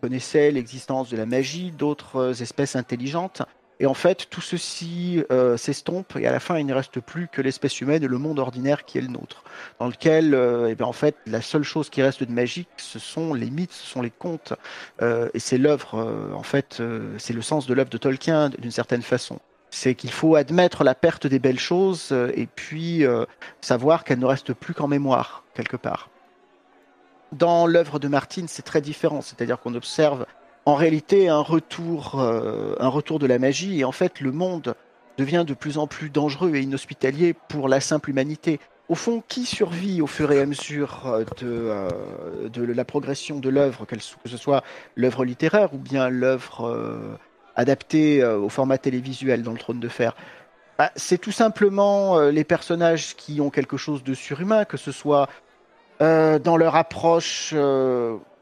connaissait 0.00 0.50
l'existence 0.50 1.10
de 1.10 1.16
la 1.16 1.26
magie, 1.26 1.72
d'autres 1.72 2.42
espèces 2.42 2.76
intelligentes, 2.76 3.42
et 3.80 3.86
en 3.86 3.94
fait, 3.94 4.26
tout 4.28 4.40
ceci 4.40 5.22
euh, 5.30 5.56
s'estompe 5.56 6.16
et 6.16 6.26
à 6.26 6.32
la 6.32 6.40
fin, 6.40 6.58
il 6.58 6.66
ne 6.66 6.74
reste 6.74 7.00
plus 7.00 7.28
que 7.28 7.40
l'espèce 7.40 7.80
humaine 7.80 8.02
et 8.02 8.08
le 8.08 8.18
monde 8.18 8.38
ordinaire 8.40 8.84
qui 8.84 8.98
est 8.98 9.00
le 9.00 9.08
nôtre, 9.08 9.44
dans 9.78 9.86
lequel, 9.86 10.34
euh, 10.34 10.68
eh 10.68 10.74
bien, 10.74 10.86
en 10.86 10.92
fait, 10.92 11.16
la 11.26 11.40
seule 11.40 11.62
chose 11.62 11.88
qui 11.88 12.02
reste 12.02 12.24
de 12.24 12.32
magique, 12.32 12.68
ce 12.76 12.98
sont 12.98 13.34
les 13.34 13.50
mythes, 13.50 13.72
ce 13.72 13.86
sont 13.86 14.02
les 14.02 14.10
contes, 14.10 14.52
euh, 15.00 15.28
et 15.32 15.38
c'est 15.38 15.58
l'œuvre, 15.58 16.32
en 16.34 16.42
fait, 16.42 16.82
c'est 17.18 17.32
le 17.32 17.42
sens 17.42 17.66
de 17.66 17.74
l'œuvre 17.74 17.90
de 17.90 17.98
Tolkien 17.98 18.50
d'une 18.50 18.70
certaine 18.70 19.02
façon. 19.02 19.38
C'est 19.70 19.94
qu'il 19.94 20.10
faut 20.10 20.34
admettre 20.34 20.82
la 20.82 20.94
perte 20.94 21.26
des 21.26 21.38
belles 21.38 21.58
choses 21.58 22.12
et 22.34 22.46
puis 22.46 23.04
savoir 23.60 24.04
qu'elles 24.04 24.18
ne 24.18 24.24
restent 24.24 24.54
plus 24.54 24.74
qu'en 24.74 24.88
mémoire 24.88 25.44
quelque 25.54 25.76
part. 25.76 26.08
Dans 27.32 27.66
l'œuvre 27.66 27.98
de 27.98 28.08
Martine, 28.08 28.48
c'est 28.48 28.62
très 28.62 28.80
différent, 28.80 29.20
c'est-à-dire 29.20 29.60
qu'on 29.60 29.74
observe 29.74 30.24
en 30.68 30.74
réalité 30.74 31.30
un 31.30 31.40
retour, 31.40 32.20
euh, 32.20 32.74
un 32.78 32.88
retour 32.88 33.18
de 33.18 33.26
la 33.26 33.38
magie. 33.38 33.80
Et 33.80 33.84
en 33.84 33.92
fait, 33.92 34.20
le 34.20 34.32
monde 34.32 34.74
devient 35.16 35.44
de 35.46 35.54
plus 35.54 35.78
en 35.78 35.86
plus 35.86 36.10
dangereux 36.10 36.54
et 36.56 36.60
inhospitalier 36.60 37.32
pour 37.32 37.70
la 37.70 37.80
simple 37.80 38.10
humanité. 38.10 38.60
Au 38.90 38.94
fond, 38.94 39.22
qui 39.26 39.46
survit 39.46 40.02
au 40.02 40.06
fur 40.06 40.30
et 40.30 40.42
à 40.42 40.44
mesure 40.44 41.04
euh, 41.06 41.24
de, 41.40 41.46
euh, 41.46 42.48
de 42.50 42.62
la 42.70 42.84
progression 42.84 43.38
de 43.38 43.48
l'œuvre, 43.48 43.86
que 43.86 43.96
ce 43.98 44.36
soit 44.36 44.62
l'œuvre 44.94 45.24
littéraire 45.24 45.72
ou 45.72 45.78
bien 45.78 46.10
l'œuvre 46.10 47.18
adaptée 47.56 48.22
au 48.22 48.50
format 48.50 48.76
télévisuel 48.76 49.42
dans 49.42 49.52
le 49.52 49.58
trône 49.58 49.80
de 49.80 49.88
fer? 49.88 50.14
Bah, 50.76 50.92
C'est 50.96 51.18
tout 51.18 51.32
simplement 51.32 52.20
les 52.28 52.44
personnages 52.44 53.16
qui 53.16 53.40
ont 53.40 53.48
quelque 53.48 53.78
chose 53.78 54.04
de 54.04 54.12
surhumain, 54.12 54.66
que 54.66 54.76
ce 54.76 54.92
soit 54.92 55.30
dans 55.98 56.56
leur 56.58 56.76
approche 56.76 57.54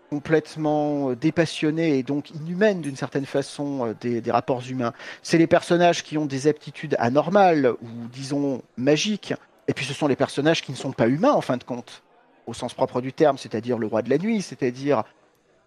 complètement 0.08 1.10
euh, 1.10 1.16
dépassionnée 1.16 1.98
et 1.98 2.02
donc 2.02 2.30
inhumaine 2.30 2.80
d'une 2.80 2.96
certaine 2.96 3.26
façon 3.26 3.88
euh, 3.88 4.20
des, 4.20 4.30
rapports 4.30 4.62
humains. 4.68 4.92
C'est 5.22 5.38
les 5.38 5.46
personnages 5.46 6.02
qui 6.02 6.18
ont 6.18 6.26
des 6.26 6.48
aptitudes 6.48 6.96
anormales 6.98 7.74
ou 7.82 8.08
disons 8.12 8.62
magiques, 8.76 9.34
et 9.68 9.74
puis 9.74 9.84
ce 9.84 9.94
sont 9.94 10.06
les 10.06 10.16
personnages 10.16 10.62
qui 10.62 10.72
ne 10.72 10.76
sont 10.76 10.92
pas 10.92 11.08
humains 11.08 11.32
en 11.32 11.40
fin 11.40 11.56
de 11.56 11.64
compte, 11.64 12.02
au 12.46 12.54
sens 12.54 12.74
propre 12.74 13.00
du 13.00 13.12
terme, 13.12 13.38
c'est-à-dire 13.38 13.78
le 13.78 13.86
roi 13.86 14.02
de 14.02 14.10
la 14.10 14.18
nuit, 14.18 14.42
c'est-à-dire 14.42 15.04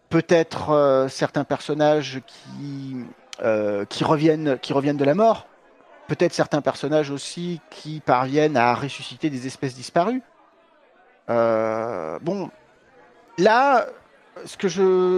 peut-être 0.09 0.71
euh, 0.71 1.07
certains 1.07 1.43
personnages 1.43 2.21
qui, 2.25 2.97
qui, 3.89 4.03
reviennent, 4.03 4.57
qui 4.59 4.73
reviennent 4.73 4.97
de 4.97 5.05
la 5.05 5.15
mort, 5.15 5.47
peut-être 6.07 6.33
certains 6.33 6.61
personnages 6.61 7.11
aussi 7.11 7.61
qui 7.69 8.01
parviennent 8.01 8.57
à 8.57 8.73
ressusciter 8.73 9.29
des 9.29 9.47
espèces 9.47 9.75
disparues. 9.75 10.21
bon, 11.27 12.49
là, 13.37 13.87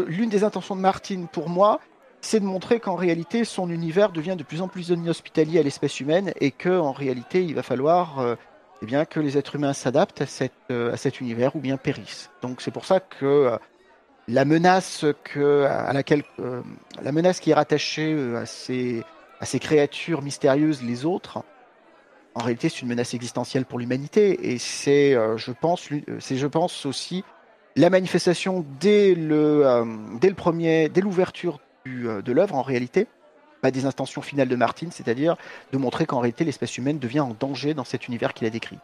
l'une 0.07 0.29
des 0.29 0.43
intentions 0.43 0.75
de 0.75 0.81
Martine 0.81 1.27
pour 1.27 1.49
moi, 1.49 1.79
c'est 2.21 2.39
de 2.39 2.45
montrer 2.45 2.79
qu'en 2.79 2.95
réalité, 2.95 3.43
son 3.43 3.69
univers 3.69 4.11
devient 4.11 4.35
de 4.37 4.43
plus 4.43 4.61
en 4.61 4.67
plus 4.67 4.89
inhospitalier 4.89 5.59
à 5.59 5.63
l'espèce 5.63 5.99
humaine 5.99 6.31
et 6.39 6.51
que 6.51 6.69
en 6.69 6.91
réalité, 6.91 7.43
il 7.43 7.55
va 7.55 7.63
falloir 7.63 8.19
euh, 8.19 8.35
eh 8.81 8.85
bien, 8.85 9.05
que 9.05 9.19
les 9.19 9.37
êtres 9.37 9.55
humains 9.55 9.73
s'adaptent 9.73 10.23
euh, 10.69 10.93
à 10.93 10.97
cet 10.97 11.19
univers 11.19 11.55
ou 11.55 11.59
bien 11.59 11.77
périssent. 11.77 12.29
Donc 12.41 12.61
c'est 12.61 12.71
pour 12.71 12.85
ça 12.85 12.99
que 12.99 13.25
euh, 13.25 13.57
la 14.27 14.45
menace 14.45 15.05
que, 15.23 15.67
laquelle, 15.91 16.23
la 17.01 17.11
menace 17.11 17.39
qui 17.39 17.49
est 17.49 17.55
rattachée 17.55 18.15
à 18.35 18.45
ces, 18.45 19.03
à 19.39 19.45
ces 19.45 19.59
créatures 19.59 20.21
mystérieuses, 20.21 20.83
les 20.83 21.05
autres, 21.05 21.43
en 22.35 22.43
réalité, 22.43 22.69
c'est 22.69 22.83
une 22.83 22.87
menace 22.87 23.15
existentielle 23.15 23.65
pour 23.65 23.79
l'humanité 23.79 24.53
et 24.53 24.57
c'est, 24.59 25.17
je 25.35 25.51
pense, 25.51 25.89
c'est, 26.19 26.37
je 26.37 26.47
pense 26.47 26.85
aussi 26.85 27.25
la 27.75 27.89
manifestation 27.89 28.65
dès 28.79 29.15
le, 29.15 29.65
euh, 29.65 29.85
dès 30.19 30.29
le 30.29 30.35
premier, 30.35 30.89
dès 30.89 31.01
l'ouverture 31.01 31.59
euh, 31.87 32.21
de 32.21 32.31
l'œuvre 32.31 32.55
en 32.55 32.61
réalité, 32.61 33.07
pas 33.61 33.71
des 33.71 33.85
intentions 33.85 34.21
finales 34.21 34.47
de 34.47 34.55
Martin, 34.55 34.87
c'est-à-dire 34.91 35.37
de 35.71 35.77
montrer 35.77 36.05
qu'en 36.05 36.19
réalité 36.19 36.43
l'espèce 36.43 36.77
humaine 36.77 36.99
devient 36.99 37.21
en 37.21 37.35
danger 37.39 37.73
dans 37.73 37.83
cet 37.83 38.07
univers 38.07 38.33
qu'il 38.33 38.47
a 38.47 38.49
décrit. 38.49 38.79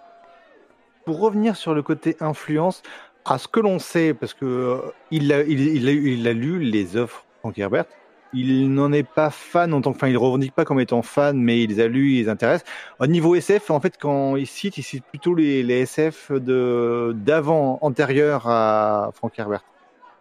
Pour 1.05 1.19
revenir 1.19 1.55
sur 1.55 1.73
le 1.73 1.81
côté 1.81 2.17
influence, 2.19 2.83
à 3.25 3.37
ce 3.37 3.47
que 3.47 3.59
l'on 3.59 3.79
sait, 3.79 4.13
parce 4.13 4.33
que 4.33 4.45
euh, 4.45 4.81
il, 5.11 5.33
a, 5.33 5.41
il, 5.41 6.27
a, 6.27 6.33
lu 6.33 6.59
les 6.59 6.95
œuvres 6.95 7.25
Frank 7.39 7.57
Herbert, 7.57 7.85
il 8.33 8.73
n'en 8.73 8.91
est 8.91 9.07
pas 9.07 9.29
fan 9.29 9.73
en 9.73 9.81
tant 9.81 9.91
que, 9.91 9.97
enfin, 9.97 10.07
il 10.07 10.17
revendique 10.17 10.53
pas 10.53 10.65
comme 10.65 10.79
étant 10.79 11.01
fan, 11.01 11.37
mais 11.37 11.63
il 11.63 11.69
les 11.69 11.79
a 11.79 11.87
lus, 11.87 12.13
il 12.13 12.23
les 12.23 12.29
intéresse. 12.29 12.63
Au 12.99 13.07
niveau 13.07 13.35
SF, 13.35 13.71
en 13.71 13.79
fait, 13.79 13.97
quand 13.99 14.35
il 14.35 14.47
cite, 14.47 14.77
il 14.77 14.83
cite 14.83 15.05
plutôt 15.05 15.33
les, 15.33 15.61
SF 15.69 16.31
de 16.31 17.13
d'avant, 17.15 17.79
antérieur 17.81 18.47
à 18.47 19.11
Frank 19.13 19.37
Herbert. 19.37 19.63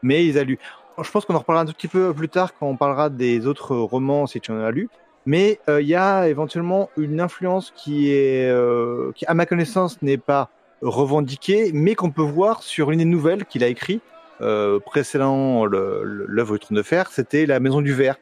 Mais 0.03 0.25
il 0.25 0.33
les 0.33 0.39
a 0.39 0.45
lus. 0.45 0.59
Je 1.03 1.11
pense 1.11 1.25
qu'on 1.25 1.35
en 1.35 1.39
reparlera 1.39 1.65
un 1.65 1.67
tout 1.67 1.75
petit 1.75 1.89
peu 1.89 2.15
plus 2.15 2.29
tard 2.29 2.55
quand 2.55 2.67
on 2.67 2.77
parlera 2.77 3.11
des 3.11 3.47
autres 3.47 3.77
romans 3.77 4.27
si 4.27 4.41
tu 4.41 4.53
en 4.53 4.61
as 4.61 4.71
lu. 4.71 4.89
Mais 5.27 5.59
euh, 5.69 5.83
il 5.83 5.89
y 5.89 5.95
a 5.95 6.29
éventuellement 6.29 6.89
une 6.97 7.21
influence 7.21 7.73
qui 7.77 8.13
est, 8.13 8.49
euh, 8.49 9.11
qui 9.15 9.27
à 9.27 9.35
ma 9.35 9.45
connaissance 9.45 10.01
n'est 10.01 10.19
pas 10.19 10.51
revendiquée, 10.83 11.71
mais 11.75 11.95
qu'on 11.95 12.11
peut 12.11 12.23
voir 12.23 12.63
sur 12.63 12.93
une 12.93 12.99
des 12.99 13.05
nouvelles 13.05 13.45
qu'il 13.45 13.65
a 13.65 13.67
écrites 13.67 14.03
euh, 14.41 14.79
précédent 14.81 15.65
l'œuvre 15.65 16.55
du 16.55 16.59
trône 16.61 16.77
de 16.77 16.83
fer, 16.83 17.11
c'était 17.11 17.47
la 17.47 17.61
Maison 17.61 17.81
du 17.81 17.93
Verre. 17.93 18.17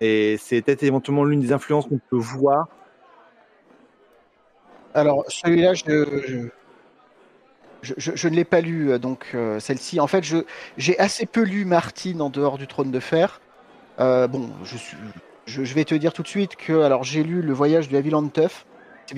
Et 0.00 0.36
c'était 0.38 0.86
éventuellement 0.86 1.24
l'une 1.24 1.40
des 1.40 1.52
influences 1.52 1.86
qu'on 1.86 1.98
peut 1.98 2.16
voir. 2.16 2.68
Alors, 4.94 5.24
celui-là, 5.28 5.74
je, 5.74 6.48
je, 7.82 8.28
ne 8.28 8.34
l'ai 8.34 8.44
pas 8.44 8.60
lu, 8.60 8.90
euh, 8.90 8.98
donc 8.98 9.32
euh, 9.34 9.60
celle-ci. 9.60 10.00
En 10.00 10.06
fait, 10.06 10.24
j'ai 10.76 10.98
assez 10.98 11.26
peu 11.26 11.42
lu 11.42 11.64
Martine 11.64 12.22
en 12.22 12.30
dehors 12.30 12.56
du 12.56 12.66
trône 12.66 12.90
de 12.90 13.00
fer. 13.00 13.40
bon, 13.98 14.50
je, 14.64 14.76
je, 15.46 15.74
vais 15.74 15.84
te 15.84 15.94
dire 15.94 16.12
tout 16.12 16.22
de 16.22 16.28
suite 16.28 16.56
que 16.56 16.82
alors 16.82 17.04
j'ai 17.04 17.22
lu 17.22 17.42
Le 17.42 17.52
voyage 17.52 17.88
de 17.88 17.92
la 17.92 18.00
ville 18.00 18.14
en 18.14 18.26
teuf. 18.28 18.64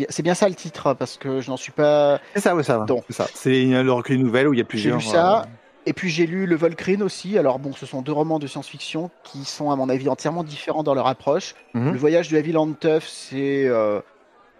C'est 0.08 0.22
bien, 0.22 0.34
ça 0.34 0.48
le 0.48 0.54
titre, 0.54 0.94
parce 0.94 1.18
que 1.18 1.42
je 1.42 1.50
n'en 1.50 1.58
suis 1.58 1.72
pas. 1.72 2.18
C'est 2.32 2.40
ça, 2.40 2.56
oui, 2.56 2.64
ça. 2.64 2.86
C'est 3.08 3.12
ça. 3.12 3.26
C'est 3.34 3.64
le 3.64 3.92
recueil 3.92 4.18
nouvelle 4.18 4.48
où 4.48 4.54
il 4.54 4.58
y 4.58 4.62
a 4.62 4.64
plusieurs. 4.64 4.98
J'ai 4.98 5.06
lu 5.06 5.12
ça. 5.12 5.46
Et 5.86 5.92
puis 5.92 6.10
j'ai 6.10 6.26
lu 6.26 6.46
Le 6.46 6.56
Volcrine 6.56 7.02
aussi. 7.02 7.38
Alors 7.38 7.58
bon, 7.58 7.72
ce 7.72 7.86
sont 7.86 8.02
deux 8.02 8.12
romans 8.12 8.38
de 8.38 8.46
science-fiction 8.46 9.10
qui 9.24 9.44
sont 9.44 9.70
à 9.70 9.76
mon 9.76 9.88
avis 9.88 10.08
entièrement 10.08 10.44
différents 10.44 10.82
dans 10.82 10.94
leur 10.94 11.06
approche. 11.06 11.54
Mhm. 11.74 11.92
Le 11.92 11.98
Voyage 11.98 12.28
de 12.28 12.36
la 12.36 12.42
ville 12.42 12.58
en 12.58 12.72
teuf, 12.72 13.08
c'est 13.08 13.64
euh, 13.66 14.00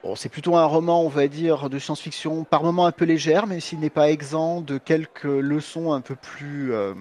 bon, 0.02 0.16
c'est 0.16 0.28
plutôt 0.28 0.56
un 0.56 0.64
roman, 0.64 1.02
on 1.02 1.08
va 1.08 1.28
dire, 1.28 1.70
de 1.70 1.78
science-fiction 1.78 2.44
par 2.44 2.64
moments 2.64 2.86
un 2.86 2.92
peu 2.92 3.04
légère, 3.04 3.46
mais 3.46 3.60
s'il 3.60 3.80
n'est 3.80 3.90
pas 3.90 4.10
exempt 4.10 4.60
de 4.60 4.78
quelques 4.78 5.24
leçons 5.24 5.92
un 5.92 6.00
peu 6.00 6.16
plus 6.16 6.72
euh, 6.72 6.94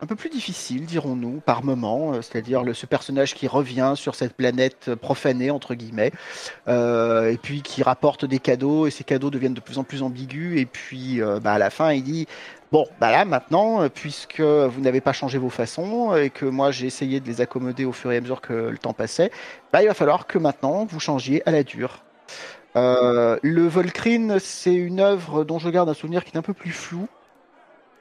un 0.00 0.06
peu 0.06 0.16
plus 0.16 0.28
difficiles, 0.28 0.84
dirons-nous, 0.84 1.40
par 1.40 1.64
moments. 1.64 2.12
Euh, 2.12 2.22
C'est-à-dire 2.22 2.62
le, 2.62 2.74
ce 2.74 2.86
personnage 2.86 3.34
qui 3.34 3.48
revient 3.48 3.94
sur 3.96 4.14
cette 4.14 4.34
planète 4.34 4.94
profanée 4.94 5.50
entre 5.50 5.74
guillemets, 5.74 6.12
euh, 6.68 7.32
et 7.32 7.36
puis 7.36 7.62
qui 7.62 7.82
rapporte 7.82 8.24
des 8.24 8.38
cadeaux, 8.38 8.86
et 8.86 8.90
ces 8.90 9.02
cadeaux 9.02 9.30
deviennent 9.30 9.54
de 9.54 9.60
plus 9.60 9.78
en 9.78 9.84
plus 9.84 10.02
ambigus. 10.02 10.60
Et 10.60 10.66
puis 10.66 11.20
bah, 11.42 11.54
à 11.54 11.58
la 11.58 11.70
fin, 11.70 11.92
il 11.92 12.04
dit 12.04 12.26
Bon, 12.74 12.88
bah 13.00 13.12
là 13.12 13.24
maintenant, 13.24 13.82
euh, 13.82 13.88
puisque 13.88 14.40
vous 14.40 14.80
n'avez 14.80 15.00
pas 15.00 15.12
changé 15.12 15.38
vos 15.38 15.48
façons 15.48 16.16
et 16.16 16.28
que 16.28 16.44
moi 16.44 16.72
j'ai 16.72 16.88
essayé 16.88 17.20
de 17.20 17.26
les 17.28 17.40
accommoder 17.40 17.84
au 17.84 17.92
fur 17.92 18.10
et 18.10 18.16
à 18.16 18.20
mesure 18.20 18.40
que 18.40 18.52
le 18.52 18.78
temps 18.78 18.92
passait, 18.92 19.30
bah 19.72 19.80
il 19.80 19.86
va 19.86 19.94
falloir 19.94 20.26
que 20.26 20.38
maintenant 20.38 20.84
vous 20.84 20.98
changiez 20.98 21.48
à 21.48 21.52
la 21.52 21.62
dure. 21.62 22.02
Euh, 22.74 23.38
le 23.44 23.68
Volcrine, 23.68 24.40
c'est 24.40 24.74
une 24.74 24.98
œuvre 24.98 25.44
dont 25.44 25.60
je 25.60 25.68
garde 25.68 25.88
un 25.88 25.94
souvenir 25.94 26.24
qui 26.24 26.32
est 26.32 26.36
un 26.36 26.42
peu 26.42 26.52
plus 26.52 26.72
flou. 26.72 27.06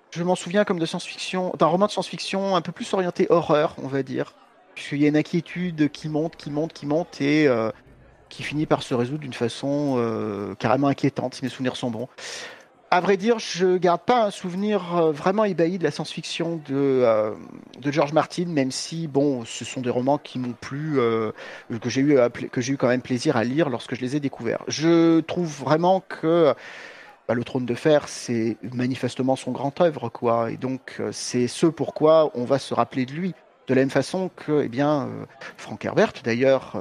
Je 0.10 0.24
m'en 0.24 0.34
souviens 0.34 0.64
comme 0.64 0.80
de 0.80 0.88
science-fiction, 0.88 1.54
d'un 1.60 1.68
roman 1.68 1.86
de 1.86 1.92
science-fiction 1.92 2.56
un 2.56 2.62
peu 2.62 2.72
plus 2.72 2.92
orienté 2.96 3.28
horreur, 3.30 3.76
on 3.84 3.88
va 3.88 4.02
dire, 4.02 4.34
puisqu'il 4.74 5.04
y 5.04 5.06
a 5.06 5.10
une 5.10 5.18
inquiétude 5.18 5.92
qui 5.92 6.10
monte, 6.10 6.36
qui 6.36 6.50
monte, 6.50 6.74
qui 6.74 6.88
monte 6.88 7.22
et 7.22 7.48
euh, 7.48 7.70
qui 8.30 8.42
finit 8.42 8.66
par 8.66 8.82
se 8.82 8.96
résoudre 8.96 9.20
d'une 9.20 9.34
façon 9.34 10.56
carrément 10.58 10.88
inquiétante, 10.88 11.36
si 11.36 11.44
mes 11.44 11.50
souvenirs 11.50 11.76
sont 11.76 11.92
bons. 11.92 12.10
À 12.94 13.02
vrai 13.02 13.18
dire, 13.18 13.40
je 13.40 13.78
garde 13.78 14.02
pas 14.02 14.26
un 14.26 14.30
souvenir 14.30 14.96
euh, 14.96 15.12
vraiment 15.12 15.46
ébahi 15.46 15.80
de 15.80 15.84
la 15.84 15.90
science-fiction 15.90 16.62
de, 16.68 16.76
euh, 16.76 17.32
de 17.82 17.92
George 17.92 18.14
Martin, 18.14 18.46
même 18.46 18.70
si, 18.70 19.08
bon, 19.08 19.46
ce 19.46 19.66
sont 19.66 19.82
des 19.82 19.90
romans 19.90 20.20
qui 20.20 20.38
m'ont 20.38 20.54
plu, 20.54 21.00
euh, 21.00 21.32
que 21.82 21.90
j'ai 21.90 22.02
eu, 22.02 22.20
que 22.52 22.62
j'ai 22.62 22.74
eu 22.74 22.78
quand 22.78 22.90
même 22.90 23.02
plaisir 23.02 23.36
à 23.36 23.44
lire 23.44 23.70
lorsque 23.70 23.96
je 23.96 24.02
les 24.02 24.16
ai 24.16 24.20
découverts. 24.20 24.64
Je 24.68 25.22
trouve 25.22 25.48
vraiment 25.48 26.04
que 26.08 26.54
bah, 27.28 27.34
le 27.34 27.44
Trône 27.44 27.66
de 27.66 27.74
Fer, 27.74 28.08
c'est 28.08 28.58
manifestement 28.62 29.36
son 29.36 29.54
grand 29.54 29.82
œuvre, 29.82 30.10
quoi, 30.10 30.52
et 30.52 30.58
donc 30.58 31.02
c'est 31.12 31.48
ce 31.48 31.66
pourquoi 31.66 32.30
on 32.36 32.46
va 32.46 32.60
se 32.60 32.76
rappeler 32.76 33.08
de 33.08 33.14
lui. 33.14 33.34
De 33.66 33.74
la 33.74 33.82
même 33.82 33.90
façon 33.90 34.30
que, 34.36 34.62
eh 34.66 34.70
bien, 34.70 35.10
Frank 35.58 35.84
Herbert, 35.84 36.14
d'ailleurs, 36.24 36.80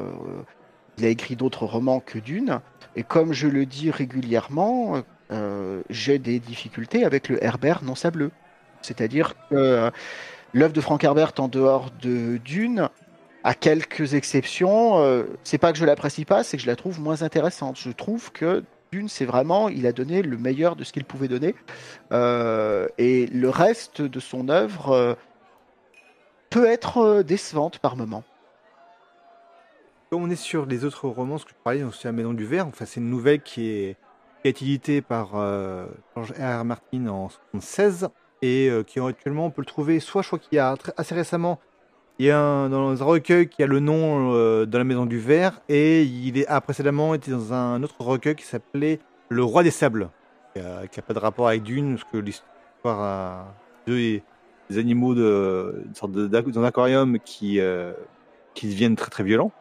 il 0.99 1.07
a 1.07 1.09
écrit 1.09 1.37
d'autres 1.37 1.65
romans 1.65 2.01
que 2.01 2.19
Dune, 2.19 2.61
et 2.97 3.03
comme 3.03 3.33
je 3.33 3.49
le 3.49 3.65
dis 3.65 3.91
régulièrement, 3.91 5.03
euh, 5.33 5.83
j'ai 5.89 6.19
des 6.19 6.39
difficultés 6.39 7.05
avec 7.05 7.29
le 7.29 7.43
Herbert 7.43 7.83
non 7.83 7.95
sableux. 7.95 8.31
C'est-à-dire 8.83 9.35
que 9.49 9.55
euh, 9.55 9.91
l'œuvre 10.53 10.73
de 10.73 10.81
Frank 10.81 11.03
Herbert 11.03 11.33
en 11.39 11.49
dehors 11.49 11.91
de 12.03 12.37
Dune, 12.37 12.89
à 13.45 13.55
quelques 13.55 14.15
exceptions, 14.15 14.99
euh, 14.99 15.25
c'est 15.43 15.59
pas 15.59 15.73
que 15.73 15.79
je 15.79 15.85
l'apprécie 15.85 16.25
pas, 16.25 16.45
c'est 16.45 16.57
que 16.57 16.63
je 16.63 16.69
la 16.69 16.77
trouve 16.77 17.01
moins 17.01 17.23
intéressante. 17.23 17.79
Je 17.79 17.91
trouve 17.91 18.31
que 18.33 18.63
Dune, 18.93 19.09
c'est 19.09 19.25
vraiment, 19.25 19.69
il 19.69 19.87
a 19.87 19.93
donné 19.93 20.21
le 20.23 20.37
meilleur 20.37 20.77
de 20.77 20.85
ce 20.85 20.93
qu'il 20.93 21.05
pouvait 21.05 21.29
donner, 21.29 21.55
et 22.11 23.27
le 23.33 23.49
reste 23.49 24.03
de 24.03 24.21
son 24.21 24.51
œuvre 24.51 25.17
peut 26.51 26.67
être 26.67 27.23
décevante 27.23 27.79
par 27.79 27.97
moments. 27.97 28.23
Comme 30.11 30.25
on 30.25 30.29
est 30.31 30.37
sur 30.37 30.67
les 30.67 30.85
autres 30.85 31.09
romans, 31.09 31.39
ce 31.39 31.47
que 31.47 31.53
je 31.53 31.63
parlais, 31.65 31.83
c'est 31.95 32.09
La 32.09 32.13
Maison 32.13 32.35
du 32.35 32.45
Verre. 32.45 32.67
Enfin, 32.67 32.85
c'est 32.85 33.01
une 33.01 33.09
nouvelle 33.09 33.41
qui 33.41 33.71
est, 33.71 33.97
qui 34.43 34.81
a 34.99 35.03
par 35.03 35.33
euh, 35.35 35.87
George 36.15 36.33
R. 36.33 36.61
R. 36.61 36.65
Martin 36.65 37.07
en 37.07 37.29
1976 37.55 38.09
et 38.43 38.69
euh, 38.69 38.83
qui 38.83 38.99
actuellement 39.01 39.47
on 39.47 39.51
peut 39.51 39.63
le 39.63 39.67
trouver 39.67 40.01
soit 40.01 40.23
je 40.23 40.29
crois 40.29 40.39
qu'il 40.39 40.57
y 40.57 40.59
a 40.59 40.75
assez 40.97 41.15
récemment 41.15 41.61
il 42.19 42.27
y 42.27 42.31
a 42.31 42.39
un, 42.39 42.69
dans 42.69 43.01
un 43.01 43.05
recueil 43.05 43.49
qui 43.49 43.63
a 43.63 43.67
le 43.67 43.81
nom 43.81 44.35
euh, 44.35 44.67
de 44.67 44.79
la 44.79 44.85
Maison 44.85 45.07
du 45.07 45.19
Verre 45.19 45.61
et 45.69 46.03
il 46.03 46.45
a 46.49 46.61
précédemment 46.61 47.15
été 47.15 47.31
dans 47.31 47.53
un 47.53 47.83
autre 47.83 48.01
recueil 48.01 48.35
qui 48.35 48.45
s'appelait 48.45 49.01
Le 49.29 49.43
Roi 49.43 49.63
des 49.63 49.71
Sables 49.71 50.11
qui 50.55 50.61
n'a 50.61 51.03
pas 51.07 51.15
de 51.15 51.19
rapport 51.19 51.49
avec 51.49 51.63
Dune 51.63 51.97
parce 51.97 52.11
que 52.13 52.19
l'histoire 52.19 53.47
deux 53.87 54.21
des 54.71 54.79
animaux 54.79 55.15
de, 55.15 55.83
une 55.87 55.95
sorte 55.95 56.13
d'un 56.13 56.65
aquarium 56.65 57.19
qui, 57.21 57.61
euh, 57.61 57.93
qui 58.55 58.69
deviennent 58.69 58.97
très 58.97 59.11
très 59.11 59.25
violents. 59.25 59.53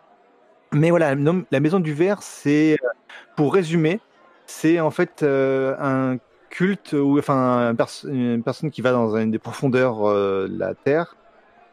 Mais 0.74 0.90
voilà, 0.90 1.16
la 1.16 1.60
maison 1.60 1.80
du 1.80 1.94
verre, 1.94 2.22
c'est, 2.24 2.74
euh, 2.74 2.88
pour 3.36 3.54
résumer, 3.54 4.00
c'est 4.46 4.80
en 4.80 4.92
fait 4.92 5.24
euh, 5.24 5.76
un 5.80 6.18
culte 6.50 6.94
ou 6.94 7.18
enfin 7.20 7.68
un 7.70 7.76
pers- 7.76 8.06
une 8.06 8.44
personne 8.44 8.72
qui 8.72 8.82
va 8.82 8.92
dans 8.92 9.16
une 9.18 9.32
des 9.32 9.40
profondeurs 9.40 10.04
euh, 10.06 10.48
de 10.48 10.58
la 10.58 10.76
terre 10.76 11.16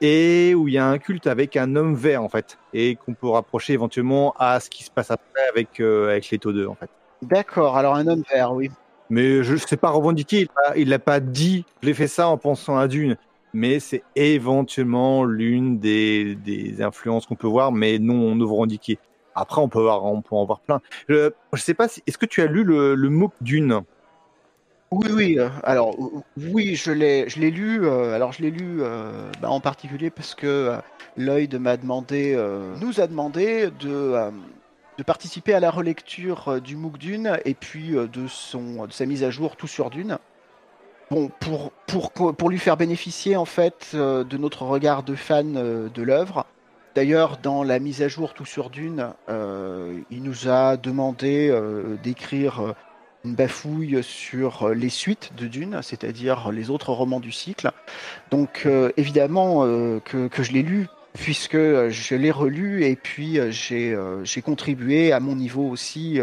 et 0.01 0.55
où 0.55 0.69
il 0.69 0.75
y 0.75 0.79
a 0.79 0.87
un 0.89 0.99
culte 0.99 1.27
avec 1.27 1.57
un 1.57 1.77
homme 1.77 1.95
vert 1.95 2.23
en 2.23 2.29
fait 2.29 2.59
et 2.73 2.97
qu'on 2.97 3.15
peut 3.15 3.29
rapprocher 3.29 3.73
éventuellement 3.75 4.33
à 4.39 4.61
ce 4.61 4.71
qui 4.71 4.85
se 4.85 4.91
passe 4.91 5.11
après 5.11 5.43
avec 5.51 5.81
euh, 5.81 6.11
avec 6.11 6.31
les 6.31 6.39
taux 6.39 6.53
2 6.53 6.67
en 6.67 6.77
fait. 6.77 6.91
D'accord, 7.23 7.77
alors 7.77 7.97
un 7.97 8.07
homme 8.07 8.23
vert, 8.33 8.53
oui. 8.55 8.71
Mais 9.11 9.43
je 9.43 9.55
ne 9.55 9.59
sais 9.59 9.77
pas 9.77 9.91
revendiquer, 9.91 10.47
il 10.77 10.89
l'a- 10.89 10.99
pas 10.99 11.21
dit, 11.21 11.65
j'ai 11.83 11.95
fait 11.95 12.09
ça 12.09 12.29
en 12.29 12.39
pensant 12.39 12.77
à 12.77 12.89
Dune. 12.89 13.17
Mais 13.55 13.81
c'est 13.81 14.05
éventuellement 14.15 15.25
l'une 15.25 15.79
des, 15.79 16.37
des 16.37 16.83
influences 16.83 17.25
qu'on 17.27 17.35
peut 17.35 17.47
voir, 17.47 17.73
mais 17.73 17.99
non 17.99 18.35
non 18.35 18.47
revendiquées. 18.47 18.99
Après, 19.41 19.61
on 19.61 19.69
peut, 19.69 19.81
voir, 19.83 20.05
on 20.05 20.23
peut 20.23 20.35
en 20.35 20.45
voir 20.45 20.61
plein. 20.61 20.81
Je 21.09 21.31
ne 21.53 21.59
sais 21.59 21.75
pas, 21.75 21.89
si, 21.89 22.03
est-ce 22.07 22.19
que 22.19 22.27
tu 22.27 22.43
as 22.43 22.47
lu 22.47 22.65
le, 22.65 22.95
MOOC 23.09 23.33
Dune? 23.41 23.83
Oui, 24.91 25.09
oui. 25.13 25.39
euh, 25.39 25.49
Alors, 25.65 25.95
euh, 25.99 26.23
oui, 26.37 26.75
je 26.75 26.91
l'ai, 26.93 27.29
je 27.29 27.41
l'ai 27.41 27.51
lu. 27.51 27.85
euh, 27.87 28.15
alors, 28.15 28.33
je 28.33 28.43
l'ai 28.43 28.51
lu 28.51 28.79
euh, 28.83 29.31
bah, 29.41 29.51
en 29.51 29.61
particulier 29.61 30.11
parce 30.11 30.35
que 30.35 30.47
euh, 30.47 30.77
Lloyd 31.17 31.55
m'a 31.61 31.77
demandé, 31.77 32.35
euh, 32.35 32.75
nous 32.81 33.01
a 33.01 33.07
demandé 33.07 33.71
de, 33.81 33.91
euh, 33.91 34.31
de 34.97 35.03
participer 35.03 35.53
à 35.55 35.61
la 35.61 35.71
relecture 35.71 36.49
euh, 36.49 36.61
du 36.61 36.75
MOOC 36.77 36.99
Dune 36.99 37.39
et 37.45 37.55
puis 37.55 37.97
euh, 37.97 38.07
de 38.09 38.27
son, 38.29 38.87
de 38.87 38.93
sa 38.93 39.05
mise 39.07 39.25
à 39.25 39.31
jour 39.31 39.57
tout 39.57 39.67
sur 39.67 39.91
Dune. 39.91 40.19
Bon, 41.11 41.31
pour, 41.41 41.73
pour, 41.87 42.13
pour 42.13 42.51
lui 42.51 42.59
faire 42.59 42.77
bénéficier 42.77 43.37
en 43.37 43.47
fait 43.47 43.93
euh, 43.95 44.25
de 44.25 44.37
notre 44.37 44.63
regard 44.63 45.03
de 45.03 45.15
fan 45.15 45.57
euh, 45.57 45.89
de 45.89 46.03
l'œuvre. 46.03 46.47
D'ailleurs, 46.99 47.37
dans 47.41 47.63
la 47.63 47.79
mise 47.79 48.03
à 48.03 48.09
jour 48.09 48.35
tout 48.35 48.45
sur 48.45 48.71
Dune, 48.71 49.13
euh, 49.29 50.01
il 50.11 50.25
nous 50.25 50.49
a 50.49 50.77
demandé 50.77 51.49
euh, 51.49 51.95
d'écrire 52.03 52.59
euh, 52.59 52.73
une 53.25 53.37
bafouille 53.37 54.03
sur 54.03 54.71
les 54.71 54.89
suites 54.89 55.31
de 55.37 55.47
Dune, 55.47 55.79
c'est-à-dire 55.81 56.51
les 56.51 56.71
autres 56.71 56.93
romans 56.93 57.21
du 57.21 57.31
cycle. 57.31 57.71
Donc 58.33 58.67
évidemment 58.97 59.63
que, 60.05 60.29
je 60.43 60.51
l'ai 60.51 60.63
lu, 60.63 60.89
puisque 61.13 61.57
je 61.57 62.15
l'ai 62.17 62.33
relu 62.33 62.83
et 62.83 62.97
puis 62.97 63.39
j'ai 63.53 64.43
contribué 64.45 65.13
à 65.13 65.21
mon 65.21 65.37
niveau 65.37 65.69
aussi 65.69 66.21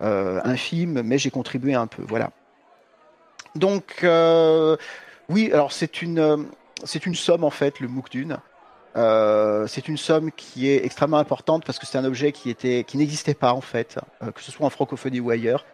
infime, 0.00 1.02
mais 1.04 1.18
j'ai 1.18 1.30
contribué 1.30 1.74
un 1.74 1.86
peu. 1.86 2.02
Voilà. 2.08 2.30
Donc 3.54 4.04
oui, 5.28 5.50
alors 5.52 5.72
c'est 5.72 6.02
une 6.02 6.48
c'est 6.84 7.06
une 7.06 7.14
somme 7.14 7.44
en 7.44 7.50
fait 7.50 7.78
le 7.78 7.86
MOOC 7.86 8.10
Dune. 8.10 8.38
Euh, 8.96 9.66
c'est 9.66 9.88
une 9.88 9.96
somme 9.96 10.32
qui 10.32 10.68
est 10.68 10.84
extrêmement 10.84 11.18
importante 11.18 11.64
parce 11.64 11.78
que 11.78 11.86
c'est 11.86 11.98
un 11.98 12.04
objet 12.04 12.32
qui 12.32 12.50
était 12.50 12.84
qui 12.84 12.96
n'existait 12.96 13.34
pas 13.34 13.52
en 13.52 13.60
fait, 13.60 13.98
euh, 14.22 14.32
que 14.32 14.42
ce 14.42 14.50
soit 14.50 14.66
en 14.66 14.70
francophonie 14.70 15.20
ou 15.20 15.30
ailleurs. 15.30 15.64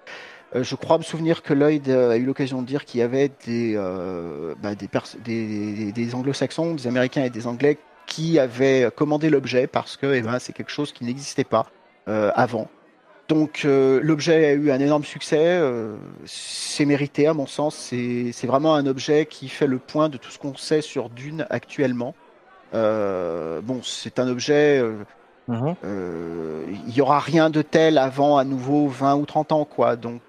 Euh, 0.54 0.62
je 0.62 0.74
crois 0.74 0.98
me 0.98 1.02
souvenir 1.02 1.42
que 1.42 1.54
Lloyd 1.54 1.88
a 1.88 2.16
eu 2.16 2.24
l'occasion 2.24 2.62
de 2.62 2.66
dire 2.66 2.84
qu'il 2.84 3.00
y 3.00 3.02
avait 3.02 3.30
des, 3.46 3.74
bah, 4.62 4.74
des, 4.74 5.92
des, 5.92 6.14
anglo-saxons, 6.14 6.74
des 6.74 6.86
américains 6.86 7.24
et 7.24 7.30
des 7.30 7.46
anglais 7.46 7.78
qui 8.06 8.38
avaient 8.38 8.90
commandé 8.94 9.30
l'objet 9.30 9.66
parce 9.66 9.96
que 9.96 10.14
eh 10.14 10.22
ben, 10.22 10.38
c'est 10.38 10.52
quelque 10.52 10.70
chose 10.70 10.92
qui 10.92 11.04
n'existait 11.04 11.44
pas 11.44 11.66
avant. 12.06 12.68
Donc 13.28 13.62
l'objet 13.64 14.46
a 14.46 14.52
eu 14.52 14.70
un 14.70 14.78
énorme 14.78 15.02
succès, 15.04 15.60
c'est 16.26 16.84
mérité 16.84 17.26
à 17.26 17.34
mon 17.34 17.46
sens, 17.46 17.74
c'est 17.74 18.46
vraiment 18.46 18.76
un 18.76 18.86
objet 18.86 19.26
qui 19.26 19.48
fait 19.48 19.66
le 19.66 19.78
point 19.78 20.08
de 20.08 20.16
tout 20.16 20.30
ce 20.30 20.38
qu'on 20.38 20.54
sait 20.54 20.80
sur 20.80 21.10
Dune 21.10 21.44
actuellement. 21.50 22.14
Euh, 22.76 23.60
bon, 23.62 23.80
c'est 23.82 24.18
un 24.18 24.28
objet, 24.28 24.78
euh, 24.78 24.94
euh, 25.84 26.64
il 26.86 26.94
y 26.94 27.00
aura 27.00 27.18
rien 27.20 27.50
de 27.50 27.62
tel 27.62 27.98
avant 27.98 28.36
à 28.36 28.44
nouveau 28.44 28.86
20 28.88 29.16
ou 29.16 29.26
30 29.26 29.52
ans, 29.52 29.64
quoi. 29.64 29.96
Donc, 29.96 30.20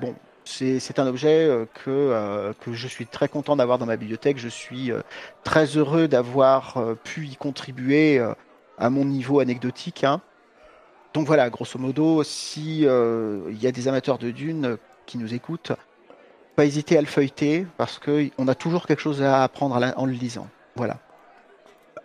bon, 0.00 0.14
c'est 0.44 0.98
un 0.98 1.06
objet 1.06 1.48
que, 1.84 1.90
euh, 1.90 2.52
que 2.60 2.72
je 2.72 2.86
suis 2.88 3.06
très 3.06 3.28
content 3.28 3.56
d'avoir 3.56 3.78
dans 3.78 3.86
ma 3.86 3.96
bibliothèque. 3.96 4.38
Je 4.38 4.48
suis 4.48 4.90
euh, 4.92 5.00
très 5.44 5.66
heureux 5.76 6.08
d'avoir 6.08 6.76
euh, 6.78 6.94
pu 6.94 7.26
y 7.26 7.36
contribuer 7.36 8.24
à 8.78 8.90
mon 8.90 9.04
niveau 9.04 9.40
anecdotique. 9.40 10.04
hein. 10.04 10.20
Donc 11.14 11.26
voilà, 11.26 11.50
grosso 11.50 11.78
modo, 11.78 12.22
si 12.22 12.82
il 12.82 13.58
y 13.62 13.66
a 13.66 13.72
des 13.72 13.88
amateurs 13.88 14.18
de 14.18 14.30
Dune 14.30 14.78
qui 15.06 15.18
nous 15.18 15.34
écoutent, 15.34 15.72
pas 16.56 16.64
hésiter 16.64 16.96
à 16.96 17.00
le 17.00 17.06
feuilleter 17.06 17.66
parce 17.76 17.98
que 17.98 18.28
on 18.38 18.46
a 18.48 18.54
toujours 18.54 18.86
quelque 18.86 19.00
chose 19.00 19.22
à 19.22 19.42
apprendre 19.42 19.76
à 19.76 19.80
la- 19.80 19.98
en 19.98 20.06
le 20.06 20.12
lisant. 20.12 20.48
Voilà. 20.76 20.98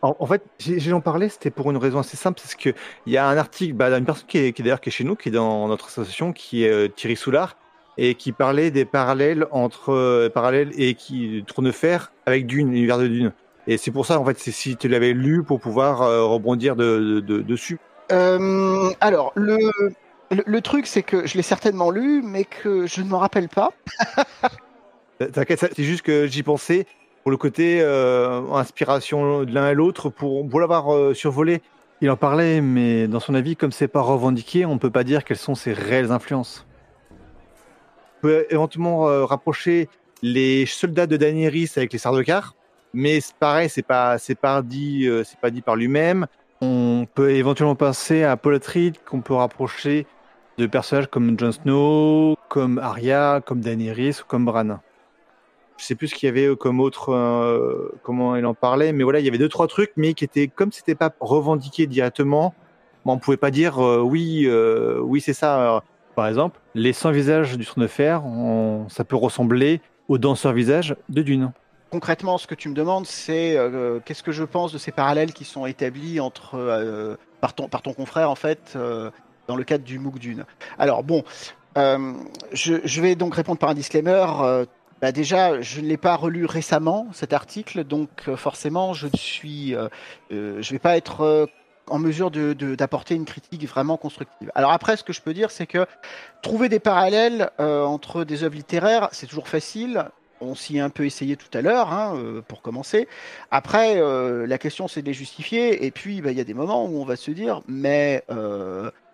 En, 0.01 0.15
en 0.19 0.25
fait, 0.25 0.43
j'ai 0.59 0.79
j'ai 0.79 0.93
en 0.93 1.01
parlé, 1.01 1.29
c'était 1.29 1.49
pour 1.49 1.71
une 1.71 1.77
raison 1.77 1.99
assez 1.99 2.17
simple, 2.17 2.39
c'est 2.43 2.57
qu'il 2.57 2.73
y 3.07 3.17
a 3.17 3.27
un 3.27 3.37
article, 3.37 3.73
bah, 3.73 3.93
d'une 3.95 4.05
personne 4.05 4.27
qui 4.27 4.37
est, 4.37 4.53
qui 4.53 4.61
est 4.61 4.63
d'ailleurs 4.63 4.81
qui 4.81 4.89
est 4.89 4.91
chez 4.91 5.03
nous, 5.03 5.15
qui 5.15 5.29
est 5.29 5.31
dans 5.31 5.67
notre 5.67 5.87
association, 5.87 6.33
qui 6.33 6.65
est 6.65 6.69
euh, 6.69 6.87
Thierry 6.87 7.15
Soulard, 7.15 7.57
et 7.97 8.13
qui 8.13 8.31
parlait 8.31 8.69
des 8.69 8.85
parallèles 8.85 9.47
entre 9.51 9.91
euh, 9.91 10.29
parallèles 10.29 10.71
et 10.77 10.93
qui 10.93 11.43
Tournefer 11.47 11.97
avec 12.27 12.45
Dune, 12.45 12.71
l'univers 12.71 12.99
de 12.99 13.07
Dune. 13.07 13.31
Et 13.65 13.77
c'est 13.77 13.91
pour 13.91 14.05
ça, 14.05 14.19
en 14.19 14.25
fait, 14.25 14.37
c'est 14.39 14.51
si 14.51 14.77
tu 14.77 14.87
l'avais 14.87 15.13
lu 15.13 15.43
pour 15.43 15.59
pouvoir 15.59 16.03
euh, 16.03 16.23
rebondir 16.25 16.75
de, 16.75 17.19
de- 17.19 17.41
dessus. 17.41 17.79
Alors, 18.09 19.33
le, 19.35 19.57
le, 20.31 20.43
le 20.45 20.61
truc, 20.61 20.87
c'est 20.87 21.03
que 21.03 21.25
je 21.27 21.35
l'ai 21.35 21.41
certainement 21.41 21.91
lu, 21.91 22.21
mais 22.23 22.45
que 22.45 22.85
je 22.87 23.01
ne 23.01 23.09
m'en 23.09 23.17
rappelle 23.17 23.49
pas. 23.49 23.73
T'inquiète, 25.33 25.73
c'est 25.75 25.83
juste 25.83 26.03
que 26.03 26.27
j'y 26.27 26.43
pensais 26.43 26.85
pour 27.27 27.31
le 27.31 27.35
côté 27.35 27.81
euh, 27.81 28.53
inspiration 28.53 29.43
de 29.43 29.53
l'un 29.53 29.69
et 29.69 29.73
l'autre 29.73 30.09
pour, 30.09 30.47
pour 30.47 30.61
l'avoir 30.61 30.95
euh, 30.95 31.13
survolé. 31.13 31.61
Il 31.99 32.09
en 32.09 32.15
parlait, 32.15 32.61
mais 32.61 33.09
dans 33.09 33.19
son 33.19 33.35
avis, 33.35 33.57
comme 33.57 33.73
c'est 33.73 33.89
pas 33.89 33.99
revendiqué, 33.99 34.65
on 34.65 34.77
peut 34.77 34.91
pas 34.91 35.03
dire 35.03 35.25
quelles 35.25 35.35
sont 35.35 35.53
ses 35.53 35.73
réelles 35.73 36.13
influences. 36.13 36.65
On 37.11 38.21
peut 38.21 38.45
éventuellement 38.49 39.09
euh, 39.09 39.25
rapprocher 39.25 39.89
les 40.21 40.65
soldats 40.65 41.05
de 41.05 41.17
Daenerys 41.17 41.69
avec 41.75 41.91
les 41.91 41.99
Sardaukar, 41.99 42.55
mais 42.93 43.19
c'est 43.19 43.35
pareil, 43.35 43.67
c'est 43.67 43.81
pas 43.81 44.17
c'est 44.19 44.39
pas 44.39 44.61
dit 44.61 45.05
c'est 45.25 45.41
pas 45.41 45.49
dit 45.49 45.61
par 45.61 45.75
lui-même. 45.75 46.27
On 46.61 47.05
peut 47.13 47.31
éventuellement 47.31 47.75
penser 47.75 48.23
à 48.23 48.37
Paul 48.37 48.55
Atreides, 48.55 48.99
qu'on 49.03 49.19
peut 49.19 49.33
rapprocher 49.33 50.07
de 50.57 50.65
personnages 50.65 51.07
comme 51.07 51.37
Jon 51.37 51.51
Snow, 51.51 52.37
comme 52.47 52.79
Arya, 52.79 53.41
comme 53.45 53.59
Daenerys 53.59 54.21
ou 54.21 54.25
comme 54.25 54.45
Bran. 54.45 54.79
Je 55.77 55.85
sais 55.85 55.95
plus 55.95 56.07
ce 56.07 56.15
qu'il 56.15 56.25
y 56.27 56.29
avait 56.29 56.55
comme 56.55 56.79
autre 56.79 57.13
euh, 57.13 57.91
comment 58.03 58.35
il 58.35 58.45
en 58.45 58.53
parlait, 58.55 58.91
mais 58.93 59.03
voilà, 59.03 59.19
il 59.19 59.25
y 59.25 59.27
avait 59.29 59.37
deux 59.37 59.47
trois 59.49 59.67
trucs, 59.67 59.91
mais 59.95 60.13
qui 60.13 60.23
étaient 60.23 60.47
comme 60.47 60.71
c'était 60.71 60.95
pas 60.95 61.11
revendiqué 61.19 61.85
directement, 61.85 62.55
bon, 63.05 63.13
on 63.13 63.17
pouvait 63.19 63.37
pas 63.37 63.51
dire 63.51 63.83
euh, 63.83 63.99
oui 64.01 64.45
euh, 64.47 64.99
oui 65.01 65.21
c'est 65.21 65.33
ça. 65.33 65.83
Par 66.15 66.27
exemple, 66.27 66.59
les 66.73 66.93
100 66.93 67.11
visages 67.11 67.57
du 67.59 67.65
Trône 67.65 67.83
de 67.83 67.87
Fer, 67.87 68.25
on- 68.25 68.89
ça 68.89 69.03
peut 69.03 69.15
ressembler 69.15 69.81
aux 70.07 70.17
danseurs 70.17 70.53
visages 70.53 70.95
de 71.09 71.21
Dune. 71.21 71.51
Concrètement, 71.91 72.39
ce 72.39 72.47
que 72.47 72.55
tu 72.55 72.69
me 72.69 72.73
demandes, 72.73 73.05
c'est 73.05 73.55
qu'est-ce 74.03 74.23
que 74.23 74.31
je 74.31 74.43
pense 74.43 74.73
de 74.73 74.79
ces 74.79 74.91
parallèles 74.91 75.31
qui 75.31 75.45
sont 75.45 75.67
établis 75.67 76.19
entre 76.19 77.17
par 77.39 77.53
ton 77.53 77.69
par 77.69 77.83
ton 77.83 77.93
confrère 77.93 78.31
en 78.31 78.35
fait 78.35 78.75
dans 79.47 79.55
le 79.55 79.63
cadre 79.63 79.83
du 79.83 79.99
MOOC 79.99 80.17
Dune. 80.17 80.45
Alors 80.79 81.03
bon, 81.03 81.23
je, 81.75 83.01
vais 83.01 83.15
donc 83.15 83.35
répondre 83.35 83.59
par 83.59 83.69
un 83.69 83.73
disclaimer. 83.75 84.25
Bah 85.01 85.11
déjà, 85.11 85.61
je 85.61 85.81
ne 85.81 85.87
l'ai 85.87 85.97
pas 85.97 86.15
relu 86.15 86.45
récemment 86.45 87.07
cet 87.13 87.33
article, 87.33 87.83
donc 87.83 88.09
euh, 88.27 88.35
forcément, 88.35 88.93
je 88.93 89.07
ne 89.07 89.75
euh, 89.75 89.89
euh, 90.31 90.61
vais 90.61 90.79
pas 90.79 90.97
être 90.97 91.47
en 91.87 91.99
mesure 91.99 92.31
de- 92.31 92.53
de- 92.53 92.75
d'apporter 92.75 93.15
une 93.15 93.25
critique 93.25 93.65
vraiment 93.67 93.97
constructive. 93.97 94.51
Alors 94.55 94.71
après, 94.71 94.97
ce 94.97 95.03
que 95.03 95.13
je 95.13 95.21
peux 95.21 95.33
dire, 95.33 95.51
c'est 95.51 95.67
que 95.67 95.85
trouver 96.41 96.67
des 96.67 96.79
parallèles 96.79 97.49
entre 97.59 98.23
des 98.25 98.43
œuvres 98.43 98.55
littéraires, 98.55 99.07
c'est 99.11 99.27
toujours 99.27 99.47
facile. 99.47 100.05
On 100.41 100.53
s'y 100.53 100.77
est 100.77 100.81
un 100.81 100.89
peu 100.89 101.05
essayé 101.05 101.37
tout 101.37 101.55
à 101.57 101.61
l'heure, 101.61 101.93
hein, 101.93 102.41
pour 102.47 102.61
commencer. 102.61 103.07
Après, 103.51 104.01
la 104.45 104.57
question, 104.57 104.89
c'est 104.89 105.01
de 105.01 105.07
les 105.07 105.13
justifier. 105.13 105.85
Et 105.85 105.91
puis, 105.91 106.21
bah, 106.21 106.31
il 106.31 106.37
y 106.37 106.41
a 106.41 106.43
des 106.43 106.53
moments 106.53 106.85
où 106.85 106.99
on 107.01 107.05
va 107.05 107.15
se 107.15 107.31
dire, 107.31 107.61
mais 107.67 108.23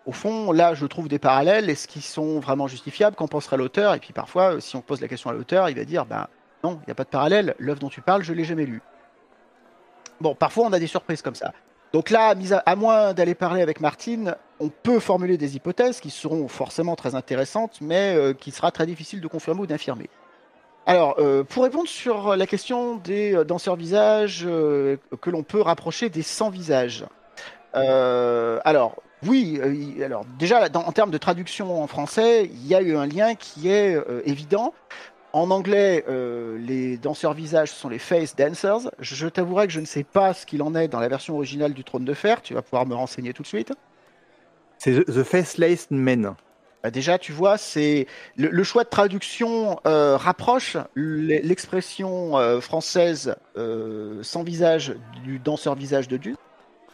au 0.06 0.12
fond, 0.12 0.52
là, 0.52 0.74
je 0.74 0.86
trouve 0.86 1.08
des 1.08 1.18
parallèles. 1.18 1.70
Est-ce 1.70 1.88
qu'ils 1.88 2.02
sont 2.02 2.40
vraiment 2.40 2.66
justifiables? 2.66 3.16
Qu'en 3.16 3.28
penserait 3.28 3.56
l'auteur? 3.56 3.94
Et 3.94 4.00
puis, 4.00 4.12
parfois, 4.12 4.54
euh, 4.54 4.60
si 4.60 4.76
on 4.76 4.82
pose 4.82 5.00
la 5.00 5.08
question 5.08 5.30
à 5.30 5.32
l'auteur, 5.32 5.68
il 5.70 5.76
va 5.76 5.84
dire, 5.84 6.04
bah, 6.06 6.28
non, 6.62 6.78
il 6.82 6.86
n'y 6.86 6.92
a 6.92 6.94
pas 6.94 7.04
de 7.04 7.08
parallèle. 7.08 7.54
L'œuvre 7.58 7.80
dont 7.80 7.88
tu 7.88 8.00
parles, 8.00 8.22
je 8.22 8.32
l'ai 8.32 8.44
jamais 8.44 8.66
lue. 8.66 8.82
Bon, 10.20 10.34
parfois, 10.34 10.66
on 10.66 10.72
a 10.72 10.78
des 10.78 10.86
surprises 10.86 11.22
comme 11.22 11.34
ça. 11.34 11.52
Donc 11.94 12.10
là, 12.10 12.34
à, 12.66 12.74
moins 12.74 13.14
d'aller 13.14 13.36
parler 13.36 13.62
avec 13.62 13.80
Martine, 13.80 14.34
on 14.58 14.68
peut 14.68 14.98
formuler 14.98 15.38
des 15.38 15.54
hypothèses 15.54 16.00
qui 16.00 16.10
seront 16.10 16.48
forcément 16.48 16.96
très 16.96 17.14
intéressantes, 17.14 17.78
mais 17.80 18.16
euh, 18.16 18.32
qui 18.32 18.50
sera 18.50 18.72
très 18.72 18.84
difficile 18.84 19.20
de 19.20 19.28
confirmer 19.28 19.60
ou 19.60 19.66
d'infirmer. 19.68 20.10
Alors, 20.86 21.14
euh, 21.20 21.44
pour 21.44 21.62
répondre 21.62 21.88
sur 21.88 22.34
la 22.34 22.48
question 22.48 22.96
des 22.96 23.36
euh, 23.36 23.44
danseurs 23.44 23.76
visages 23.76 24.42
que 24.44 25.30
l'on 25.30 25.44
peut 25.44 25.60
rapprocher 25.60 26.08
des 26.08 26.22
sans 26.22 26.50
visages. 26.50 27.04
Alors, 27.74 28.96
oui, 29.26 29.60
euh, 29.62 30.04
alors 30.04 30.24
déjà 30.38 30.68
dans- 30.68 30.84
en 30.84 30.92
termes 30.92 31.10
de 31.10 31.18
traduction 31.18 31.82
en 31.82 31.86
français, 31.86 32.44
il 32.44 32.66
y 32.66 32.74
a 32.74 32.80
eu 32.82 32.96
un 32.96 33.06
lien 33.06 33.34
qui 33.34 33.68
est 33.68 33.94
euh, 33.96 34.22
évident. 34.24 34.74
En 35.32 35.50
anglais, 35.50 36.04
euh, 36.08 36.56
les 36.58 36.96
danseurs 36.96 37.34
visages 37.34 37.70
sont 37.70 37.88
les 37.88 37.98
face 37.98 38.36
dancers. 38.36 38.90
Je, 39.00 39.14
je 39.16 39.26
t'avouerai 39.26 39.66
que 39.66 39.72
je 39.72 39.80
ne 39.80 39.84
sais 39.84 40.04
pas 40.04 40.32
ce 40.32 40.46
qu'il 40.46 40.62
en 40.62 40.74
est 40.76 40.86
dans 40.86 41.00
la 41.00 41.08
version 41.08 41.34
originale 41.34 41.74
du 41.74 41.82
Trône 41.82 42.04
de 42.04 42.14
Fer. 42.14 42.40
Tu 42.40 42.54
vas 42.54 42.62
pouvoir 42.62 42.86
me 42.86 42.94
renseigner 42.94 43.32
tout 43.32 43.42
de 43.42 43.48
suite. 43.48 43.72
C'est 44.78 45.04
The, 45.04 45.22
Faceless 45.24 45.88
Men. 45.90 46.34
Bah, 46.84 46.90
déjà, 46.92 47.18
tu 47.18 47.32
vois, 47.32 47.58
c'est 47.58 48.06
le, 48.36 48.48
le 48.48 48.62
choix 48.62 48.84
de 48.84 48.90
traduction 48.90 49.80
euh, 49.86 50.16
rapproche 50.16 50.76
l'e- 50.94 51.40
l'expression 51.42 52.38
euh, 52.38 52.60
française 52.60 53.34
sans 54.22 54.42
visage 54.44 54.94
du 55.24 55.38
danseur 55.40 55.74
visage 55.74 56.06
de 56.06 56.16
Dune. 56.16 56.36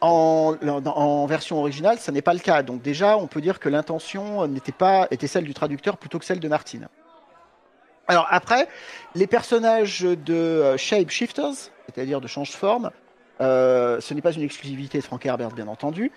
En, 0.01 1.27
version 1.27 1.59
originale, 1.59 1.99
ça 1.99 2.11
n'est 2.11 2.23
pas 2.23 2.33
le 2.33 2.41
cas. 2.41 2.63
Donc 2.63 2.81
déjà, 2.81 3.19
on 3.19 3.27
peut 3.27 3.41
dire 3.41 3.61
que 3.61 3.69
l'intention 3.69 4.47
n'était 4.47 4.73
pas 4.73 5.07
était 5.11 5.27
celle 5.27 5.45
du 5.45 5.55
traducteur 5.55 5.99
plutôt 5.99 6.19
que 6.19 6.25
celle 6.25 6.41
de 6.41 6.49
Martine. 6.49 6.89
Alors 8.09 8.27
après, 8.31 8.67
les 9.15 9.27
personnages 9.27 10.01
de 10.01 10.35
euh, 10.35 10.77
shapeshifters, 10.77 11.71
c'est-à-dire 11.87 12.21
de 12.21 12.27
change-forme, 12.27 12.91
euh, 13.41 14.01
ce 14.01 14.15
n'est 14.15 14.21
pas 14.21 14.33
une 14.33 14.43
exclusivité 14.43 14.99
de 14.99 15.05
Frank 15.05 15.25
Herbert, 15.25 15.51
bien 15.51 15.69
entendu. 15.69 16.13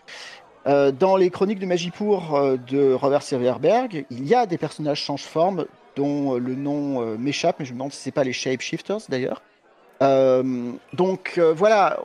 Euh, 0.65 0.91
dans 0.91 1.17
les 1.17 1.29
chroniques 1.29 1.59
de 1.59 1.65
Magipour 1.65 2.35
euh, 2.35 2.57
de 2.57 2.93
Robert 2.93 3.21
Silverberg, 3.21 4.05
il 4.09 4.25
y 4.25 4.33
a 4.33 4.45
des 4.45 4.57
personnages 4.57 5.01
change-forme 5.01 5.65
dont 5.95 6.35
le 6.35 6.55
nom 6.55 7.17
m'échappe, 7.17 7.57
mais 7.59 7.65
je 7.65 7.71
me 7.71 7.77
demande 7.77 7.91
si 7.91 8.01
c'est 8.01 8.11
pas 8.11 8.23
les 8.23 8.33
shapeshifters 8.33 9.01
d'ailleurs. 9.09 9.43
Euh, 10.01 10.71
donc 10.93 11.39
voilà, 11.55 11.99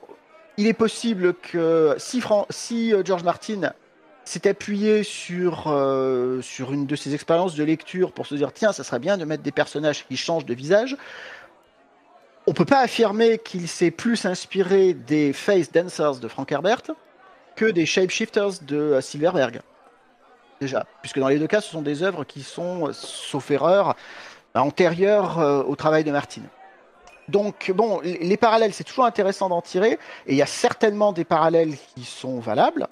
il 0.58 0.66
est 0.66 0.74
possible 0.74 1.34
que 1.34 1.94
si, 1.98 2.20
euh, 2.92 3.02
George 3.04 3.22
Martin 3.22 3.72
s'est 4.24 4.46
appuyé 4.46 5.04
sur, 5.04 5.68
euh, 5.68 6.42
sur 6.42 6.72
une 6.72 6.84
de 6.84 6.96
ses 6.96 7.14
expériences 7.14 7.54
de 7.54 7.62
lecture 7.64 8.12
pour 8.12 8.26
se 8.26 8.34
dire 8.34 8.52
tiens, 8.52 8.72
ça 8.72 8.82
serait 8.82 8.98
bien 8.98 9.16
de 9.16 9.24
mettre 9.24 9.44
des 9.44 9.52
personnages 9.52 10.04
qui 10.06 10.16
changent 10.16 10.44
de 10.44 10.54
visage. 10.54 10.96
On 12.48 12.52
peut 12.52 12.64
pas 12.64 12.80
affirmer 12.80 13.38
qu'il 13.38 13.68
s'est 13.68 13.92
plus 13.92 14.26
inspiré 14.26 14.94
des 14.94 15.32
face 15.32 15.70
dancers 15.70 16.16
de 16.16 16.26
Frank 16.26 16.50
Herbert 16.50 16.82
que 17.54 17.66
des 17.66 17.86
shapeshifters 17.86 18.60
de 18.62 18.76
euh, 18.76 19.00
Silverberg. 19.00 19.60
Déjà, 20.60 20.86
puisque 21.02 21.20
dans 21.20 21.28
les 21.28 21.38
deux 21.38 21.46
cas, 21.46 21.60
ce 21.60 21.70
sont 21.70 21.82
des 21.82 22.02
œuvres 22.02 22.24
qui 22.24 22.42
sont, 22.42 22.92
sauf 22.92 23.48
erreur, 23.52 23.94
antérieures 24.56 25.38
au 25.68 25.76
travail 25.76 26.02
de 26.02 26.10
Martin. 26.10 26.42
Donc, 27.28 27.72
bon, 27.74 28.00
les 28.02 28.18
les 28.18 28.36
parallèles, 28.36 28.72
c'est 28.72 28.84
toujours 28.84 29.04
intéressant 29.04 29.48
d'en 29.48 29.62
tirer, 29.62 29.98
et 30.26 30.32
il 30.32 30.36
y 30.36 30.42
a 30.42 30.46
certainement 30.46 31.12
des 31.12 31.24
parallèles 31.24 31.74
qui 31.94 32.04
sont 32.04 32.40
valables, 32.40 32.88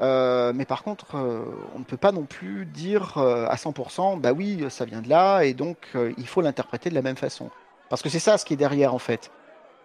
euh, 0.00 0.52
mais 0.54 0.64
par 0.64 0.82
contre, 0.82 1.16
euh, 1.16 1.44
on 1.74 1.78
ne 1.78 1.84
peut 1.84 1.96
pas 1.96 2.12
non 2.12 2.24
plus 2.24 2.66
dire 2.66 3.18
euh, 3.18 3.46
à 3.48 3.56
100%, 3.56 4.20
bah 4.20 4.32
oui, 4.32 4.64
ça 4.70 4.84
vient 4.84 5.00
de 5.00 5.08
là, 5.08 5.42
et 5.42 5.54
donc 5.54 5.76
il 6.16 6.26
faut 6.26 6.40
l'interpréter 6.40 6.90
de 6.90 6.94
la 6.94 7.02
même 7.02 7.16
façon. 7.16 7.50
Parce 7.88 8.02
que 8.02 8.08
c'est 8.08 8.18
ça 8.18 8.38
ce 8.38 8.44
qui 8.44 8.54
est 8.54 8.56
derrière, 8.56 8.94
en 8.94 8.98
fait. 8.98 9.30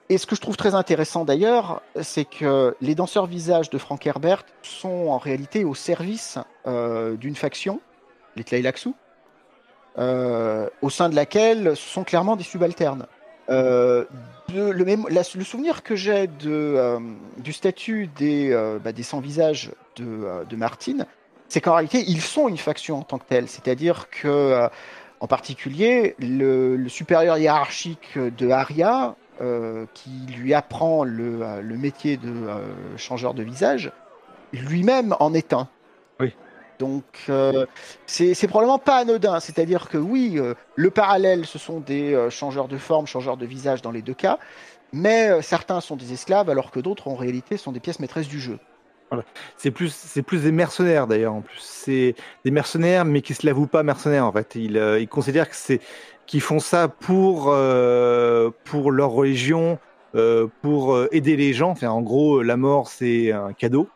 Et 0.10 0.18
ce 0.18 0.26
que 0.26 0.36
je 0.36 0.42
trouve 0.42 0.58
très 0.58 0.76
intéressant 0.76 1.24
d'ailleurs, 1.24 1.82
c'est 2.02 2.26
que 2.26 2.76
les 2.82 2.96
danseurs 2.96 3.28
visages 3.28 3.70
de 3.70 3.78
Frank 3.78 4.06
Herbert 4.06 4.44
sont 4.62 5.08
en 5.08 5.18
réalité 5.18 5.64
au 5.64 5.76
service 5.76 6.38
d'une 6.66 7.36
faction, 7.36 7.80
les 8.36 8.44
Tleilaxu, 8.44 8.90
euh, 9.98 10.70
au 10.82 10.90
sein 10.90 11.10
de 11.10 11.16
laquelle 11.16 11.76
ce 11.76 11.90
sont 11.90 12.06
clairement 12.06 12.38
des 12.38 12.44
subalternes. 12.44 13.08
Euh, 13.50 14.06
le, 14.54 15.44
souvenir 15.44 15.84
que 15.84 15.96
j'ai 15.96 16.30
euh, 16.46 17.00
du 17.38 17.54
statut 17.54 18.08
des, 18.18 18.52
euh, 18.52 18.80
bah, 18.80 18.92
des 18.92 19.04
sans-visages 19.04 19.72
de, 19.96 20.06
euh, 20.06 20.44
de 20.46 20.56
Martine, 20.56 21.06
c'est 21.48 21.62
qu'en 21.62 21.74
réalité, 21.74 22.04
ils 22.08 22.22
sont 22.22 22.48
une 22.48 22.58
faction 22.58 23.00
en 23.00 23.04
tant 23.04 23.18
que 23.18 23.26
telle. 23.28 23.48
C'est-à-dire 23.48 24.10
que, 24.10 24.70
en 25.20 25.28
particulier, 25.28 26.16
le, 26.20 26.88
supérieur 26.88 27.38
hiérarchique 27.38 28.18
de 28.18 28.50
Arya, 28.50 29.16
qui 29.94 30.12
lui 30.38 30.54
apprend 30.54 31.04
le, 31.04 31.62
le 31.62 31.78
métier 31.78 32.16
de 32.16 32.48
changeur 32.96 33.34
de 33.34 33.44
visage, 33.44 33.92
lui-même 34.54 35.14
en 35.20 35.34
est 35.34 35.52
un. 35.52 35.68
Oui. 36.22 36.34
Donc, 36.82 37.04
euh, 37.30 37.68
c'est 38.08 38.48
probablement 38.48 38.80
pas 38.80 38.96
anodin. 38.96 39.40
C'est-à-dire 39.40 39.88
que 39.88 40.00
oui, 40.00 40.34
euh, 40.38 40.56
le 40.76 40.90
parallèle, 40.90 41.46
ce 41.46 41.60
sont 41.60 41.80
des 41.80 42.16
euh, 42.16 42.32
changeurs 42.32 42.68
de 42.68 42.78
forme, 42.80 43.06
changeurs 43.06 43.38
de 43.38 43.46
visage 43.46 43.84
dans 43.84 43.92
les 43.92 44.02
deux 44.02 44.16
cas, 44.16 44.40
mais 44.92 45.44
certains 45.44 45.80
sont 45.80 45.96
des 45.96 46.12
esclaves, 46.12 46.50
alors 46.50 46.72
que 46.72 46.80
d'autres, 46.80 47.08
en 47.08 47.14
réalité, 47.14 47.58
sont 47.58 47.72
des 47.72 47.80
pièces 47.80 48.00
maîtresses 48.00 48.28
du 48.28 48.40
jeu. 48.40 48.58
C'est 49.58 49.70
plus, 49.70 49.94
c'est 49.94 50.24
plus 50.24 50.42
des 50.42 50.52
mercenaires 50.52 51.06
d'ailleurs. 51.06 51.36
En 51.36 51.42
plus, 51.42 51.60
c'est 51.60 52.16
des 52.46 52.52
mercenaires, 52.52 53.06
mais 53.06 53.22
qui 53.22 53.36
se 53.36 53.46
l'avouent 53.46 53.68
pas 53.68 53.84
mercenaires. 53.84 54.26
En 54.26 54.32
fait, 54.32 54.56
ils, 54.56 54.78
ils 55.00 55.08
considèrent 55.08 55.50
que 55.50 55.56
c'est, 55.56 55.82
qu'ils 56.26 56.42
font 56.42 56.60
ça 56.60 56.88
pour, 56.88 57.54
pour 58.64 58.92
leur 58.92 59.12
religion, 59.12 59.78
pour 60.62 60.98
aider 61.12 61.36
les 61.36 61.54
gens. 61.54 61.70
Enfin, 61.70 61.90
en 61.90 62.02
gros, 62.02 62.42
la 62.42 62.58
mort 62.58 62.88
c'est 62.88 63.32
un 63.32 63.54
cadeau. 63.54 63.88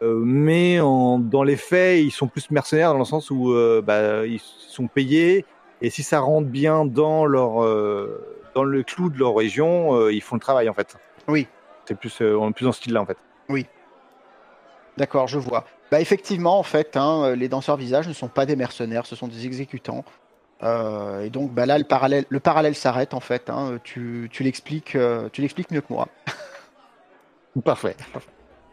Mhm. 0.00 0.24
mais 0.24 0.78
dans 0.78 1.42
les 1.42 1.56
faits, 1.56 2.00
ils 2.02 2.10
sont 2.10 2.26
plus 2.26 2.50
mercenaires 2.50 2.92
dans 2.92 2.98
le 2.98 3.04
sens 3.04 3.30
où 3.30 3.54
bah, 3.84 4.26
ils 4.26 4.40
sont 4.40 4.86
payés 4.86 5.44
et 5.82 5.90
si 5.90 6.02
ça 6.02 6.20
rentre 6.20 6.48
bien 6.48 6.84
dans 6.84 7.26
leur 7.26 7.64
dans 8.54 8.64
le 8.64 8.82
clou 8.82 9.10
de 9.10 9.18
leur 9.18 9.34
région, 9.34 10.08
ils 10.08 10.22
font 10.22 10.36
le 10.36 10.40
travail 10.40 10.68
en 10.68 10.74
fait. 10.74 10.96
Oui. 11.28 11.46
C'est 11.84 11.98
plus 11.98 12.20
on 12.20 12.50
est 12.50 12.52
plus 12.52 12.64
dans 12.64 12.72
ce 12.72 12.78
style-là 12.78 13.02
en 13.02 13.06
fait. 13.06 13.18
Oui. 13.48 13.66
D'accord, 14.96 15.28
je 15.28 15.38
vois. 15.38 15.64
Bah 15.90 16.00
effectivement, 16.00 16.58
en 16.58 16.62
fait, 16.62 16.96
hein, 16.96 17.34
les 17.34 17.48
danseurs 17.48 17.76
visage 17.76 18.06
ne 18.06 18.12
sont 18.12 18.28
pas 18.28 18.46
des 18.46 18.56
mercenaires, 18.56 19.06
ce 19.06 19.16
sont 19.16 19.28
des 19.28 19.46
exécutants. 19.46 20.04
Euh, 20.62 21.24
et 21.24 21.30
donc 21.30 21.52
bah 21.52 21.66
là, 21.66 21.78
le 21.78 21.84
parallèle, 21.84 22.26
le 22.28 22.40
parallèle 22.40 22.74
s'arrête 22.74 23.14
en 23.14 23.20
fait. 23.20 23.48
Hein. 23.48 23.78
tu, 23.82 24.28
tu 24.30 24.42
l'expliques, 24.42 24.94
euh, 24.94 25.28
tu 25.32 25.40
l'expliques 25.40 25.70
mieux 25.70 25.80
que 25.80 25.92
moi. 25.92 26.08
Parfait. 27.64 27.96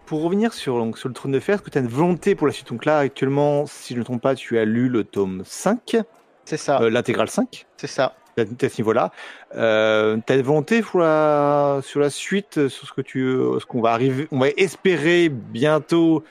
Pour 0.08 0.24
revenir 0.24 0.54
sur, 0.54 0.78
donc, 0.78 0.98
sur 0.98 1.10
le 1.10 1.14
trône 1.14 1.34
de 1.34 1.40
fer, 1.40 1.56
est-ce 1.56 1.62
que 1.62 1.70
tu 1.70 1.78
as 1.78 1.82
une 1.82 1.90
volonté 1.90 2.34
pour 2.34 2.48
la 2.48 2.54
suite? 2.54 2.70
Donc 2.70 2.86
là, 2.86 3.00
actuellement, 3.00 3.66
si 3.66 3.94
je 3.94 3.96
ne 3.96 4.00
me 4.00 4.06
trompe 4.06 4.22
pas, 4.22 4.36
tu 4.36 4.58
as 4.58 4.64
lu 4.64 4.88
le 4.88 5.04
tome 5.04 5.42
5. 5.46 5.98
C'est 6.46 6.56
ça. 6.56 6.82
Euh, 6.82 6.90
L'intégrale 6.90 7.30
5. 7.30 7.66
C'est 7.76 7.88
ça. 7.88 8.14
À 8.38 8.44
ce 8.46 8.82
niveau-là. 8.82 9.12
Euh, 9.56 10.18
tu 10.26 10.32
as 10.32 10.38
une 10.38 10.44
volonté 10.44 10.82
pour 10.82 11.02
la, 11.02 11.82
sur 11.84 12.00
la 12.00 12.10
suite, 12.10 12.70
sur 12.70 12.88
ce 12.88 12.94
que 12.94 13.02
tu, 13.02 13.22
ce 13.60 13.66
qu'on 13.66 13.82
va 13.82 13.92
arriver, 13.92 14.30
on 14.32 14.40
va 14.40 14.50
espérer 14.50 15.28
bientôt, 15.28 16.24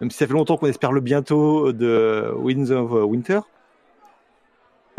même 0.00 0.10
si 0.10 0.18
ça 0.18 0.26
fait 0.26 0.32
longtemps 0.32 0.56
qu'on 0.56 0.66
espère 0.66 0.92
le 0.92 1.00
bientôt 1.00 1.72
de 1.72 2.30
Winds 2.36 2.70
of 2.70 2.92
Winter? 3.04 3.40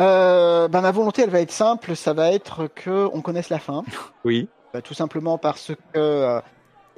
Euh, 0.02 0.68
bah, 0.68 0.82
ma 0.82 0.92
volonté, 0.92 1.22
elle 1.22 1.30
va 1.30 1.40
être 1.40 1.52
simple, 1.52 1.96
ça 1.96 2.14
va 2.14 2.32
être 2.32 2.68
que 2.74 3.08
on 3.14 3.22
connaisse 3.22 3.50
la 3.50 3.60
fin. 3.60 3.84
Oui. 4.26 4.50
Tout 4.84 4.94
simplement 4.94 5.38
parce 5.38 5.72
que, 5.94 5.98
euh, 5.98 6.42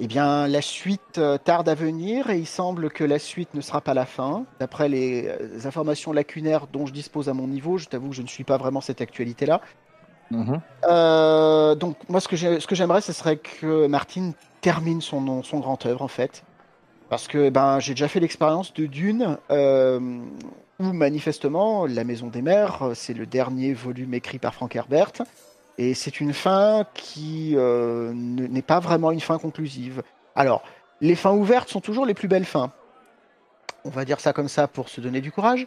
eh 0.00 0.06
bien, 0.06 0.46
la 0.46 0.62
suite 0.62 1.18
euh, 1.18 1.38
tarde 1.38 1.68
à 1.68 1.74
venir 1.74 2.30
et 2.30 2.38
il 2.38 2.46
semble 2.46 2.90
que 2.90 3.04
la 3.04 3.18
suite 3.18 3.54
ne 3.54 3.60
sera 3.60 3.80
pas 3.80 3.94
la 3.94 4.06
fin. 4.06 4.44
D'après 4.60 4.88
les, 4.88 5.30
informations 5.64 6.12
lacunaires 6.12 6.66
dont 6.72 6.86
je 6.86 6.92
dispose 6.92 7.28
à 7.28 7.34
mon 7.34 7.48
niveau, 7.48 7.78
je 7.78 7.86
t'avoue 7.86 8.10
que 8.10 8.16
je 8.16 8.22
ne 8.22 8.28
suis 8.28 8.44
pas 8.44 8.56
vraiment 8.56 8.80
cette 8.80 9.00
actualité-là. 9.00 9.60
Mm-hmm. 10.30 11.78
donc 11.78 11.96
moi, 12.08 12.20
ce 12.20 12.28
que 12.28 12.74
j'aimerais, 12.74 13.00
ce 13.00 13.14
serait 13.14 13.38
que 13.38 13.86
Martine 13.86 14.34
termine 14.60 15.00
son, 15.00 15.42
son 15.42 15.58
grand 15.58 15.84
œuvre 15.86 16.02
en 16.02 16.08
fait. 16.08 16.44
Parce 17.08 17.26
que 17.26 17.48
ben, 17.48 17.80
j'ai 17.80 17.94
déjà 17.94 18.08
fait 18.08 18.20
l'expérience 18.20 18.74
de 18.74 18.86
Dune, 18.86 19.38
euh, 19.50 19.98
où 20.78 20.92
manifestement, 20.92 21.86
La 21.86 22.04
Maison 22.04 22.26
des 22.28 22.42
Mers, 22.42 22.90
c'est 22.94 23.14
le 23.14 23.26
dernier 23.26 23.72
volume 23.72 24.14
écrit 24.14 24.38
par 24.38 24.54
Frank 24.54 24.74
Herbert, 24.76 25.12
et 25.78 25.94
c'est 25.94 26.20
une 26.20 26.34
fin 26.34 26.84
qui 26.94 27.54
euh, 27.56 28.12
n'est 28.14 28.62
pas 28.62 28.80
vraiment 28.80 29.10
une 29.10 29.20
fin 29.20 29.38
conclusive. 29.38 30.02
Alors, 30.34 30.62
les 31.00 31.14
fins 31.14 31.32
ouvertes 31.32 31.68
sont 31.68 31.80
toujours 31.80 32.04
les 32.04 32.14
plus 32.14 32.28
belles 32.28 32.44
fins. 32.44 32.72
On 33.84 33.90
va 33.90 34.04
dire 34.04 34.20
ça 34.20 34.32
comme 34.32 34.48
ça 34.48 34.68
pour 34.68 34.88
se 34.88 35.00
donner 35.00 35.20
du 35.20 35.32
courage. 35.32 35.66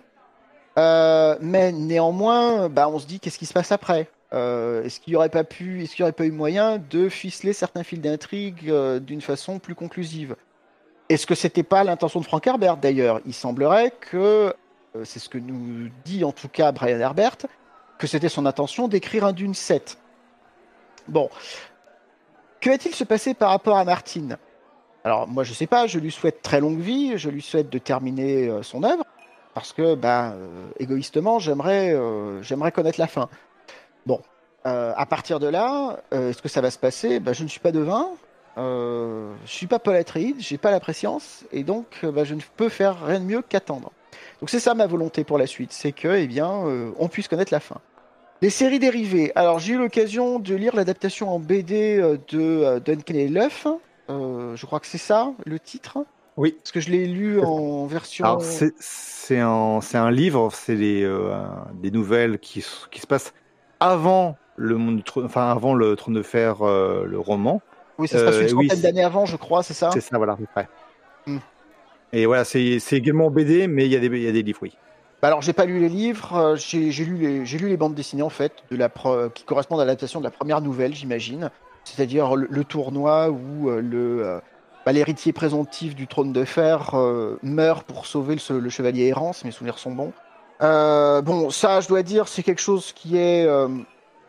Euh, 0.78 1.38
mais 1.42 1.72
néanmoins, 1.72 2.70
bah, 2.70 2.88
on 2.90 3.00
se 3.00 3.08
dit 3.08 3.20
qu'est-ce 3.20 3.40
qui 3.40 3.46
se 3.46 3.54
passe 3.54 3.72
après? 3.72 4.10
Est-ce 4.34 5.02
qu'il 5.02 5.12
n'y 5.12 5.18
aurait 5.18 5.28
pas 5.28 5.44
pu, 5.44 5.84
est-ce 5.84 5.94
qu'il 5.94 6.04
n'y 6.04 6.08
aurait 6.08 6.14
pas 6.14 6.26
eu 6.26 6.32
moyen 6.32 6.78
de 6.78 7.10
ficeler 7.10 7.52
certains 7.52 7.84
fils 7.84 8.00
d'intrigue 8.00 8.74
d'une 9.02 9.20
façon 9.20 9.60
plus 9.60 9.76
conclusive? 9.76 10.38
Est-ce 11.12 11.28
que 11.28 11.36
c'était 11.36 11.64
pas 11.64 11.84
l'intention 11.84 12.22
de 12.22 12.26
Frank 12.26 12.48
Herbert? 12.48 12.78
D'ailleurs 12.78 13.20
Il 13.26 13.34
semblerait 13.34 13.92
que, 13.92 14.56
euh, 14.96 15.04
c'est 15.04 15.20
ce 15.20 15.28
que 15.28 15.38
nous 15.38 15.90
dit 16.06 16.24
en 16.24 16.32
tout 16.32 16.48
cas 16.48 16.72
Brian 16.72 17.00
Herbert, 17.00 17.36
que 18.00 18.08
c'était 18.08 18.30
son 18.30 18.46
intention 18.46 18.88
d'écrire 18.88 19.26
un 19.26 19.34
Dune 19.34 19.54
7. 19.54 19.98
Bon. 21.08 21.30
Que 22.60 22.70
va-t-il 22.70 22.94
se 22.94 23.04
passer 23.04 23.34
par 23.34 23.50
rapport 23.50 23.78
à 23.78 23.86
Martine? 23.86 24.38
Alors 25.04 25.28
moi 25.28 25.44
je 25.44 25.54
sais 25.54 25.68
pas, 25.68 25.88
je 25.88 25.98
lui 25.98 26.12
souhaite 26.12 26.42
très 26.42 26.60
longue 26.60 26.80
vie, 26.80 27.18
je 27.18 27.30
lui 27.30 27.42
souhaite 27.42 27.70
de 27.70 27.78
terminer 27.80 28.48
euh, 28.48 28.62
son 28.62 28.84
œuvre, 28.84 29.04
parce 29.54 29.74
que, 29.74 29.96
ben, 29.96 30.36
égoïstement, 30.80 31.40
j'aimerais, 31.40 31.94
j'aimerais 32.42 32.72
connaître 32.72 33.00
la 33.00 33.08
fin. 33.08 33.28
Bon, 34.06 34.22
à 34.64 35.06
partir 35.06 35.40
de 35.40 35.48
là, 35.48 35.98
est-ce 36.12 36.42
que 36.42 36.48
ça 36.48 36.62
va 36.62 36.72
se 36.72 36.78
passer? 36.78 37.20
Ben, 37.20 37.34
Je 37.34 37.44
ne 37.44 37.50
suis 37.50 37.60
pas 37.60 37.74
devin, 37.74 38.12
euh, 38.58 39.34
je 39.46 39.52
suis 39.52 39.68
pas 39.68 39.80
Paul 39.80 39.96
Atreides, 39.96 40.40
j'ai 40.40 40.58
pas 40.58 40.72
la 40.72 40.80
préscience, 40.80 41.46
et 41.52 41.64
donc 41.64 41.86
euh, 42.04 42.12
bah, 42.12 42.26
je 42.26 42.36
ne 42.36 42.42
peux 42.58 42.70
faire 42.70 43.06
rien 43.06 43.20
de 43.20 43.26
mieux 43.26 43.42
qu'attendre. 43.42 43.92
Donc 44.40 44.50
c'est 44.50 44.60
ça 44.60 44.74
ma 44.74 44.88
volonté 44.88 45.24
pour 45.24 45.38
la 45.38 45.48
suite, 45.48 45.72
c'est 45.72 45.94
que 45.94 46.10
eh 46.10 46.28
bien 46.28 46.66
euh, 46.66 46.92
on 47.00 47.08
puisse 47.08 47.28
connaître 47.28 47.54
la 47.54 47.62
fin. 47.62 47.78
Les 48.42 48.50
séries 48.50 48.80
dérivées. 48.80 49.32
Alors 49.36 49.60
j'ai 49.60 49.74
eu 49.74 49.78
l'occasion 49.78 50.40
de 50.40 50.56
lire 50.56 50.76
l'adaptation 50.76 51.30
en 51.30 51.40
BD 51.40 52.00
euh, 52.00 52.18
de 52.30 52.80
Duncan 52.80 53.14
et 53.14 53.28
Luff. 53.28 53.68
je 54.10 54.66
crois 54.66 54.80
que 54.80 54.88
c'est 54.88 54.98
ça 54.98 55.34
le 55.46 55.60
titre. 55.60 56.00
Oui. 56.38 56.56
Parce 56.58 56.72
que 56.72 56.80
je 56.80 56.90
l'ai 56.90 57.06
lu 57.06 57.40
en 57.40 57.86
version. 57.86 58.26
Alors 58.26 58.42
c'est 58.42 59.40
un, 59.40 59.80
un 59.94 60.12
livre, 60.12 60.50
c'est 60.54 60.76
des, 60.76 61.08
des 61.76 61.92
nouvelles 61.92 62.40
qui, 62.40 62.66
qui 62.90 63.02
se 63.02 63.08
passent 63.08 63.34
avant 63.80 64.38
le 64.56 64.78
monde 64.78 65.04
enfin 65.18 65.52
avant 65.52 65.74
le 65.74 65.96
trône 65.96 66.14
de 66.14 66.24
fer, 66.24 66.64
le 66.64 67.20
roman. 67.20 67.62
Oui, 68.02 68.08
ça 68.08 68.18
se 68.18 68.24
passe 68.26 68.38
une 68.38 68.46
euh, 68.46 68.64
centaine 68.64 68.82
d'années 68.82 69.04
avant, 69.04 69.26
je 69.28 69.38
crois, 69.38 69.62
c'est 69.62 69.76
ça? 69.76 69.92
C'est 69.94 70.02
ça, 70.02 70.18
voilà, 70.18 70.34
à 70.34 70.36
peu 70.36 70.48
près. 70.52 70.68
Hmm. 71.28 71.38
Et 72.14 72.26
voilà, 72.26 72.44
c'est 72.46 72.80
également 72.94 73.30
BD, 73.30 73.68
mais 73.68 73.86
il 73.86 73.92
y 73.92 73.96
a 73.96 74.00
des 74.32 74.42
livres, 74.42 74.60
oui. 74.64 74.76
Bah 75.22 75.28
alors, 75.28 75.42
j'ai 75.42 75.54
pas 75.54 75.66
lu 75.66 75.80
les 75.80 75.90
livres, 75.90 76.36
euh, 76.36 76.56
j'ai 76.56 77.06
lu, 77.06 77.46
les, 77.46 77.78
bandes 77.78 77.94
dessinées, 77.94 78.24
en 78.24 78.30
fait, 78.30 78.64
qui 79.36 79.44
correspondent 79.44 79.80
à 79.80 79.86
l'adaptation 79.86 80.20
de 80.20 80.26
la 80.26 80.32
première 80.32 80.62
nouvelle, 80.62 80.96
j'imagine. 80.96 81.52
C'est-à-dire 81.84 82.36
le, 82.36 82.64
tournoi 82.64 83.30
où 83.30 83.70
euh, 83.70 83.82
le 83.82 84.42
bah, 84.86 84.92
l'héritier 84.92 85.32
présomptif 85.34 85.96
du 85.96 86.08
trône 86.08 86.34
de 86.34 86.44
fer 86.44 86.96
meurt 87.44 87.86
pour 87.86 88.06
sauver 88.08 88.36
le, 88.50 88.70
chevalier 88.70 89.08
errant, 89.08 89.34
si 89.34 89.46
mes 89.46 89.52
souvenirs 89.52 89.78
sont 89.78 89.92
bons. 89.92 90.12
bon, 90.60 91.50
ça, 91.52 91.82
je 91.82 91.88
dois 91.88 92.02
dire, 92.02 92.28
c'est 92.28 92.44
quelque 92.44 92.62
chose 92.62 92.92
qui 92.92 93.18
est... 93.18 93.48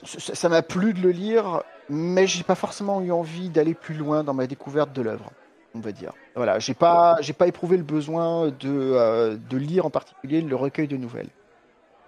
ça 0.04 0.48
m'a 0.50 0.62
plu 0.62 0.92
de 0.92 1.00
le 1.00 1.10
lire 1.10 1.62
mais 1.88 2.26
j'ai 2.26 2.42
pas 2.42 2.54
forcément 2.54 3.00
eu 3.02 3.12
envie 3.12 3.50
d'aller 3.50 3.74
plus 3.74 3.94
loin 3.94 4.24
dans 4.24 4.34
ma 4.34 4.46
découverte 4.46 4.92
de 4.92 5.02
l'œuvre, 5.02 5.30
on 5.74 5.80
va 5.80 5.92
dire. 5.92 6.12
Voilà, 6.34 6.58
j'ai 6.58 6.74
pas, 6.74 7.16
j'ai 7.20 7.32
pas 7.32 7.46
éprouvé 7.46 7.76
le 7.76 7.82
besoin 7.82 8.48
de, 8.48 8.54
euh, 8.64 9.36
de 9.50 9.56
lire 9.56 9.86
en 9.86 9.90
particulier 9.90 10.40
le 10.40 10.56
recueil 10.56 10.88
de 10.88 10.96
nouvelles. 10.96 11.28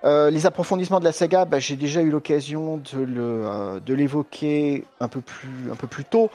Euh, 0.04 0.30
les 0.30 0.44
approfondissements 0.44 1.00
de 1.00 1.04
la 1.04 1.12
saga, 1.12 1.46
bah, 1.46 1.58
j'ai 1.58 1.76
déjà 1.76 2.02
eu 2.02 2.10
l'occasion 2.10 2.76
de, 2.76 2.98
le, 2.98 3.44
euh, 3.46 3.80
l'évoquer 3.88 4.84
un 5.00 5.08
peu 5.08 5.22
plus, 5.22 5.72
un 5.72 5.76
peu 5.76 5.86
plus 5.86 6.04
tôt. 6.04 6.30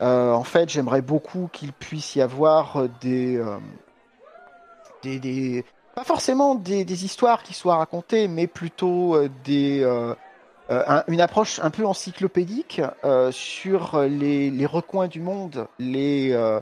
en 0.00 0.44
fait, 0.44 0.70
j'aimerais 0.70 1.02
beaucoup 1.02 1.48
qu'il 1.52 1.72
puisse 1.72 2.16
y 2.16 2.22
avoir 2.22 2.88
des, 3.02 3.42
des, 5.02 5.18
des 5.18 5.64
pas 5.94 6.04
forcément 6.04 6.54
des, 6.54 6.84
des, 6.84 7.04
histoires 7.04 7.42
qui 7.42 7.52
soient 7.52 7.76
racontées, 7.76 8.26
mais 8.26 8.46
plutôt 8.46 9.18
des 9.44 9.84
euh, 10.70 11.02
une 11.08 11.20
approche 11.20 11.58
un 11.62 11.70
peu 11.70 11.84
encyclopédique 11.84 12.80
euh, 13.04 13.32
sur 13.32 13.98
les, 14.02 14.50
les, 14.50 14.66
recoins 14.66 15.08
du 15.08 15.20
monde, 15.20 15.66
les, 15.80 16.30
euh, 16.32 16.60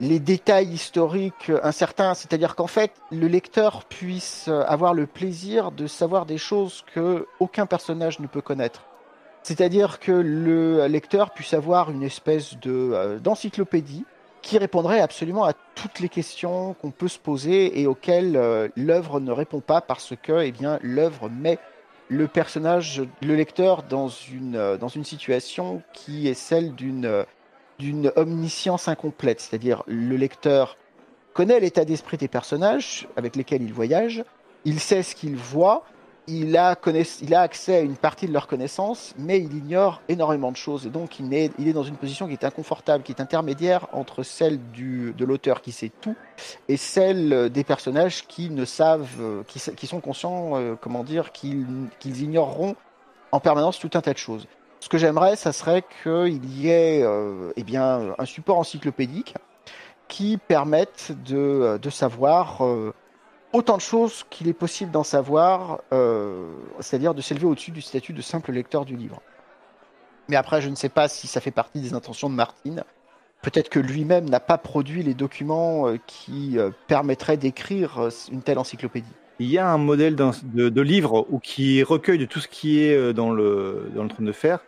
les 0.00 0.18
détails 0.18 0.68
historiques 0.68 1.52
incertains, 1.62 2.14
c'est-à-dire 2.14 2.56
qu'en 2.56 2.66
fait, 2.66 2.92
le 3.12 3.26
lecteur 3.26 3.84
puisse 3.84 4.48
avoir 4.48 4.94
le 4.94 5.06
plaisir 5.06 5.72
de 5.72 5.86
savoir 5.86 6.24
des 6.24 6.38
choses 6.38 6.84
que 6.94 7.26
aucun 7.38 7.66
personnage 7.66 8.18
ne 8.18 8.26
peut 8.26 8.40
connaître. 8.40 8.84
C'est-à-dire 9.42 10.00
que 10.00 10.12
le 10.12 10.86
lecteur 10.86 11.32
puisse 11.32 11.52
avoir 11.52 11.90
une 11.90 12.02
espèce 12.02 12.56
de 12.60 13.18
d'encyclopédie 13.22 14.06
qui 14.40 14.56
répondrait 14.56 15.00
absolument 15.00 15.44
à 15.44 15.52
toutes 15.74 16.00
les 16.00 16.08
questions 16.08 16.74
qu'on 16.80 16.90
peut 16.90 17.08
se 17.08 17.18
poser 17.18 17.78
et 17.78 17.86
auxquelles 17.86 18.70
l'œuvre 18.74 19.20
ne 19.20 19.32
répond 19.32 19.60
pas 19.60 19.82
parce 19.82 20.14
que 20.22 20.42
eh 20.42 20.50
bien 20.50 20.78
l'œuvre 20.82 21.28
met 21.28 21.58
le 22.08 22.28
personnage, 22.28 23.02
le 23.22 23.34
lecteur, 23.34 23.82
dans 23.82 24.08
une, 24.08 24.56
euh, 24.56 24.76
dans 24.76 24.88
une 24.88 25.04
situation 25.04 25.82
qui 25.92 26.28
est 26.28 26.34
celle 26.34 26.74
d'une 26.74 27.06
euh, 27.06 27.24
d'une 27.78 28.12
omniscience 28.16 28.88
incomplète. 28.88 29.40
C'est-à-dire, 29.40 29.82
le 29.86 30.16
lecteur 30.16 30.76
connaît 31.32 31.58
l'état 31.60 31.84
d'esprit 31.84 32.16
des 32.16 32.28
personnages 32.28 33.08
avec 33.16 33.36
lesquels 33.36 33.62
il 33.62 33.72
voyage, 33.72 34.24
il 34.64 34.80
sait 34.80 35.02
ce 35.02 35.14
qu'il 35.14 35.36
voit, 35.36 35.84
il 36.26 36.56
a, 36.56 36.76
accès 37.36 37.76
à 37.76 37.80
une 37.80 37.96
partie 37.96 38.26
de 38.26 38.32
leur 38.32 38.46
connaissance, 38.46 39.14
mais 39.18 39.38
il 39.38 39.56
ignore 39.56 40.00
énormément 40.08 40.50
de 40.50 40.56
choses. 40.56 40.86
Et 40.86 40.90
donc, 40.90 41.20
il 41.20 41.32
est, 41.34 41.72
dans 41.72 41.82
une 41.82 41.96
position 41.96 42.26
qui 42.26 42.32
est 42.32 42.44
inconfortable, 42.44 43.04
qui 43.04 43.12
est 43.12 43.20
intermédiaire 43.20 43.86
entre 43.92 44.22
celle 44.22 44.58
de 44.72 45.24
l'auteur 45.24 45.60
qui 45.60 45.72
sait 45.72 45.90
tout 46.00 46.16
et 46.68 46.76
celle 46.76 47.50
des 47.50 47.64
personnages 47.64 48.26
qui 48.26 48.50
ne 48.50 48.64
savent, 48.64 49.44
qui, 49.46 49.60
qui 49.76 49.86
sont 49.86 50.00
conscients, 50.00 50.52
euh, 50.54 50.74
comment 50.80 51.04
dire, 51.04 51.32
qu'ils 51.32 51.90
ignoreront 52.02 52.76
en 53.32 53.40
permanence 53.40 53.78
tout 53.78 53.90
un 53.94 54.00
tas 54.00 54.12
de 54.12 54.18
choses. 54.18 54.46
Ce 54.80 54.88
que 54.88 54.98
j'aimerais, 54.98 55.36
ça 55.36 55.52
serait 55.52 55.82
qu'il 56.02 56.44
y 56.60 56.68
ait 56.68 57.02
euh, 57.02 57.52
eh 57.56 57.62
bien, 57.62 58.14
un 58.18 58.24
support 58.26 58.58
encyclopédique 58.58 59.34
qui 60.08 60.36
permette 60.36 61.12
de, 61.24 61.78
savoir. 61.90 62.64
Euh, 62.64 62.92
autant 63.54 63.76
de 63.76 63.82
choses 63.82 64.24
qu'il 64.28 64.48
est 64.48 64.52
possible 64.52 64.90
d'en 64.90 65.04
savoir, 65.04 65.80
euh, 65.92 66.52
c'est-à-dire 66.80 67.14
de 67.14 67.22
s'élever 67.22 67.46
au-dessus 67.46 67.70
du 67.70 67.80
statut 67.80 68.12
de 68.12 68.20
simple 68.20 68.52
lecteur 68.52 68.84
du 68.84 68.96
livre. 68.96 69.22
Mais 70.28 70.36
après, 70.36 70.60
je 70.60 70.68
ne 70.68 70.74
sais 70.74 70.88
pas 70.88 71.08
si 71.08 71.26
ça 71.26 71.40
fait 71.40 71.52
partie 71.52 71.80
des 71.80 71.94
intentions 71.94 72.28
de 72.28 72.34
Martine. 72.34 72.84
peut-être 73.42 73.68
que 73.68 73.78
lui-même 73.78 74.28
n'a 74.28 74.40
pas 74.40 74.58
produit 74.58 75.02
les 75.02 75.14
documents 75.14 75.86
qui 76.06 76.56
permettraient 76.88 77.36
d'écrire 77.36 78.08
une 78.32 78.40
telle 78.40 78.58
encyclopédie. 78.58 79.12
Il 79.38 79.50
y 79.50 79.58
a 79.58 79.68
un 79.68 79.76
modèle 79.76 80.16
de, 80.16 80.68
de, 80.70 80.80
livre 80.80 81.26
où 81.28 81.38
qui 81.38 81.82
recueille 81.82 82.18
de 82.18 82.24
tout 82.24 82.40
ce 82.40 82.48
qui 82.48 82.80
est 82.80 83.12
dans 83.12 83.30
le, 83.30 83.90
dans 83.94 84.02
le 84.02 84.08
trône 84.08 84.24
de 84.24 84.32
fer. 84.32 84.60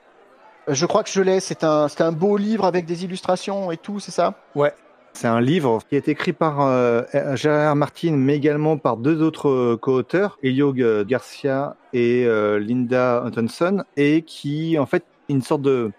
Je 0.69 0.85
crois 0.85 1.03
que 1.05 1.11
je 1.11 1.23
l'ai. 1.23 1.41
C'est 1.41 1.65
un, 1.65 1.87
un 1.99 2.13
beau 2.13 2.37
livre 2.37 2.67
avec 2.67 2.85
des 2.85 3.05
illustrations 3.05 3.73
et 3.73 3.79
tout, 3.79 3.99
c'est 3.99 4.11
ça? 4.11 4.35
Ouais, 4.55 4.75
c'est 5.17 5.29
un 5.29 5.41
livre 5.41 5.81
qui 5.89 5.97
est 5.97 6.09
écrit 6.09 6.35
par 6.35 6.61
euh, 6.61 7.03
Gérard 7.37 7.75
Martin, 7.75 8.13
mais 8.13 8.37
également 8.37 8.77
par 8.77 8.99
deux 8.99 9.23
autres 9.23 9.49
euh, 9.49 9.77
co-auteurs, 9.81 10.39
Elio 10.43 10.75
Garcia 11.05 11.77
et 11.95 12.27
euh, 12.27 12.59
Linda 12.59 13.23
Huntonson, 13.23 13.85
et 13.97 14.21
qui, 14.23 14.79
en 14.79 14.85
fait, 14.85 15.05
une 15.31 15.41
sorte 15.41 15.63
de... 15.63 15.91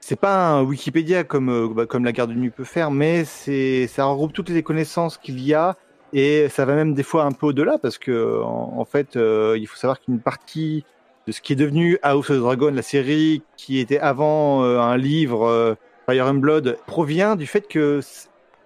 C'est 0.00 0.18
pas 0.18 0.48
un 0.48 0.62
Wikipédia 0.62 1.22
comme, 1.22 1.74
bah, 1.74 1.84
comme 1.84 2.04
la 2.04 2.12
garde 2.12 2.30
de 2.30 2.34
nuit 2.34 2.50
peut 2.50 2.64
faire, 2.64 2.90
mais 2.90 3.24
c'est 3.24 3.86
ça 3.88 4.04
regroupe 4.06 4.32
toutes 4.32 4.48
les 4.48 4.62
connaissances 4.62 5.18
qu'il 5.18 5.38
y 5.40 5.54
a 5.54 5.76
et 6.14 6.48
ça 6.48 6.64
va 6.64 6.74
même 6.74 6.94
des 6.94 7.04
fois 7.04 7.24
un 7.24 7.32
peu 7.32 7.46
au-delà 7.46 7.78
parce 7.78 7.98
que 7.98 8.42
en, 8.42 8.84
fait, 8.84 9.14
il 9.14 9.64
faut 9.66 9.76
savoir 9.76 10.00
qu'une 10.00 10.18
partie 10.18 10.84
de 11.28 11.32
ce 11.32 11.40
qui 11.40 11.52
est 11.52 11.56
devenu 11.56 11.98
House 12.02 12.30
of 12.30 12.36
the 12.36 12.40
Dragon, 12.40 12.72
la 12.74 12.82
série 12.82 13.42
qui 13.56 13.78
était 13.78 14.00
avant 14.00 14.64
un 14.64 14.96
livre 14.96 15.76
Fire 16.06 16.26
and 16.26 16.34
Blood, 16.34 16.78
provient 16.86 17.36
du 17.36 17.46
fait 17.46 17.68
que 17.68 17.78
euh, 17.78 18.00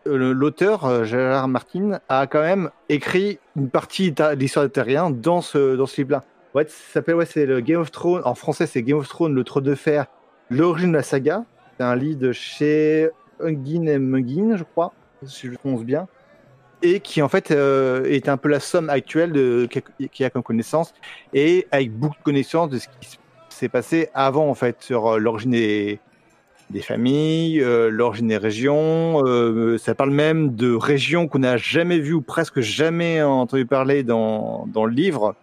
l'auteur, 0.06 0.84
euh, 0.84 1.04
Gérard 1.04 1.48
Martin, 1.48 2.00
a 2.08 2.26
quand 2.26 2.40
même 2.40 2.70
écrit 2.88 3.38
une 3.56 3.68
partie 3.68 4.12
de 4.12 4.34
l'histoire 4.34 4.64
des 4.64 4.72
Terriens 4.72 5.10
dans 5.10 5.40
ce, 5.40 5.76
dans 5.76 5.86
ce 5.86 6.00
livre-là. 6.00 6.24
Ouais, 6.54 6.66
s'appelle, 6.68 7.16
ouais, 7.16 7.26
c'est 7.26 7.62
Game 7.62 7.80
of 7.80 7.90
Thrones. 7.90 8.22
En 8.24 8.34
français, 8.34 8.66
c'est 8.66 8.82
Game 8.82 8.98
of 8.98 9.08
Thrones, 9.08 9.34
le 9.34 9.44
trône 9.44 9.64
de 9.64 9.74
fer, 9.74 10.06
l'origine 10.50 10.92
de 10.92 10.96
la 10.96 11.02
saga. 11.02 11.44
C'est 11.76 11.84
un 11.84 11.96
livre 11.96 12.18
de 12.18 12.32
chez 12.32 13.10
Hungin 13.40 13.86
et 13.86 13.98
Mungin, 13.98 14.56
je 14.56 14.64
crois, 14.64 14.92
si 15.26 15.48
je 15.48 15.54
prononce 15.54 15.84
bien. 15.84 16.08
Et 16.82 17.00
qui, 17.00 17.20
en 17.20 17.28
fait, 17.28 17.50
euh, 17.50 18.04
est 18.04 18.28
un 18.28 18.36
peu 18.36 18.48
la 18.48 18.60
somme 18.60 18.90
actuelle 18.90 19.32
de 19.32 19.68
qui 20.12 20.24
a 20.24 20.30
comme 20.30 20.42
connaissance 20.42 20.94
et 21.34 21.66
avec 21.70 21.92
beaucoup 21.92 22.16
de 22.18 22.22
connaissances 22.22 22.70
de 22.70 22.78
ce 22.78 22.86
qui 23.00 23.18
s'est 23.48 23.68
passé 23.68 24.08
avant, 24.14 24.48
en 24.48 24.54
fait, 24.54 24.76
sur 24.80 25.18
l'origine 25.18 25.50
des, 25.52 26.00
des 26.70 26.82
familles, 26.82 27.60
euh, 27.62 27.90
l'origine 27.90 28.28
des 28.28 28.36
régions. 28.36 29.22
Euh, 29.24 29.78
ça 29.78 29.94
parle 29.94 30.10
même 30.10 30.54
de 30.56 30.74
régions 30.74 31.28
qu'on 31.28 31.40
n'a 31.40 31.56
jamais 31.56 31.98
vues 31.98 32.14
ou 32.14 32.22
presque 32.22 32.60
jamais 32.60 33.22
entendu 33.22 33.66
parler 33.66 34.02
dans, 34.02 34.66
dans 34.66 34.84
le 34.84 34.92
livre. 34.92 35.34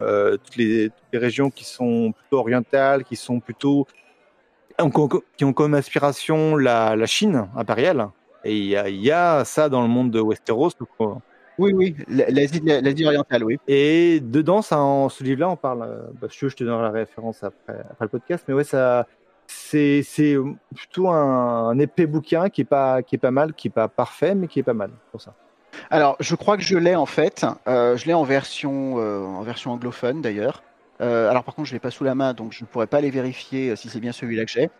Euh, 0.00 0.36
toutes, 0.36 0.56
les, 0.56 0.90
régions 1.12 1.50
qui 1.50 1.64
sont 1.64 2.12
plutôt 2.12 2.38
orientales, 2.38 3.04
qui 3.04 3.16
sont 3.16 3.40
plutôt 3.40 3.86
qui 5.36 5.44
ont 5.44 5.52
comme 5.52 5.74
inspiration 5.74 6.54
la, 6.54 6.94
la 6.94 7.06
Chine 7.06 7.48
impériale. 7.56 8.10
Et 8.44 8.56
il 8.56 8.66
y 8.66 8.76
a, 8.76 8.88
y 8.88 9.10
a, 9.10 9.44
ça 9.44 9.68
dans 9.68 9.82
le 9.82 9.88
monde 9.88 10.12
de 10.12 10.20
Westeros. 10.20 10.70
Oui, 11.58 11.72
oui, 11.74 11.96
l'Asie 12.06 13.04
orientale, 13.04 13.42
oui. 13.42 13.58
Et 13.66 14.20
dedans, 14.20 14.62
ça, 14.62 14.78
en 14.78 15.08
ce 15.08 15.24
livre-là, 15.24 15.50
on 15.50 15.56
parle. 15.56 16.12
Bah, 16.20 16.28
je, 16.30 16.46
je 16.46 16.54
te 16.54 16.62
donnerai 16.62 16.84
la 16.84 16.90
référence 16.90 17.42
après, 17.42 17.80
après 17.90 18.04
le 18.04 18.08
podcast, 18.08 18.44
mais 18.46 18.54
ouais, 18.54 18.62
ça, 18.62 19.08
c'est 19.48 20.36
plutôt 20.74 21.08
un, 21.08 21.78
épais 21.78 22.06
bouquin 22.06 22.50
qui 22.50 22.60
est 22.60 22.64
pas 22.64 23.02
mal, 23.30 23.54
qui 23.54 23.68
est 23.68 23.72
pas 23.72 23.88
parfait, 23.88 24.34
mais 24.34 24.46
qui 24.46 24.60
est 24.60 24.64
pas 24.64 24.74
mal 24.74 24.90
pour 25.10 25.20
ça. 25.20 25.34
Alors, 25.90 26.16
je 26.20 26.34
crois 26.34 26.56
que 26.56 26.62
je 26.62 26.76
l'ai 26.76 26.96
en 26.96 27.06
fait. 27.06 27.46
Euh, 27.66 27.96
je 27.96 28.06
l'ai 28.06 28.14
en 28.14 28.24
version 28.24 28.96
euh, 28.98 29.24
anglophone 29.66 30.20
d'ailleurs. 30.20 30.62
Euh, 31.00 31.30
alors 31.30 31.44
par 31.44 31.54
contre, 31.54 31.68
je 31.68 31.74
l'ai 31.74 31.80
pas 31.80 31.90
sous 31.90 32.04
la 32.04 32.14
main, 32.14 32.34
donc 32.34 32.52
je 32.52 32.64
ne 32.64 32.66
pourrais 32.66 32.88
pas 32.88 33.00
les 33.00 33.10
vérifier 33.10 33.76
si 33.76 33.88
c'est 33.88 34.00
bien 34.00 34.12
celui-là 34.12 34.44
que 34.44 34.50
j'ai. 34.50 34.70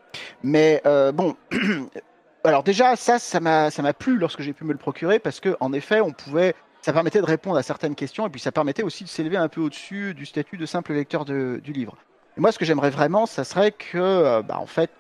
Mais 0.43 0.83
bon, 0.85 1.37
alors 2.45 2.63
déjà 2.63 2.97
ça, 2.97 3.19
ça 3.19 3.41
m'a 3.41 3.93
plu 3.93 4.19
lorsque 4.19 4.43
j'ai 4.43 4.53
pu 4.53 4.65
me 4.65 4.73
le 4.73 4.79
procurer 4.79 5.19
parce 5.19 5.41
que 5.41 5.57
en 5.61 5.73
effet, 5.73 6.01
on 6.01 6.13
pouvait 6.13 6.55
ça 6.83 6.93
permettait 6.93 7.21
de 7.21 7.27
répondre 7.27 7.57
à 7.57 7.63
certaines 7.63 7.95
questions 7.95 8.27
et 8.27 8.31
puis 8.31 8.41
ça 8.41 8.53
permettait 8.53 8.83
aussi 8.83 9.05
de 9.05 9.09
s'élever 9.09 9.37
un 9.37 9.49
peu 9.49 9.61
au-dessus 9.61 10.15
du 10.15 10.27
statut 10.27 10.57
de 10.57 10.67
simple 10.67 10.93
lecteur 10.93 11.25
du 11.25 11.73
livre 11.73 11.97
moi, 12.39 12.53
ce 12.53 12.59
que 12.59 12.65
j'aimerais 12.65 12.91
vraiment, 12.91 13.27
ça 13.27 13.45
serait 13.45 13.73
que, 13.73 13.99
euh, 13.99 14.43
bah, 14.43 14.59
en 14.59 14.67
fait, 14.67 14.91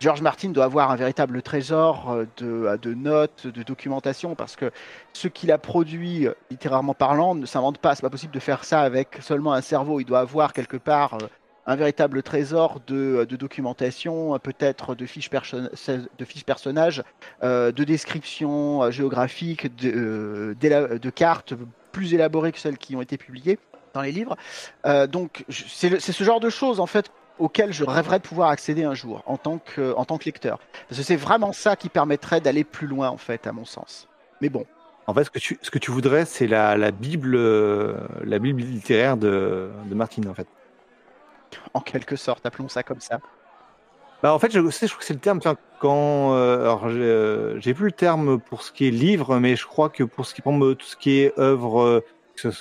George 0.00 0.22
Martin 0.22 0.48
doit 0.48 0.64
avoir 0.64 0.90
un 0.90 0.96
véritable 0.96 1.42
trésor 1.42 2.10
euh, 2.10 2.26
de, 2.38 2.76
de, 2.80 2.94
notes, 2.94 3.46
de 3.46 3.62
documentation, 3.62 4.34
parce 4.34 4.56
que 4.56 4.70
ce 5.12 5.28
qu'il 5.28 5.52
a 5.52 5.58
produit, 5.58 6.26
euh, 6.26 6.32
littérairement 6.50 6.94
parlant, 6.94 7.34
ne 7.34 7.46
s'invente 7.46 7.78
pas. 7.78 7.94
C'est 7.94 8.02
pas 8.02 8.10
possible 8.10 8.32
de 8.32 8.40
faire 8.40 8.64
ça 8.64 8.80
avec 8.80 9.18
seulement 9.20 9.52
un 9.52 9.60
cerveau. 9.60 10.00
Il 10.00 10.06
doit 10.06 10.20
avoir 10.20 10.52
quelque 10.52 10.78
part 10.78 11.18
un 11.64 11.76
véritable 11.76 12.22
trésor 12.24 12.80
de, 12.86 13.24
documentation, 13.24 14.36
peut-être 14.40 14.96
de 14.96 15.06
fiches, 15.06 15.30
de 15.30 16.24
fiches 16.24 16.44
personnages, 16.44 17.04
de 17.42 17.84
descriptions 17.84 18.90
géographiques, 18.90 19.72
de, 19.76 21.10
cartes 21.14 21.54
plus 21.92 22.14
élaborées 22.14 22.50
que 22.50 22.58
celles 22.58 22.78
qui 22.78 22.96
ont 22.96 23.02
été 23.02 23.16
publiées 23.16 23.60
dans 23.92 24.02
les 24.02 24.12
livres. 24.12 24.36
Euh, 24.86 25.06
donc 25.06 25.44
c'est 25.48 26.00
ce 26.00 26.24
genre 26.24 26.40
de 26.40 26.50
choses 26.50 26.80
en 26.80 26.86
fait 26.86 27.10
auxquelles 27.38 27.72
je 27.72 27.84
rêverais 27.84 28.18
de 28.18 28.24
pouvoir 28.24 28.50
accéder 28.50 28.84
un 28.84 28.94
jour 28.94 29.22
en 29.26 29.36
tant 29.36 29.58
que, 29.58 29.94
en 29.96 30.04
tant 30.04 30.18
que 30.18 30.24
lecteur. 30.24 30.58
Parce 30.88 31.00
que 31.00 31.06
c'est 31.06 31.16
vraiment 31.16 31.52
ça 31.52 31.76
qui 31.76 31.88
permettrait 31.88 32.40
d'aller 32.40 32.64
plus 32.64 32.86
loin 32.86 33.08
en 33.08 33.16
fait 33.16 33.46
à 33.46 33.52
mon 33.52 33.64
sens. 33.64 34.08
Mais 34.40 34.48
bon. 34.48 34.66
En 35.06 35.14
fait, 35.14 35.24
ce 35.24 35.30
que 35.30 35.38
tu, 35.38 35.58
ce 35.62 35.70
que 35.70 35.78
tu 35.78 35.90
voudrais, 35.90 36.24
c'est 36.24 36.46
la, 36.46 36.76
la, 36.76 36.92
Bible, 36.92 37.34
euh, 37.34 37.96
la 38.22 38.38
Bible 38.38 38.62
littéraire 38.62 39.16
de, 39.16 39.68
de 39.86 39.94
Martine, 39.94 40.28
en 40.28 40.34
fait. 40.34 40.46
En 41.74 41.80
quelque 41.80 42.14
sorte, 42.14 42.46
appelons 42.46 42.68
ça 42.68 42.84
comme 42.84 43.00
ça. 43.00 43.18
Bah, 44.22 44.32
en 44.32 44.38
fait, 44.38 44.52
je, 44.52 44.70
sais, 44.70 44.86
je 44.86 44.92
crois 44.92 45.00
que 45.00 45.04
c'est 45.04 45.14
le 45.14 45.18
terme. 45.18 45.40
Quand, 45.80 46.34
euh, 46.34 46.60
alors, 46.60 46.88
j'ai 46.88 47.74
plus 47.74 47.86
le 47.86 47.92
terme 47.92 48.38
pour 48.38 48.62
ce 48.62 48.70
qui 48.70 48.86
est 48.86 48.92
livre, 48.92 49.40
mais 49.40 49.56
je 49.56 49.66
crois 49.66 49.88
que 49.88 50.04
pour 50.04 50.24
ce 50.24 50.34
qui 50.34 50.42
prend 50.42 50.56
tout 50.56 50.86
ce 50.86 50.96
qui 50.96 51.18
est 51.18 51.36
œuvre 51.36 52.04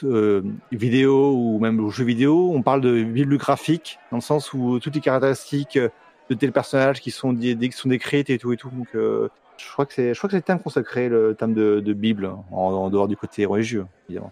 euh, 0.03 0.41
vidéo 0.71 1.33
ou 1.35 1.59
même 1.59 1.89
jeux 1.89 2.05
vidéo, 2.05 2.51
on 2.53 2.61
parle 2.61 2.81
de 2.81 3.03
bibliographique 3.03 3.99
dans 4.11 4.17
le 4.17 4.21
sens 4.21 4.53
où 4.53 4.79
toutes 4.79 4.95
les 4.95 5.01
caractéristiques 5.01 5.77
de 5.77 6.35
tel 6.35 6.51
personnage 6.51 7.01
qui 7.01 7.11
sont, 7.11 7.35
qui 7.35 7.71
sont 7.71 7.89
décrites 7.89 8.29
et 8.29 8.37
tout 8.37 8.53
et 8.53 8.57
tout. 8.57 8.69
Donc, 8.69 8.87
euh, 8.95 9.29
je 9.57 9.71
crois 9.71 9.85
que 9.85 9.93
c'est, 9.93 10.13
je 10.13 10.19
crois 10.19 10.29
que 10.29 10.35
le 10.35 10.41
terme 10.41 10.59
consacré, 10.59 11.09
le 11.09 11.35
terme 11.35 11.53
de, 11.53 11.93
Bible, 11.93 12.31
en, 12.51 12.89
dehors 12.89 13.07
du 13.07 13.17
côté 13.17 13.45
religieux, 13.45 13.85
évidemment. 14.09 14.31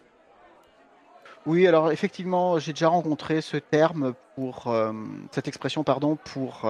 Oui, 1.45 1.67
alors 1.67 1.91
effectivement, 1.91 2.59
j'ai 2.59 2.73
déjà 2.73 2.89
rencontré 2.89 3.41
ce 3.41 3.57
terme 3.57 4.13
pour 4.35 4.67
euh, 4.67 4.91
cette 5.31 5.47
expression, 5.47 5.83
pardon, 5.83 6.17
pour 6.33 6.65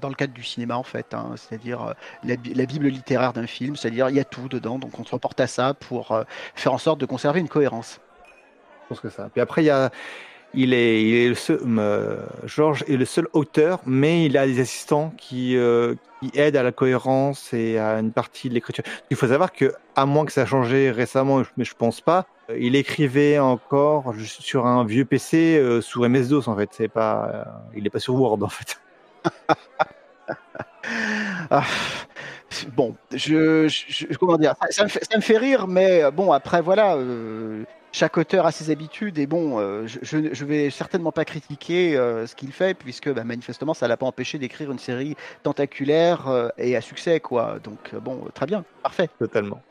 dans 0.00 0.08
le 0.08 0.14
cadre 0.14 0.32
du 0.32 0.42
cinéma 0.42 0.76
en 0.76 0.82
fait, 0.82 1.14
hein. 1.14 1.34
c'est-à-dire 1.36 1.82
euh, 1.82 1.92
la, 2.24 2.66
Bible 2.66 2.88
littéraire 2.88 3.32
d'un 3.32 3.46
film, 3.46 3.76
c'est-à-dire 3.76 4.08
il 4.08 4.16
y 4.16 4.20
a 4.20 4.24
tout 4.24 4.48
dedans, 4.48 4.78
donc 4.78 4.98
on 4.98 5.04
se 5.04 5.12
reporte 5.12 5.38
à 5.38 5.46
ça 5.46 5.74
pour 5.74 6.10
euh, 6.10 6.24
faire 6.54 6.72
en 6.72 6.78
sorte 6.78 6.98
de 6.98 7.06
conserver 7.06 7.40
une 7.40 7.48
cohérence. 7.48 8.00
Je 8.82 8.88
pense 8.88 9.00
que 9.00 9.08
ça. 9.08 9.28
Puis 9.32 9.40
après, 9.40 9.62
il 9.62 9.66
y 9.66 9.70
a, 9.70 9.90
il 10.52 10.74
est, 10.74 11.28
le 11.28 11.34
seul, 11.36 11.60
euh, 11.64 12.26
Georges 12.44 12.84
est 12.88 12.96
le 12.96 13.04
seul 13.04 13.28
auteur, 13.32 13.80
mais 13.86 14.26
il 14.26 14.36
a 14.36 14.46
des 14.46 14.60
assistants 14.60 15.12
qui, 15.16 15.56
qui 16.20 16.30
aident 16.34 16.56
à 16.56 16.62
la 16.64 16.72
cohérence 16.72 17.52
et 17.52 17.78
à 17.78 18.00
une 18.00 18.12
partie 18.12 18.48
de 18.48 18.54
l'écriture. 18.54 18.84
Il 19.10 19.16
faut 19.16 19.28
savoir 19.28 19.52
que, 19.52 19.72
à 19.94 20.06
moins 20.06 20.26
que 20.26 20.32
ça 20.32 20.42
a 20.42 20.46
changé 20.46 20.90
récemment, 20.90 21.42
mais 21.56 21.64
je 21.64 21.74
pense 21.74 22.00
pas, 22.00 22.26
il 22.56 22.74
écrivait 22.76 23.38
encore 23.38 24.12
sur 24.18 24.66
un 24.66 24.84
vieux 24.84 25.04
PC 25.04 25.78
sous 25.80 26.06
MS-DOS 26.06 26.48
en 26.48 26.56
fait. 26.56 26.70
C'est 26.72 26.88
pas, 26.88 27.46
il 27.74 27.84
n'est 27.84 27.90
pas 27.90 28.00
sur 28.00 28.14
Word 28.14 28.42
en 28.42 28.48
fait. 28.48 28.80
Ah, 31.50 31.64
bon, 32.76 32.94
je, 33.12 34.16
comment 34.16 34.36
dire, 34.36 34.54
ça, 34.70 34.84
me 34.84 35.20
fait, 35.20 35.38
rire, 35.38 35.66
mais 35.66 36.04
euh, 36.04 36.10
bon, 36.10 36.32
après 36.32 36.62
voilà, 36.62 36.96
euh, 36.96 37.64
chaque 37.92 38.16
auteur 38.16 38.46
a 38.46 38.52
ses 38.52 38.70
habitudes 38.70 39.18
et 39.18 39.26
bon, 39.26 39.58
euh, 39.58 39.86
je, 39.86 40.16
ne 40.16 40.44
vais 40.44 40.70
certainement 40.70 41.12
pas 41.12 41.24
critiquer 41.24 41.94
ce 41.94 42.34
qu'il 42.34 42.52
fait 42.52 42.74
puisque 42.74 43.12
bah, 43.12 43.24
manifestement 43.24 43.74
ça 43.74 43.88
l'a 43.88 43.96
pas 43.96 44.06
empêché 44.06 44.38
d'écrire 44.38 44.70
une 44.70 44.78
série 44.78 45.16
tentaculaire 45.42 46.50
et 46.58 46.76
à 46.76 46.80
succès 46.80 47.20
quoi. 47.20 47.58
Donc 47.62 47.94
bon, 47.94 48.24
très 48.34 48.46
bien, 48.46 48.64
parfait. 48.82 49.08
Totalement. 49.18 49.62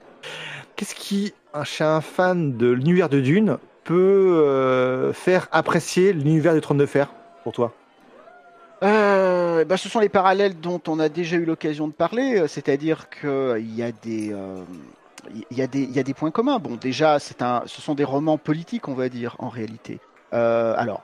Qu'est-ce 0.75 0.95
qui, 0.95 1.33
chez 1.63 1.83
un 1.83 2.01
fan 2.01 2.57
de 2.57 2.67
l'univers 2.67 3.09
de 3.09 3.19
Dune, 3.19 3.57
peut 3.83 5.11
faire 5.13 5.47
apprécier 5.51 6.13
l'univers 6.13 6.53
du 6.53 6.61
Trône 6.61 6.77
de 6.77 6.85
Fer 6.85 7.09
pour 7.43 7.51
toi? 7.51 7.73
Euh, 8.83 9.63
bah, 9.65 9.77
ce 9.77 9.87
sont 9.87 9.99
les 9.99 10.09
parallèles 10.09 10.59
dont 10.59 10.81
on 10.87 10.99
a 10.99 11.09
déjà 11.09 11.37
eu 11.37 11.45
l'occasion 11.45 11.87
de 11.87 11.93
parler, 11.93 12.39
euh, 12.39 12.47
c'est-à-dire 12.47 13.09
qu'il 13.09 13.29
euh, 13.29 13.59
y 13.59 13.81
a 13.81 13.91
des 13.91 14.35
y, 15.51 15.55
y 15.55 15.99
a 15.99 16.03
des 16.03 16.13
points 16.13 16.31
communs. 16.31 16.59
Bon, 16.59 16.75
déjà, 16.75 17.17
un, 17.39 17.63
ce 17.65 17.81
sont 17.81 17.95
des 17.95 18.03
romans 18.03 18.37
politiques, 18.37 18.89
on 18.89 18.93
va 18.93 19.07
dire, 19.07 19.35
en 19.39 19.49
réalité. 19.49 19.99
alors, 20.31 21.03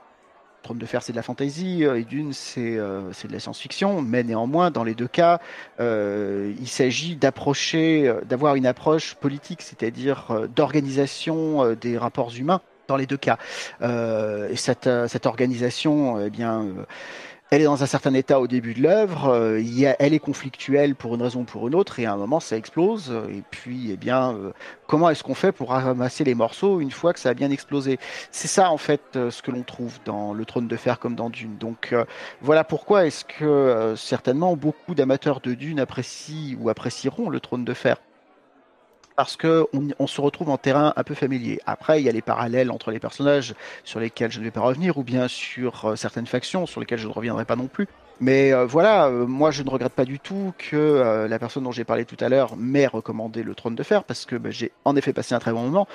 Trône 0.62 0.76
de 0.76 0.84
Fer, 0.84 1.02
c'est 1.02 1.12
de 1.12 1.16
la 1.16 1.22
fantasy, 1.22 1.84
et 1.84 2.04
Dune, 2.04 2.34
c'est 2.34 2.78
c'est 3.12 3.28
de 3.28 3.32
la 3.32 3.40
science-fiction, 3.40 4.02
mais 4.02 4.22
néanmoins, 4.24 4.70
dans 4.70 4.84
les 4.84 4.94
deux 4.94 5.08
cas, 5.08 5.40
il 5.78 6.68
s'agit 6.68 7.16
d'approcher, 7.16 8.14
d'avoir 8.28 8.56
une 8.56 8.66
approche 8.66 9.14
politique, 9.14 9.62
c'est-à-dire 9.62 10.48
d'organisation 10.54 11.72
des 11.72 11.96
rapports 11.96 12.32
humains 12.36 12.60
dans 12.88 12.96
les 12.96 13.06
deux 13.06 13.16
cas. 13.16 13.38
et 13.80 14.56
cette, 14.56 14.90
cette 15.08 15.24
organisation, 15.24 16.20
eh 16.20 16.28
bien 16.28 16.66
elle 17.50 17.62
est 17.62 17.64
dans 17.64 17.82
un 17.82 17.86
certain 17.86 18.14
état 18.14 18.38
au 18.38 18.46
début 18.46 18.74
de 18.74 18.82
l'œuvre, 18.82 19.28
euh, 19.28 19.60
elle 19.98 20.14
est 20.14 20.20
conflictuelle 20.20 20.94
pour 20.94 21.16
une 21.16 21.22
raison 21.22 21.40
ou 21.40 21.44
pour 21.44 21.66
une 21.66 21.74
autre, 21.74 21.98
et 21.98 22.06
à 22.06 22.12
un 22.12 22.16
moment 22.16 22.38
ça 22.38 22.56
explose. 22.56 23.12
Et 23.28 23.42
puis, 23.50 23.90
eh 23.90 23.96
bien, 23.96 24.34
euh, 24.34 24.52
comment 24.86 25.10
est-ce 25.10 25.24
qu'on 25.24 25.34
fait 25.34 25.50
pour 25.50 25.70
ramasser 25.70 26.22
les 26.22 26.36
morceaux 26.36 26.80
une 26.80 26.92
fois 26.92 27.12
que 27.12 27.18
ça 27.18 27.30
a 27.30 27.34
bien 27.34 27.50
explosé? 27.50 27.98
C'est 28.30 28.46
ça 28.46 28.70
en 28.70 28.76
fait 28.78 29.02
euh, 29.16 29.32
ce 29.32 29.42
que 29.42 29.50
l'on 29.50 29.62
trouve 29.62 29.98
dans 30.04 30.32
le 30.32 30.44
Trône 30.44 30.68
de 30.68 30.76
Fer 30.76 31.00
comme 31.00 31.16
dans 31.16 31.28
Dune. 31.28 31.56
Donc 31.58 31.94
voilà 32.40 32.62
pourquoi 32.62 33.06
est-ce 33.06 33.24
que 33.24 33.94
certainement 33.96 34.56
beaucoup 34.56 34.94
d'amateurs 34.94 35.40
de 35.40 35.54
Dune 35.54 35.80
apprécient 35.80 36.56
ou 36.60 36.68
apprécieront 36.68 37.30
le 37.30 37.40
Trône 37.40 37.64
de 37.64 37.74
Fer 37.74 37.96
parce 39.16 39.36
qu'on 39.36 39.66
on 39.98 40.06
se 40.06 40.20
retrouve 40.20 40.50
en 40.50 40.56
terrain 40.56 40.92
un 40.96 41.02
peu 41.02 41.14
familier. 41.14 41.60
Après, 41.66 42.00
il 42.00 42.04
y 42.04 42.08
a 42.08 42.12
les 42.12 42.22
parallèles 42.22 42.70
entre 42.70 42.90
les 42.90 43.00
personnages 43.00 43.54
sur 43.84 44.00
lesquels 44.00 44.30
je 44.32 44.38
ne 44.38 44.44
vais 44.44 44.50
pas 44.50 44.60
revenir, 44.60 44.98
ou 44.98 45.02
bien 45.02 45.28
sur 45.28 45.84
euh, 45.84 45.96
certaines 45.96 46.26
factions 46.26 46.66
sur 46.66 46.80
lesquelles 46.80 46.98
je 46.98 47.08
ne 47.08 47.12
reviendrai 47.12 47.44
pas 47.44 47.56
non 47.56 47.66
plus. 47.66 47.86
Mais 48.20 48.52
euh, 48.52 48.66
voilà, 48.66 49.06
euh, 49.06 49.26
moi 49.26 49.50
je 49.50 49.62
ne 49.62 49.70
regrette 49.70 49.92
pas 49.92 50.04
du 50.04 50.18
tout 50.18 50.52
que 50.58 51.26
la 51.28 51.38
personne 51.38 51.64
dont 51.64 51.72
j'ai 51.72 51.84
parlé 51.84 52.04
tout 52.04 52.16
à 52.20 52.28
l'heure 52.28 52.56
m'ait 52.56 52.86
recommandé 52.86 53.42
le 53.42 53.54
trône 53.54 53.74
de 53.74 53.82
fer, 53.82 54.04
parce 54.04 54.26
que 54.26 54.36
bah, 54.36 54.50
j'ai 54.50 54.72
en 54.84 54.96
effet 54.96 55.12
passé 55.12 55.34
un 55.34 55.38
très 55.38 55.52
bon 55.52 55.62
moment. 55.62 55.86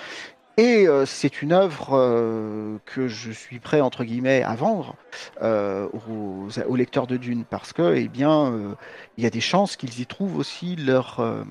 Et 0.57 0.87
euh, 0.87 1.05
c'est 1.05 1.41
une 1.41 1.51
œuvre 1.51 1.89
euh, 1.97 2.77
que 2.85 3.09
je 3.09 3.31
suis 3.31 3.59
prêt 3.59 3.81
entre 3.81 4.05
guillemets 4.05 4.41
à 4.41 4.55
vendre 4.55 4.95
euh, 5.41 5.89
aux, 6.07 6.75
lecteurs 6.75 7.07
de 7.07 7.17
Dune 7.17 7.43
parce 7.43 7.73
que 7.73 7.95
eh 7.95 8.07
bien 8.07 8.75
il 9.17 9.23
y 9.23 9.27
a 9.27 9.29
des 9.29 9.41
chances 9.41 9.75
qu'ils 9.75 9.99
y 9.99 10.05
trouvent 10.05 10.37
aussi 10.37 10.77
leur 10.77 11.45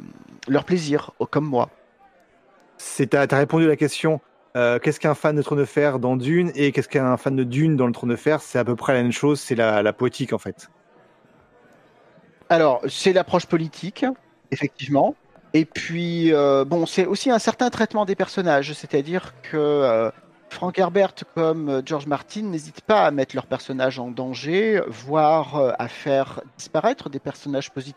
leur 0.49 0.65
plaisir 0.65 1.13
comme 1.31 1.45
moi. 1.45 1.69
T'as 3.11 3.27
as 3.31 3.37
répondu 3.37 3.67
à 3.67 3.69
la 3.69 3.77
question. 3.77 4.21
qu'est-ce 4.55 5.01
qu'un 5.01 5.15
fan 5.15 5.37
de 5.37 5.43
Trône 5.43 5.59
de 5.59 5.65
Fer 5.65 5.99
dans 5.99 6.17
Dune 6.17 6.51
et 6.55 6.73
qu'est-ce 6.73 6.89
qu'un 6.89 7.17
fan 7.19 7.37
de 7.37 7.45
Dune 7.45 7.77
dans 7.77 7.87
le 7.87 7.93
Trône 7.93 8.11
de 8.11 8.17
Fer? 8.17 8.41
C'est 8.41 8.59
à 8.59 8.65
peu 8.65 8.77
près 8.77 8.95
la 8.95 9.03
même 9.03 9.13
chose. 9.13 9.39
C'est 9.39 9.55
la, 9.55 9.83
la 9.83 9.93
poétique 9.93 10.33
en 10.33 10.39
fait. 10.39 10.71
Alors 12.49 12.81
c'est 12.89 13.13
l'approche 13.13 13.47
politique 13.47 14.07
effectivement. 14.51 15.15
Et 15.57 15.65
puis, 15.65 16.33
euh, 16.33 16.65
bon, 16.65 16.85
c'est 16.85 17.07
aussi 17.07 17.31
un 17.31 17.39
certain 17.39 17.71
traitement 17.71 18.05
des 18.05 18.17
personnages, 18.17 18.73
c'est-à-dire 18.73 19.33
que 19.43 19.57
euh, 19.57 20.11
Frank 20.51 20.77
Herbert 20.77 21.15
comme 21.37 21.69
euh, 21.69 21.83
George 21.87 22.09
Martin 22.09 22.43
n'hésitent 22.43 22.81
pas 22.81 23.07
à 23.07 23.13
mettre 23.13 23.37
leurs 23.37 23.47
personnages 23.47 24.01
en 24.01 24.11
danger, 24.11 24.83
voire 24.89 25.77
à 25.79 25.87
faire 25.87 26.41
disparaître 26.59 27.09
des 27.09 27.21
personnages 27.21 27.71
positifs 27.71 27.95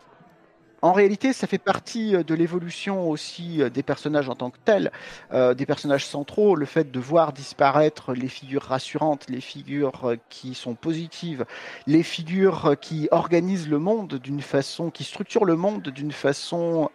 en 0.82 0.94
réalité, 0.94 1.34
ça 1.34 1.48
fait 1.48 1.58
partie 1.58 2.16
euh, 2.16 2.24
de 2.24 2.36
l'évolution 2.36 3.10
aussi 3.10 3.62
euh, 3.62 3.70
des 3.70 3.82
personnages 3.82 4.30
en 4.30 4.36
tant 4.36 4.52
que 4.52 4.60
tels, 4.64 4.92
euh, 5.34 5.54
des 5.54 5.66
personnages 5.66 6.06
centraux, 6.06 6.56
le 6.56 6.66
fait 6.66 6.92
de 6.92 7.00
voir 7.00 7.34
disparaître 7.34 8.14
les 8.14 8.28
figures 8.28 8.62
rassurantes, 8.64 9.26
les 9.30 9.42
figures 9.42 10.16
qui 10.30 10.54
sont 10.54 10.76
positives, 10.76 11.46
les 11.88 12.04
figures 12.04 12.76
qui 12.80 13.08
organisent 13.12 13.70
le 13.70 13.80
monde 13.80 14.16
d'une 14.16 14.42
façon, 14.42 14.92
qui 14.92 15.04
structurent 15.04 15.46
le 15.46 15.56
monde 15.56 15.90
d'une 15.90 16.12
façon 16.12 16.90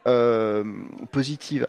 positive. 1.10 1.66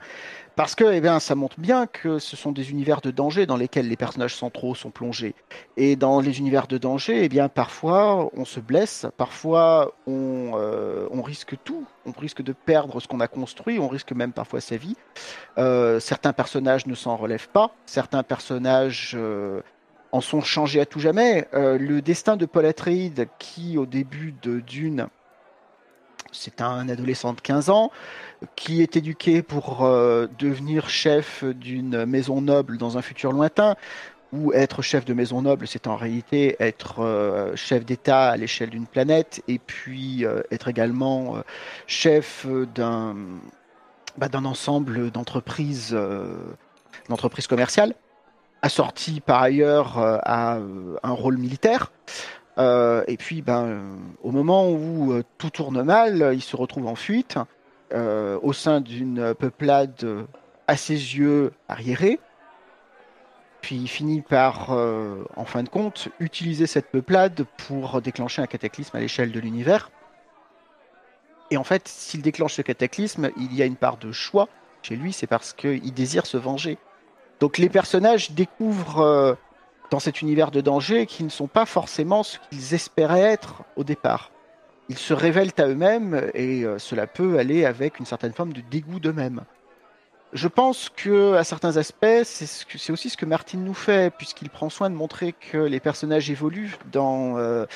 Parce 0.56 0.76
que, 0.76 0.84
eh 0.94 1.02
bien, 1.02 1.20
ça 1.20 1.34
montre 1.34 1.60
bien 1.60 1.88
que 1.88 2.20
ce 2.20 2.36
sont 2.36 2.52
des 2.52 2.70
univers 2.70 3.02
de 3.02 3.10
danger 3.10 3.48
dans 3.48 3.58
lesquels 3.58 3.88
les 3.88 3.96
personnages 3.96 4.36
centraux 4.36 4.76
sont 4.76 4.92
plongés. 4.92 5.34
Et 5.78 5.96
dans 5.96 6.20
les 6.20 6.38
univers 6.38 6.68
de 6.68 6.78
danger, 6.78 7.24
eh 7.24 7.30
bien, 7.30 7.50
parfois 7.50 8.30
on 8.36 8.46
se 8.46 8.60
blesse, 8.60 9.08
parfois 9.18 9.96
on, 10.06 10.52
euh, 10.56 11.08
risque 11.24 11.56
tout, 11.64 11.86
on 12.06 12.12
risque 12.12 12.44
de 12.44 12.54
perdre 12.54 13.00
ce 13.00 13.08
qu'on 13.08 13.20
a 13.20 13.28
construit, 13.28 13.80
on 13.80 13.88
risque 13.88 14.12
même 14.12 14.32
parfois 14.32 14.62
sa 14.62 14.78
vie. 14.78 14.96
Euh, 15.58 16.00
certains 16.00 16.34
personnages 16.34 16.86
ne 16.86 16.94
s'en 16.94 17.16
relèvent 17.16 17.50
pas, 17.50 17.72
certains 17.88 18.22
personnages 18.22 19.14
euh, 19.16 19.62
en 20.12 20.22
sont 20.22 20.42
changés 20.42 20.82
à 20.82 20.86
tout 20.86 21.00
jamais. 21.00 21.48
le 21.54 22.00
destin 22.02 22.38
de 22.38 22.46
Paul 22.46 22.68
Atreides, 22.68 23.28
qui 23.40 23.80
au 23.80 23.88
début 23.88 24.36
de 24.44 24.60
Dune 24.60 25.08
c'est 26.34 26.62
un 26.62 26.90
adolescent 26.90 27.34
de 27.34 27.42
15 27.42 27.70
ans 27.70 27.92
qui 28.56 28.82
est 28.82 28.98
éduqué 28.98 29.42
pour 29.42 29.86
euh, 29.86 30.28
devenir 30.38 30.90
chef 30.90 31.44
d'une 31.44 32.06
maison 32.06 32.42
noble 32.42 32.78
dans 32.78 32.98
un 32.98 33.02
futur 33.02 33.32
lointain, 33.32 33.76
ou 34.32 34.52
être 34.52 34.82
chef 34.82 35.06
de 35.06 35.14
maison 35.14 35.44
noble, 35.44 35.68
c'est 35.68 35.86
en 35.86 35.96
réalité 35.96 36.56
être 36.60 37.04
euh, 37.04 37.56
chef 37.56 37.86
d'État 37.86 38.32
à 38.32 38.38
l'échelle 38.38 38.72
d'une 38.72 38.88
planète, 38.88 39.44
et 39.48 39.60
puis 39.60 40.26
euh, 40.26 40.42
être 40.52 40.68
également 40.68 41.38
chef 41.88 42.46
d'un 42.76 43.16
bah, 44.18 44.28
d'un 44.28 44.46
ensemble 44.46 45.12
d'entreprises 45.12 45.96
d'entreprises 47.10 47.48
commerciales, 47.48 47.94
assorti 48.62 49.22
par 49.22 49.42
ailleurs 49.42 49.98
à 49.98 50.58
un 51.04 51.12
rôle 51.12 51.38
militaire. 51.38 51.92
Euh, 52.58 53.04
et 53.08 53.18
puis, 53.18 53.42
ben, 53.42 53.98
au 54.22 54.32
moment 54.32 54.70
où 54.70 55.12
euh, 55.12 55.24
tout 55.38 55.50
tourne 55.50 55.82
mal, 55.84 56.32
il 56.34 56.42
se 56.42 56.56
retrouve 56.56 56.88
en 56.88 56.96
fuite 56.96 57.38
euh, 57.94 58.40
au 58.42 58.54
sein 58.54 58.82
d'une 58.82 59.34
peuplade 59.34 60.26
à 60.68 60.78
ses 60.78 60.94
yeux 60.94 61.52
arriérée. 61.68 62.20
Puis 63.62 63.78
il 63.78 63.88
finit 63.88 64.22
par, 64.22 64.72
en 64.72 65.46
fin 65.46 65.64
de 65.64 65.70
compte, 65.70 66.10
utiliser 66.20 66.68
cette 66.68 66.92
peuplade 66.92 67.46
pour 67.66 68.02
déclencher 68.02 68.42
un 68.42 68.46
cataclysme 68.46 68.98
à 68.98 69.00
l'échelle 69.00 69.32
de 69.32 69.40
l'univers. 69.40 69.90
Et 71.50 71.56
en 71.56 71.64
fait, 71.64 71.88
s'il 71.88 72.22
déclenche 72.22 72.56
ce 72.56 72.62
cataclysme, 72.62 73.32
il 73.38 73.56
y 73.56 73.62
a 73.62 73.66
une 73.66 73.78
part 73.78 73.96
de 73.96 74.12
choix 74.12 74.50
chez 74.82 74.98
lui, 74.98 75.14
c'est 75.14 75.28
parce 75.28 75.54
qu'il 75.54 75.94
désire 75.94 76.26
se 76.26 76.36
venger. 76.36 76.78
Donc 77.40 77.58
les 77.58 77.70
personnages 77.70 78.32
découvrent 78.32 79.38
dans 79.94 80.00
cet 80.00 80.24
univers 80.24 80.50
de 80.50 80.60
danger 80.60 81.06
qui 81.06 81.24
ne 81.24 81.30
sont 81.30 81.46
pas 81.46 81.68
forcément 81.68 82.24
ce 82.24 82.40
qu'ils 82.50 82.74
espéraient 82.74 83.22
être 83.22 83.62
au 83.76 83.84
départ. 83.84 84.32
Ils 84.90 84.98
se 84.98 85.14
révèlent 85.14 85.54
à 85.60 85.68
eux-mêmes 85.68 86.32
et 86.34 86.64
euh, 86.64 86.80
cela 86.80 87.06
peut 87.06 87.38
aller 87.38 87.64
avec 87.64 88.00
une 88.00 88.08
certaine 88.08 88.34
forme 88.34 88.54
de 88.54 88.62
dégoût 88.62 89.00
d'eux-mêmes. 89.00 89.42
Je 90.34 90.48
pense 90.48 90.90
que 90.90 91.36
à 91.36 91.44
certains 91.44 91.78
aspects, 91.78 92.24
c'est 92.24 92.92
aussi 92.92 93.12
ce 93.12 93.18
que 93.18 93.28
Martin 93.28 93.60
nous 93.60 93.76
fait, 93.76 94.12
puisqu'il 94.12 94.50
prend 94.50 94.72
soin 94.72 94.90
de 94.90 94.96
montrer 94.96 95.32
que 95.32 95.60
les 95.60 95.80
personnages 95.80 96.32
évoluent 96.32 96.76
dans, 96.92 97.38
euh, 97.38 97.68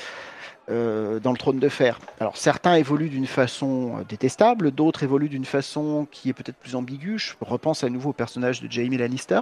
euh, 0.71 1.19
dans 1.19 1.31
le 1.31 1.37
trône 1.37 1.59
de 1.59 1.69
fer. 1.69 1.99
Alors 2.19 2.35
certains 2.35 2.77
évoluent 2.77 3.09
d'une 3.09 3.27
façon 3.27 4.03
détestable, 4.09 4.71
d'autres 4.71 5.03
évoluent 5.03 5.29
d'une 5.29 5.45
façon 5.45 6.07
qui 6.09 6.29
est 6.29 6.33
peut-être 6.33 6.57
plus 6.57 6.73
ambiguë. 6.73 7.19
Je 7.19 7.33
repense 7.41 7.83
à 7.83 7.89
nouveau 7.89 8.09
au 8.09 8.13
personnage 8.13 8.59
de 8.63 8.71
Jamie 8.71 8.97
Lannister, 8.97 9.41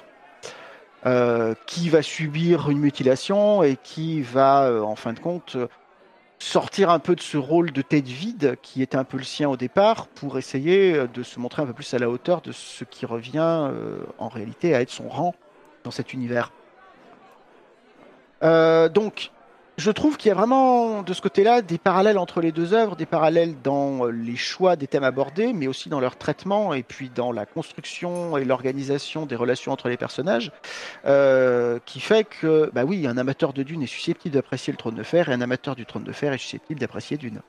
qui 1.68 1.90
va 1.90 2.02
subir 2.02 2.70
une 2.70 2.80
mutilation 2.80 3.62
et 3.62 3.78
qui 3.82 4.22
va, 4.22 4.64
euh, 4.64 4.82
en 4.82 4.96
fin 4.96 5.14
de 5.14 5.20
compte, 5.20 5.56
sortir 6.40 6.90
un 6.90 7.00
peu 7.00 7.16
de 7.16 7.22
ce 7.22 7.38
rôle 7.38 7.72
de 7.72 7.82
tête 7.82 8.08
vide 8.08 8.58
qui 8.62 8.82
était 8.82 8.98
un 8.98 9.04
peu 9.04 9.18
le 9.18 9.24
sien 9.24 9.48
au 9.48 9.56
départ 9.56 10.08
pour 10.08 10.38
essayer 10.38 11.08
de 11.08 11.24
se 11.24 11.40
montrer 11.40 11.62
un 11.62 11.66
peu 11.66 11.74
plus 11.74 11.94
à 11.94 12.00
la 12.00 12.10
hauteur 12.10 12.42
de 12.42 12.52
ce 12.52 12.84
qui 12.84 13.06
revient 13.06 13.68
euh, 13.70 14.00
en 14.18 14.30
réalité 14.30 14.74
à 14.74 14.82
être 14.82 14.90
son 14.90 15.08
rang 15.08 15.36
dans 15.84 15.92
cet 15.92 16.14
univers. 16.14 16.52
donc, 18.42 19.32
je 19.78 19.92
trouve 19.92 20.16
qu'il 20.16 20.30
y 20.30 20.32
a 20.32 20.36
vraiment 20.36 21.02
de 21.02 21.14
ce 21.14 21.22
côté-là 21.22 21.62
des 21.62 21.78
parallèles 21.78 22.18
entre 22.18 22.40
les 22.40 22.52
deux 22.54 22.74
œuvres, 22.74 22.96
des 22.96 23.06
parallèles 23.06 23.56
dans 23.62 24.06
euh, 24.06 24.10
les 24.10 24.38
choix 24.38 24.78
des 24.78 24.88
thèmes 24.88 25.04
abordés, 25.04 25.52
mais 25.52 25.68
aussi 25.68 25.90
dans 25.90 26.00
leur 26.00 26.18
traitement 26.18 26.74
et 26.74 26.84
puis 26.84 27.10
dans 27.14 27.34
la 27.34 27.46
construction 27.46 28.38
et 28.38 28.46
l'organisation 28.46 29.26
des 29.26 29.36
relations 29.36 29.74
entre 29.74 29.90
les 29.90 29.98
personnages, 29.98 30.52
euh, 31.06 31.80
qui 31.86 32.00
fait 32.00 32.24
que, 32.24 32.72
bah 32.74 32.86
oui, 32.86 33.06
un 33.06 33.18
amateur 33.18 33.52
de 33.52 33.64
Dune 33.64 33.82
est 33.82 33.88
susceptible 33.88 34.34
d'apprécier 34.36 34.72
le 34.72 34.78
Trône 34.78 34.96
de 34.96 35.04
Fer 35.04 35.28
et 35.30 35.34
un 35.34 35.42
amateur 35.42 35.76
du 35.76 35.86
Trône 35.86 36.04
de 36.04 36.14
Fer 36.14 36.32
est 36.32 36.38
susceptible 36.38 36.80
d'apprécier 36.80 37.18
Dune. 37.18 37.42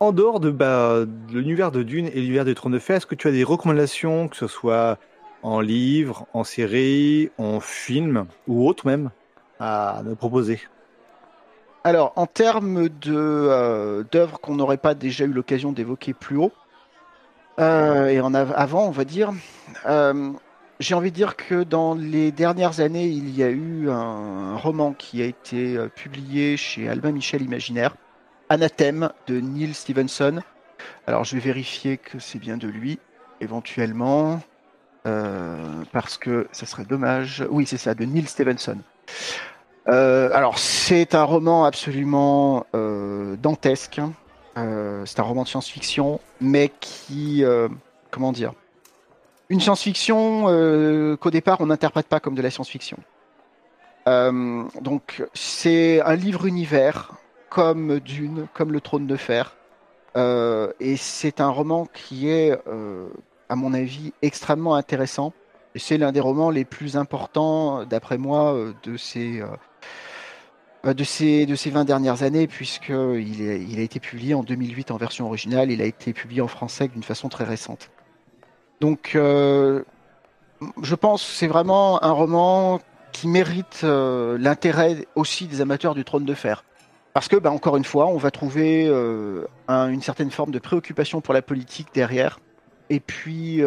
En 0.00 0.10
dehors 0.10 0.40
de, 0.40 0.50
bah, 0.50 1.04
de 1.06 1.38
l'univers 1.38 1.70
de 1.70 1.84
Dune 1.84 2.08
et 2.08 2.20
l'univers 2.20 2.44
du 2.44 2.56
Trône 2.56 2.72
de 2.72 2.80
Fer, 2.80 2.96
est-ce 2.96 3.06
que 3.06 3.14
tu 3.14 3.28
as 3.28 3.32
des 3.32 3.44
recommandations, 3.44 4.26
que 4.26 4.36
ce 4.36 4.48
soit 4.48 4.98
en 5.44 5.60
livre, 5.60 6.26
en 6.32 6.42
série, 6.42 7.30
en 7.38 7.60
film 7.60 8.26
ou 8.48 8.66
autre 8.66 8.86
même, 8.86 9.10
à 9.60 10.02
me 10.04 10.16
proposer? 10.16 10.58
Alors, 11.86 12.14
en 12.16 12.26
termes 12.26 12.88
euh, 13.08 14.04
d'œuvres 14.10 14.40
qu'on 14.40 14.54
n'aurait 14.54 14.78
pas 14.78 14.94
déjà 14.94 15.26
eu 15.26 15.32
l'occasion 15.32 15.70
d'évoquer 15.70 16.14
plus 16.14 16.38
haut, 16.38 16.52
euh, 17.60 18.06
et 18.06 18.20
en 18.22 18.32
avant, 18.32 18.86
on 18.86 18.90
va 18.90 19.04
dire, 19.04 19.32
euh, 19.84 20.32
j'ai 20.80 20.94
envie 20.94 21.10
de 21.10 21.16
dire 21.16 21.36
que 21.36 21.62
dans 21.62 21.94
les 21.94 22.32
dernières 22.32 22.80
années, 22.80 23.06
il 23.06 23.36
y 23.36 23.42
a 23.42 23.50
eu 23.50 23.90
un, 23.90 24.56
roman 24.56 24.94
qui 24.94 25.20
a 25.20 25.26
été 25.26 25.76
publié 25.94 26.56
chez 26.56 26.88
Albin 26.88 27.12
Michel 27.12 27.42
Imaginaire, 27.42 27.94
Anathème 28.48 29.10
de 29.26 29.38
Neil 29.38 29.74
Stevenson. 29.74 30.40
Alors, 31.06 31.24
je 31.24 31.34
vais 31.34 31.42
vérifier 31.42 31.98
que 31.98 32.18
c'est 32.18 32.38
bien 32.38 32.56
de 32.56 32.66
lui, 32.66 32.98
éventuellement, 33.42 34.40
parce 35.04 36.16
que 36.16 36.48
ça 36.50 36.64
serait 36.64 36.86
dommage. 36.86 37.44
Oui, 37.50 37.66
c'est 37.66 37.76
ça, 37.76 37.94
de 37.94 38.06
Neil 38.06 38.26
Stevenson. 38.26 38.78
Euh, 39.88 40.30
alors, 40.32 40.58
c'est 40.58 41.14
un 41.14 41.24
roman 41.24 41.64
absolument 41.64 42.66
euh, 42.74 43.36
dantesque. 43.36 44.00
Euh, 44.56 45.04
c'est 45.04 45.20
un 45.20 45.24
roman 45.24 45.42
de 45.42 45.48
science-fiction, 45.48 46.20
mais 46.40 46.70
qui, 46.80 47.44
comment 48.10 48.32
dire, 48.32 48.52
une 49.50 49.60
science-fiction 49.60 51.16
qu'au 51.20 51.30
départ 51.30 51.60
on 51.60 51.66
n'interprète 51.66 52.06
pas 52.06 52.20
comme 52.20 52.34
de 52.34 52.42
la 52.42 52.50
science-fiction. 52.50 52.98
donc, 54.06 55.24
c'est 55.34 56.00
un 56.02 56.14
livre 56.14 56.46
univers 56.46 57.12
comme 57.50 58.00
Dune, 58.00 58.46
comme 58.54 58.72
Le 58.72 58.80
Trône 58.80 59.06
de 59.06 59.16
Fer. 59.16 59.56
et 60.16 60.96
c'est 60.96 61.40
un 61.40 61.50
roman 61.50 61.86
qui 61.92 62.30
est, 62.30 62.56
à 63.48 63.56
mon 63.56 63.74
avis, 63.74 64.12
extrêmement 64.22 64.76
intéressant. 64.76 65.32
Et 65.74 65.80
c'est 65.80 65.98
l'un 65.98 66.12
des 66.12 66.20
romans 66.20 66.50
les 66.50 66.64
plus 66.64 66.96
importants, 66.96 67.84
d'après 67.84 68.18
moi, 68.18 68.56
de 68.84 68.96
ces 68.96 69.42
de 70.92 71.04
ces, 71.04 71.46
de 71.46 71.54
ces 71.54 71.70
20 71.70 71.84
dernières 71.84 72.22
années, 72.22 72.46
puisqu'il 72.46 73.40
il 73.40 73.78
a 73.78 73.82
été 73.82 74.00
publié 74.00 74.34
en 74.34 74.42
2008 74.42 74.90
en 74.90 74.98
version 74.98 75.26
originale, 75.26 75.70
il 75.70 75.80
a 75.80 75.86
été 75.86 76.12
publié 76.12 76.42
en 76.42 76.48
français 76.48 76.88
d'une 76.88 77.02
façon 77.02 77.28
très 77.28 77.44
récente. 77.44 77.90
Donc, 78.80 79.12
euh, 79.14 79.82
je 80.82 80.94
pense 80.94 81.24
que 81.24 81.32
c'est 81.32 81.46
vraiment 81.46 82.02
un 82.04 82.10
roman 82.10 82.80
qui 83.12 83.28
mérite 83.28 83.80
euh, 83.84 84.36
l'intérêt 84.38 85.06
aussi 85.14 85.46
des 85.46 85.62
amateurs 85.62 85.94
du 85.94 86.04
trône 86.04 86.26
de 86.26 86.34
fer. 86.34 86.64
Parce 87.14 87.28
que, 87.28 87.36
bah, 87.36 87.50
encore 87.50 87.76
une 87.76 87.84
fois, 87.84 88.08
on 88.08 88.18
va 88.18 88.30
trouver 88.30 88.86
euh, 88.88 89.46
une 89.68 90.02
certaine 90.02 90.30
forme 90.30 90.50
de 90.50 90.58
préoccupation 90.58 91.20
pour 91.20 91.32
la 91.32 91.42
politique 91.42 91.88
derrière, 91.94 92.40
et 92.90 93.00
puis, 93.00 93.62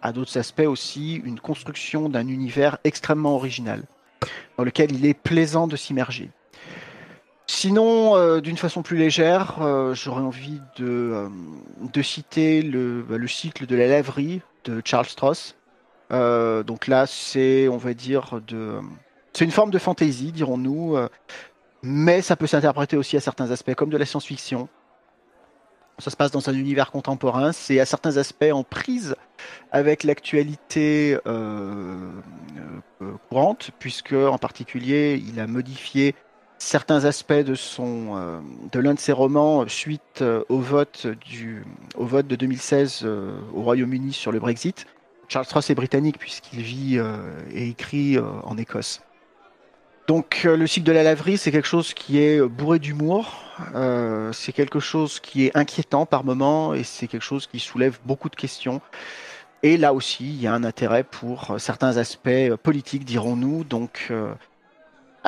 à 0.00 0.12
d'autres 0.12 0.38
aspects 0.38 0.60
aussi, 0.66 1.16
une 1.16 1.38
construction 1.38 2.08
d'un 2.08 2.26
univers 2.28 2.78
extrêmement 2.84 3.34
original, 3.34 3.82
dans 4.56 4.64
lequel 4.64 4.92
il 4.92 5.04
est 5.04 5.12
plaisant 5.12 5.66
de 5.66 5.76
s'immerger. 5.76 6.30
Sinon, 7.50 8.14
euh, 8.14 8.42
d'une 8.42 8.58
façon 8.58 8.82
plus 8.82 8.98
légère, 8.98 9.56
euh, 9.62 9.94
j'aurais 9.94 10.20
envie 10.20 10.60
de, 10.76 11.28
euh, 11.96 12.02
citer 12.02 12.60
le, 12.60 13.02
bah, 13.02 13.16
le, 13.16 13.26
cycle 13.26 13.64
de 13.64 13.74
la 13.74 13.86
laverie 13.86 14.42
de 14.64 14.82
Charles 14.84 15.06
Stross. 15.06 15.56
donc 16.10 16.86
là, 16.86 17.06
c'est, 17.06 17.66
on 17.68 17.78
va 17.78 17.94
dire, 17.94 18.40
de, 18.46 18.80
c'est 19.32 19.46
une 19.46 19.50
forme 19.50 19.70
de 19.70 19.78
fantasy, 19.78 20.30
dirons-nous, 20.30 20.98
mais 21.82 22.20
ça 22.20 22.36
peut 22.36 22.46
s'interpréter 22.46 22.98
aussi 22.98 23.16
à 23.16 23.20
certains 23.20 23.50
aspects 23.50 23.74
comme 23.74 23.90
de 23.90 23.96
la 23.96 24.04
science-fiction. 24.04 24.68
Ça 25.98 26.10
se 26.10 26.16
passe 26.16 26.30
dans 26.30 26.48
un 26.50 26.54
univers 26.54 26.90
contemporain, 26.90 27.52
c'est 27.52 27.80
à 27.80 27.86
certains 27.86 28.18
aspects 28.18 28.52
en 28.52 28.62
prise 28.62 29.16
avec 29.72 30.04
l'actualité 30.04 31.16
courante, 33.30 33.70
puisque 33.78 34.12
en 34.12 34.38
particulier, 34.38 35.22
il 35.26 35.40
a 35.40 35.46
modifié 35.46 36.14
certains 36.58 37.04
aspects 37.04 37.32
euh, 37.32 38.40
de 38.72 38.80
l'un 38.80 38.94
de 38.94 38.98
ses 38.98 39.12
romans 39.12 39.66
suite 39.68 40.22
euh, 40.22 40.44
au 40.48 40.58
vote 40.58 41.06
du 41.26 41.64
au 41.96 42.04
vote 42.04 42.26
de 42.26 42.36
2016 42.36 43.02
euh, 43.04 43.38
au 43.54 43.62
Royaume-Uni 43.62 44.12
sur 44.12 44.32
le 44.32 44.40
Brexit. 44.40 44.86
Charles 45.28 45.44
Stross 45.44 45.70
est 45.70 45.74
britannique 45.74 46.18
puisqu'il 46.18 46.62
vit 46.62 46.98
et 47.52 47.68
écrit 47.68 48.16
en 48.18 48.56
Écosse. 48.56 49.02
Donc 50.06 50.44
le 50.44 50.66
cycle 50.66 50.86
de 50.86 50.92
la 50.92 51.02
laverie, 51.02 51.36
c'est 51.36 51.52
quelque 51.52 51.68
chose 51.68 51.92
qui 51.92 52.18
est 52.18 52.40
bourré 52.40 52.78
d'humour, 52.78 53.42
c'est 54.32 54.52
quelque 54.52 54.80
chose 54.80 55.20
qui 55.20 55.44
est 55.44 55.54
inquiétant 55.54 56.06
par 56.06 56.24
moments 56.24 56.72
et 56.72 56.82
c'est 56.82 57.08
quelque 57.08 57.26
chose 57.26 57.46
qui 57.46 57.60
soulève 57.60 57.98
beaucoup 58.06 58.30
de 58.30 58.36
questions. 58.36 58.80
Et 59.62 59.76
là 59.76 59.92
aussi, 59.92 60.24
il 60.24 60.40
y 60.40 60.46
a 60.46 60.54
un 60.54 60.64
intérêt 60.64 61.04
pour 61.04 61.56
certains 61.58 61.98
aspects 61.98 62.54
politiques, 62.62 63.04
dirons-nous. 63.04 63.64
Donc 63.64 64.10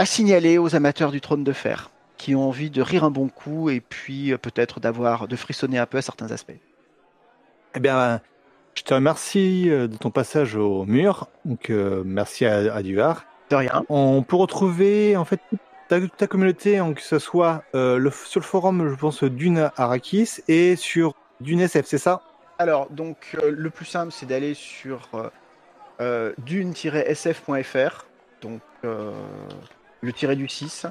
à 0.00 0.06
signaler 0.06 0.56
aux 0.56 0.74
amateurs 0.74 1.12
du 1.12 1.20
trône 1.20 1.44
de 1.44 1.52
fer 1.52 1.90
qui 2.16 2.34
ont 2.34 2.48
envie 2.48 2.70
de 2.70 2.80
rire 2.80 3.04
un 3.04 3.10
bon 3.10 3.28
coup 3.28 3.68
et 3.68 3.80
puis 3.80 4.32
euh, 4.32 4.38
peut-être 4.38 4.80
d'avoir 4.80 5.28
de 5.28 5.36
frissonner 5.36 5.76
un 5.76 5.84
peu 5.84 5.98
à 5.98 6.02
certains 6.02 6.32
aspects. 6.32 6.56
Eh 7.74 7.80
bien, 7.80 8.22
je 8.74 8.82
te 8.82 8.94
remercie 8.94 9.68
euh, 9.68 9.88
de 9.88 9.98
ton 9.98 10.10
passage 10.10 10.56
au 10.56 10.86
mur. 10.86 11.28
Donc, 11.44 11.68
euh, 11.68 12.02
merci 12.06 12.46
à, 12.46 12.74
à 12.74 12.82
Duvar. 12.82 13.26
De 13.50 13.56
rien. 13.56 13.84
On 13.90 14.22
peut 14.22 14.36
retrouver 14.36 15.18
en 15.18 15.26
fait 15.26 15.40
ta, 15.88 16.26
communauté, 16.26 16.78
hein, 16.78 16.94
que 16.94 17.02
ce 17.02 17.18
soit 17.18 17.62
le, 17.74 18.10
sur 18.24 18.40
le 18.40 18.46
forum, 18.46 18.88
je 18.88 18.94
pense, 18.94 19.22
d'une 19.22 19.70
Arrakis 19.76 20.40
et 20.48 20.76
sur 20.76 21.14
d'une 21.42 21.60
SF, 21.60 21.84
c'est 21.84 21.98
ça? 21.98 22.22
Alors, 22.58 22.88
donc, 22.88 23.36
le 23.42 23.68
plus 23.68 23.84
simple, 23.84 24.12
c'est 24.12 24.24
d'aller 24.24 24.54
sur 24.54 25.10
dune-sf.fr. 26.38 28.06
Donc, 28.40 28.60
le 30.00 30.12
tiré 30.12 30.36
du 30.36 30.48
6. 30.48 30.86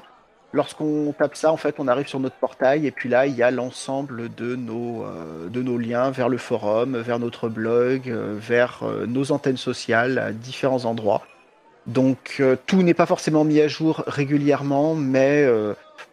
Lorsqu'on 0.52 1.14
tape 1.16 1.36
ça, 1.36 1.52
en 1.52 1.58
fait, 1.58 1.76
on 1.78 1.88
arrive 1.88 2.08
sur 2.08 2.20
notre 2.20 2.36
portail 2.36 2.88
et 2.88 2.92
puis 2.92 3.08
là, 3.08 3.28
il 3.28 3.36
y 3.36 3.44
a 3.44 3.52
l'ensemble 3.52 4.34
de 4.34 4.56
nos, 4.56 5.04
euh, 5.04 5.48
de 5.48 5.62
nos 5.62 5.78
liens 5.78 6.10
vers 6.10 6.28
le 6.28 6.38
forum, 6.38 6.98
vers 6.98 7.20
notre 7.20 7.50
blog, 7.50 8.10
euh, 8.10 8.36
vers 8.40 8.80
euh, 8.82 9.06
nos 9.06 9.32
antennes 9.32 9.58
sociales 9.58 10.18
à 10.18 10.32
différents 10.32 10.86
endroits. 10.86 11.22
Donc 11.86 12.44
tout 12.68 12.84
n'est 12.84 12.94
pas 12.94 13.08
forcément 13.08 13.44
mis 13.44 13.60
à 13.62 13.68
jour 13.68 14.04
régulièrement, 14.06 14.94
mais 14.94 15.48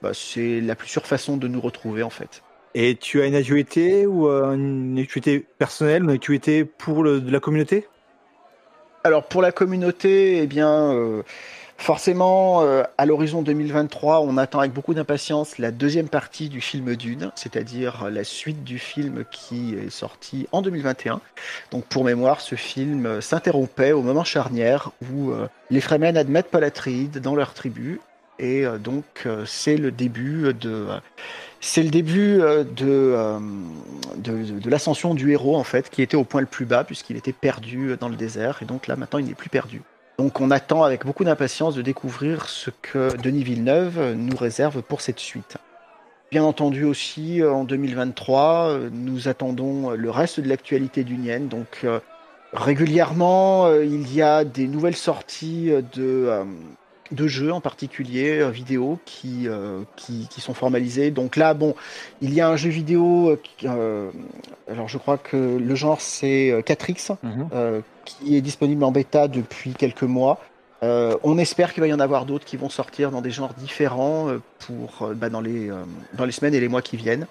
bah, 0.01 0.13
c'est 0.15 0.63
la 0.63 0.75
plus 0.75 0.89
sûre 0.89 1.07
façon 1.07 1.37
de 1.37 1.49
nous 1.49 1.61
retrouver 1.61 2.03
en 2.03 2.09
fait. 2.09 2.43
Et 2.75 2.97
tu 2.97 3.21
as 3.21 3.27
une 3.27 3.35
actualité 3.35 4.07
ou 4.07 4.27
une 4.27 4.99
actualité 4.99 5.45
personnelle, 5.59 6.05
une 6.05 6.11
actualité 6.11 6.65
pour 6.65 7.03
le, 7.03 7.21
de 7.21 7.31
la 7.31 7.41
communauté? 7.41 7.89
Alors 9.05 9.25
pour 9.25 9.43
la 9.43 9.53
communauté, 9.53 10.39
eh 10.39 10.47
bien 10.47 11.23
Forcément, 11.79 12.63
euh, 12.63 12.83
à 12.97 13.07
l'horizon 13.07 13.43
2023, 13.43 14.21
on 14.23 14.39
attend 14.39 14.61
avec 14.61 14.73
beaucoup 14.73 14.95
d'impatience 14.95 15.59
la 15.59 15.71
deuxième 15.71 16.09
partie 16.09 16.49
du 16.49 16.61
film 16.61 16.97
Dune, 16.97 17.31
c'est-à-dire 17.37 18.09
la 18.11 18.25
suite 18.25 18.65
du 18.65 18.79
film 18.79 19.25
qui 19.31 19.75
est 19.75 19.91
sorti 19.91 20.49
en 20.53 20.63
2021. 20.63 21.21
Donc 21.71 21.85
pour 21.85 22.03
mémoire, 22.05 22.41
ce 22.41 22.55
film 22.55 23.21
s'interrompait 23.21 23.93
au 23.93 24.03
moment 24.03 24.25
charnière 24.25 24.91
où 25.13 25.31
euh, 25.31 25.49
les 25.71 25.81
Fremen 25.81 26.17
admettent 26.17 26.51
Palatrid 26.51 27.19
dans 27.21 27.35
leur 27.35 27.53
tribu, 27.53 28.01
et 28.39 28.65
euh, 28.65 28.79
donc 28.79 29.29
c'est 29.45 29.77
le 29.77 29.91
début 29.91 30.55
de 30.55 30.87
c'est 31.61 31.83
le 31.83 31.91
début 31.91 32.39
de, 32.39 33.17
de 34.17 34.71
l'ascension 34.71 35.15
du 35.15 35.31
héros 35.33 35.57
en 35.57 35.65
fait, 35.65 35.91
qui 35.91 36.03
était 36.03 36.17
au 36.17 36.25
point 36.25 36.41
le 36.41 36.47
plus 36.47 36.65
bas 36.65 36.85
puisqu'il 36.85 37.17
était 37.17 37.33
perdu 37.33 37.97
dans 38.01 38.09
le 38.09 38.17
désert, 38.17 38.61
et 38.63 38.65
donc 38.65 38.87
là 38.87 38.97
maintenant 38.97 39.19
il 39.19 39.27
n'est 39.27 39.35
plus 39.35 39.51
perdu. 39.51 39.83
Donc 40.19 40.41
on 40.41 40.51
attend 40.51 40.83
avec 40.83 41.05
beaucoup 41.05 41.25
d'impatience 41.25 41.75
de 41.75 41.83
découvrir 41.83 42.49
ce 42.49 42.71
que 42.71 43.17
Denis 43.17 43.45
Villeneuve 43.45 44.15
nous 44.15 44.37
réserve 44.37 44.83
pour 44.83 45.01
cette 45.01 45.19
suite. 45.19 45.59
Bien 46.33 46.43
entendu 46.43 46.83
aussi, 46.83 47.41
en 47.45 47.63
2023, 47.63 48.79
nous 48.91 49.29
attendons 49.29 49.91
le 49.91 50.11
reste 50.11 50.41
de 50.41 50.49
l'actualité 50.49 51.05
d'Union. 51.05 51.41
Donc 51.45 51.83
euh, 51.85 52.01
régulièrement, 52.53 53.67
euh, 53.67 53.85
il 53.85 54.13
y 54.13 54.23
a 54.23 54.43
des 54.43 54.67
nouvelles 54.67 54.97
sorties 54.97 55.71
de, 55.95 56.03
euh, 56.03 56.45
de 57.13 57.29
jeux 57.29 57.53
en 57.53 57.61
particulier, 57.61 58.51
vidéo, 58.51 58.99
qui, 59.05 59.47
qui, 59.95 60.27
qui, 60.29 60.41
sont 60.41 60.53
formalisés. 60.53 61.13
Donc 61.13 61.37
là, 61.37 61.55
bon, 61.55 61.77
il 62.21 62.35
y 62.35 62.41
a 62.41 62.49
un 62.49 62.57
jeu 62.57 62.71
vidéo, 62.71 63.39
alors 63.65 64.89
je 64.89 64.99
crois 64.99 65.19
que 65.19 65.37
le 65.37 65.75
genre 65.77 66.01
c'est 66.01 66.61
4X, 66.67 67.17
qui 68.07 68.37
est 68.37 68.41
disponible 68.41 68.83
en 68.85 68.93
bêta 68.93 69.29
depuis 69.29 69.75
quelques 69.75 70.03
mois. 70.03 70.41
Euh, 70.83 71.17
on 71.23 71.39
espère 71.39 71.73
qu'il 71.73 71.81
va 71.81 71.87
y 71.87 71.93
en 71.93 72.01
avoir 72.01 72.27
d'autres 72.27 72.45
qui 72.45 72.57
vont 72.57 72.69
sortir 72.69 73.11
dans 73.11 73.21
des 73.21 73.31
genres 73.31 73.55
différents 73.55 74.29
euh, 74.29 74.43
pour 74.59 75.09
euh, 75.09 75.15
bah, 75.15 75.31
dans 75.31 75.41
les 75.41 75.71
semaines 76.31 76.55
et 76.55 76.61
les 76.61 76.69
mois 76.69 76.83
qui 76.83 76.97
viennent. 76.97 77.27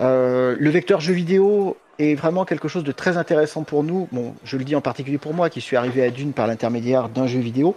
le 0.00 0.70
vecteur 0.70 1.00
jeu 1.00 1.12
vidéo 1.12 1.76
est 1.98 2.14
vraiment 2.14 2.44
quelque 2.44 2.68
chose 2.68 2.84
de 2.84 2.92
très 2.92 3.16
intéressant 3.16 3.64
pour 3.64 3.82
nous. 3.82 4.08
Bon, 4.12 4.34
je 4.44 4.56
le 4.56 4.64
dis 4.64 4.76
en 4.76 4.80
particulier 4.80 5.18
pour 5.18 5.34
moi 5.34 5.50
qui 5.50 5.60
suis 5.60 5.76
arrivé 5.76 6.04
à 6.04 6.10
Dune 6.10 6.32
par 6.32 6.46
l'intermédiaire 6.46 7.08
d'un 7.08 7.26
jeu 7.26 7.40
vidéo. 7.40 7.74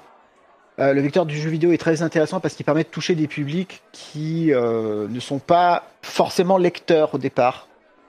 le 0.78 1.02
vecteur 1.02 1.26
du 1.26 1.36
jeu 1.36 1.50
vidéo 1.50 1.72
est 1.72 1.80
très 1.80 2.04
intéressant 2.04 2.40
parce 2.40 2.54
qu'il 2.54 2.66
permet 2.66 2.84
de 2.84 2.90
toucher 2.90 3.16
des 3.16 3.28
publics 3.28 3.82
qui 3.92 4.52
ne 4.52 5.20
sont 5.20 5.40
pas 5.40 5.86
forcément 6.04 6.60
lecteurs 6.60 7.16
au 7.16 7.18
départ. 7.18 7.68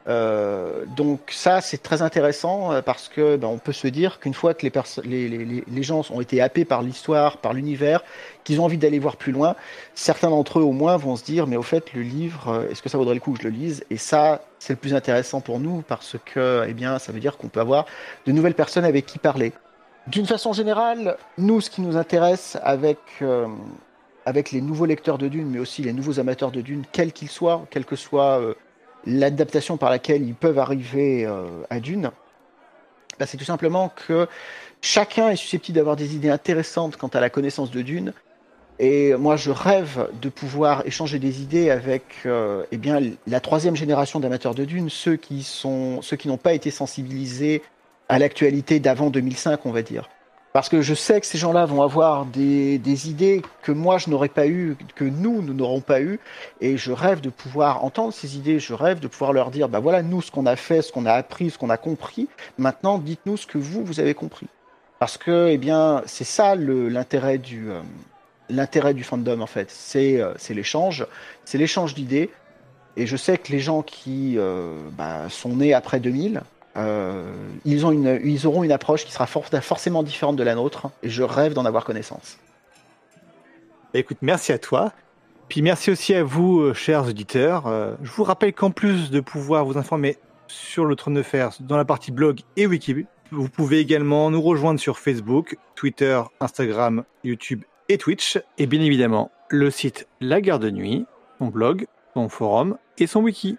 Euh, 0.08 0.84
donc 0.96 1.20
ça 1.30 1.60
c'est 1.60 1.80
très 1.80 2.02
intéressant 2.02 2.72
euh, 2.72 2.82
parce 2.82 3.08
que 3.08 3.36
ben, 3.36 3.46
on 3.46 3.58
peut 3.58 3.72
se 3.72 3.86
dire 3.86 4.18
qu'une 4.18 4.34
fois 4.34 4.52
que 4.52 4.66
les, 4.66 5.82
gens 5.82 6.02
ont 6.10 6.20
été 6.20 6.40
happés 6.40 6.64
par 6.64 6.82
l'histoire, 6.82 7.36
par 7.36 7.52
l'univers, 7.52 8.02
qu'ils 8.42 8.60
ont 8.60 8.64
envie 8.64 8.78
d'aller 8.78 8.98
voir 8.98 9.16
plus 9.16 9.30
loin, 9.30 9.54
certains 9.94 10.30
d'entre 10.30 10.58
eux 10.58 10.62
au 10.62 10.72
moins 10.72 10.96
vont 10.96 11.14
se 11.14 11.24
dire 11.24 11.46
mais 11.46 11.56
au 11.56 11.62
fait 11.62 11.92
le 11.92 12.02
livre, 12.02 12.48
euh, 12.48 12.68
est-ce 12.68 12.82
que 12.82 12.88
ça 12.88 12.98
vaudrait 12.98 13.14
le 13.14 13.20
coup 13.20 13.32
que 13.32 13.42
je 13.42 13.48
le 13.48 13.54
lise? 13.54 13.84
Et 13.90 13.96
ça 13.96 14.42
c'est 14.58 14.72
le 14.72 14.78
plus 14.78 14.94
intéressant 14.94 15.40
pour 15.40 15.60
nous 15.60 15.84
parce 15.86 16.16
que 16.24 16.64
eh 16.66 16.74
bien 16.74 16.98
ça 16.98 17.12
veut 17.12 17.20
dire 17.20 17.36
qu'on 17.36 17.48
peut 17.48 17.60
avoir 17.60 17.86
de 18.26 18.32
nouvelles 18.32 18.54
personnes 18.54 18.84
avec 18.84 19.06
qui 19.06 19.18
parler. 19.18 19.52
D'une 20.08 20.26
façon 20.26 20.52
générale, 20.52 21.16
nous 21.38 21.60
ce 21.60 21.70
qui 21.70 21.80
nous 21.80 21.96
intéresse 21.96 22.58
avec 22.64 22.98
avec 24.24 24.50
les 24.50 24.60
nouveaux 24.60 24.86
lecteurs 24.86 25.18
de 25.18 25.28
Dune, 25.28 25.48
mais 25.48 25.58
aussi 25.60 25.82
les 25.82 25.92
nouveaux 25.92 26.18
amateurs 26.18 26.50
de 26.50 26.60
Dune, 26.60 26.84
quels 26.90 27.12
qu'ils 27.12 27.28
soient, 27.28 27.66
quel 27.70 27.84
que 27.84 27.96
soit 27.96 28.40
l'adaptation 29.06 29.76
par 29.76 29.90
laquelle 29.90 30.22
ils 30.22 30.34
peuvent 30.34 30.58
arriver 30.58 31.24
euh, 31.24 31.46
à 31.70 31.80
Dune, 31.80 32.10
bah, 33.18 33.26
c'est 33.26 33.36
tout 33.36 33.44
simplement 33.44 33.90
que 33.90 34.28
chacun 34.80 35.30
est 35.30 35.36
susceptible 35.36 35.76
d'avoir 35.76 35.96
des 35.96 36.14
idées 36.14 36.30
intéressantes 36.30 36.96
quant 36.96 37.08
à 37.08 37.20
la 37.20 37.30
connaissance 37.30 37.70
de 37.70 37.82
Dune. 37.82 38.12
Et 38.78 39.14
moi, 39.14 39.36
je 39.36 39.50
rêve 39.50 40.08
de 40.20 40.28
pouvoir 40.28 40.84
échanger 40.86 41.18
des 41.18 41.42
idées 41.42 41.70
avec 41.70 42.04
euh, 42.26 42.64
eh 42.72 42.78
bien, 42.78 43.00
la 43.26 43.40
troisième 43.40 43.76
génération 43.76 44.18
d'amateurs 44.18 44.54
de 44.54 44.64
Dune, 44.64 44.88
ceux 44.90 45.16
qui 45.16 45.42
sont, 45.42 46.02
ceux 46.02 46.16
qui 46.16 46.26
n'ont 46.28 46.38
pas 46.38 46.54
été 46.54 46.70
sensibilisés 46.70 47.62
à 48.08 48.18
l'actualité 48.18 48.80
d'avant 48.80 49.10
2005, 49.10 49.66
on 49.66 49.70
va 49.70 49.82
dire. 49.82 50.08
Parce 50.52 50.68
que 50.68 50.82
je 50.82 50.92
sais 50.92 51.18
que 51.20 51.26
ces 51.26 51.38
gens-là 51.38 51.64
vont 51.64 51.82
avoir 51.82 52.26
des, 52.26 53.08
idées 53.08 53.40
que 53.62 53.72
moi 53.72 53.96
je 53.96 54.10
n'aurais 54.10 54.28
pas 54.28 54.46
eues, 54.46 54.76
que 54.94 55.04
nous, 55.04 55.40
nous 55.40 55.54
n'aurons 55.54 55.80
pas 55.80 56.02
eues. 56.02 56.20
Et 56.60 56.76
je 56.76 56.92
rêve 56.92 57.22
de 57.22 57.30
pouvoir 57.30 57.84
entendre 57.84 58.12
ces 58.12 58.36
idées, 58.36 58.58
je 58.58 58.74
rêve 58.74 59.00
de 59.00 59.08
pouvoir 59.08 59.32
leur 59.32 59.50
dire, 59.50 59.68
bah 59.68 59.80
voilà, 59.80 60.02
nous, 60.02 60.20
ce 60.20 60.30
qu'on 60.30 60.44
a 60.44 60.56
fait, 60.56 60.82
ce 60.82 60.92
qu'on 60.92 61.06
a 61.06 61.12
appris, 61.12 61.50
ce 61.50 61.58
qu'on 61.58 61.70
a 61.70 61.78
compris. 61.78 62.28
Maintenant, 62.58 62.98
dites-nous 62.98 63.38
ce 63.38 63.46
que 63.46 63.56
vous, 63.56 63.82
vous 63.84 63.98
avez 63.98 64.12
compris. 64.12 64.46
Parce 64.98 65.16
que, 65.16 65.48
eh 65.48 65.58
bien, 65.58 66.02
c'est 66.06 66.24
ça 66.24 66.54
l'intérêt 66.54 67.38
du, 67.38 67.70
euh, 67.70 68.92
du 68.92 69.04
fandom, 69.04 69.40
en 69.40 69.46
fait. 69.46 69.70
C'est 69.70 70.20
euh, 70.20 70.34
l'échange, 70.50 71.06
c'est 71.44 71.58
l'échange 71.58 71.94
d'idées. 71.94 72.30
Et 72.96 73.06
je 73.06 73.16
sais 73.16 73.38
que 73.38 73.50
les 73.50 73.58
gens 73.58 73.82
qui 73.82 74.34
euh, 74.36 74.76
bah, 74.92 75.30
sont 75.30 75.56
nés 75.56 75.72
après 75.72 75.98
2000, 75.98 76.42
euh, 76.76 77.32
ils, 77.64 77.84
auront 77.84 78.62
une 78.62 78.72
approche 78.72 79.04
qui 79.04 79.12
sera 79.12 79.26
forcément 79.26 80.02
différente 80.02 80.36
de 80.36 80.42
la 80.42 80.54
nôtre, 80.54 80.90
et 81.02 81.08
je 81.08 81.22
rêve 81.22 81.52
d'en 81.52 81.64
avoir 81.64 81.84
connaissance. 81.84 82.38
Écoute, 83.94 84.18
merci 84.22 84.52
à 84.52 84.58
toi. 84.58 84.92
Puis 85.48 85.60
merci 85.60 85.90
aussi 85.90 86.14
à 86.14 86.24
vous, 86.24 86.60
euh, 86.60 86.72
chers 86.72 87.06
auditeurs. 87.06 87.66
Euh, 87.66 87.94
je 88.02 88.10
vous 88.10 88.24
rappelle 88.24 88.54
qu'en 88.54 88.70
plus 88.70 89.10
de 89.10 89.20
pouvoir 89.20 89.66
vous 89.66 89.76
informer 89.76 90.16
sur 90.46 90.86
le 90.86 90.96
trône 90.96 91.14
de 91.14 91.22
fer 91.22 91.50
dans 91.60 91.76
la 91.76 91.84
partie 91.84 92.10
blog 92.10 92.40
et 92.56 92.66
wiki, 92.66 93.06
vous 93.30 93.48
pouvez 93.48 93.78
également 93.78 94.30
nous 94.30 94.40
rejoindre 94.40 94.80
sur 94.80 94.98
Facebook, 94.98 95.58
Twitter, 95.74 96.20
Instagram, 96.40 97.04
YouTube 97.24 97.64
et 97.88 97.98
Twitch. 97.98 98.38
Et 98.58 98.66
bien 98.66 98.80
évidemment, 98.80 99.30
le 99.48 99.70
site 99.70 100.06
La 100.20 100.40
Gare 100.40 100.58
de 100.58 100.70
Nuit, 100.70 101.06
son 101.38 101.46
blog, 101.48 101.86
son 102.14 102.28
forum 102.28 102.78
et 102.98 103.06
son 103.06 103.20
wiki. 103.20 103.58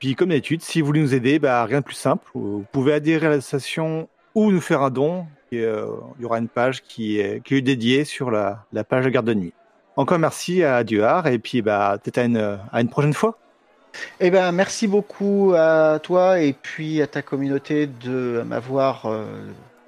Puis 0.00 0.16
comme 0.16 0.30
d'habitude, 0.30 0.62
si 0.62 0.80
vous 0.80 0.86
voulez 0.86 1.00
nous 1.00 1.14
aider, 1.14 1.38
bah, 1.38 1.64
rien 1.66 1.80
de 1.80 1.84
plus 1.84 1.94
simple. 1.94 2.26
Vous 2.34 2.64
pouvez 2.72 2.94
adhérer 2.94 3.26
à 3.26 3.30
l'association 3.30 4.08
ou 4.34 4.50
nous 4.50 4.60
faire 4.60 4.82
un 4.82 4.90
don. 4.90 5.26
Et, 5.52 5.60
euh, 5.60 5.86
il 6.18 6.22
y 6.22 6.24
aura 6.24 6.38
une 6.38 6.48
page 6.48 6.82
qui 6.82 7.20
est, 7.20 7.44
qui 7.44 7.54
est 7.54 7.60
dédiée 7.60 8.04
sur 8.04 8.30
la, 8.30 8.64
la 8.72 8.82
page 8.82 9.04
de 9.04 9.10
garde 9.10 9.26
de 9.26 9.34
nuit. 9.34 9.52
Encore 9.96 10.18
merci 10.18 10.64
à 10.64 10.82
Duard 10.84 11.26
et 11.26 11.38
puis 11.38 11.60
bah, 11.60 11.98
peut-être 12.02 12.18
à 12.18 12.24
une, 12.24 12.58
à 12.72 12.80
une 12.80 12.88
prochaine 12.88 13.12
fois. 13.12 13.38
Eh 14.20 14.30
ben, 14.30 14.52
merci 14.52 14.86
beaucoup 14.86 15.52
à 15.56 15.98
toi 16.02 16.40
et 16.40 16.52
puis 16.54 17.02
à 17.02 17.06
ta 17.06 17.22
communauté 17.22 17.86
de 17.86 18.42
m'avoir 18.46 19.06
euh, 19.06 19.24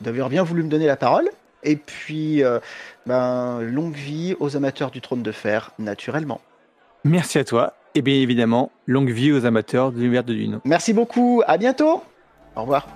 d'avoir 0.00 0.28
bien 0.28 0.42
voulu 0.42 0.62
me 0.62 0.68
donner 0.68 0.86
la 0.86 0.96
parole. 0.96 1.28
Et 1.62 1.76
puis, 1.76 2.42
euh, 2.42 2.58
ben, 3.06 3.60
longue 3.60 3.94
vie 3.94 4.34
aux 4.40 4.56
amateurs 4.56 4.90
du 4.90 5.00
trône 5.00 5.22
de 5.22 5.30
fer, 5.32 5.70
naturellement. 5.78 6.40
Merci 7.04 7.38
à 7.38 7.44
toi 7.44 7.74
et 7.94 8.02
bien 8.02 8.14
évidemment, 8.14 8.70
longue 8.86 9.10
vie 9.10 9.32
aux 9.32 9.46
amateurs 9.46 9.92
de 9.92 9.98
l'univers 9.98 10.24
de 10.24 10.34
Dune. 10.34 10.60
Merci 10.64 10.92
beaucoup, 10.92 11.42
à 11.46 11.58
bientôt. 11.58 12.02
Au 12.56 12.62
revoir. 12.62 12.86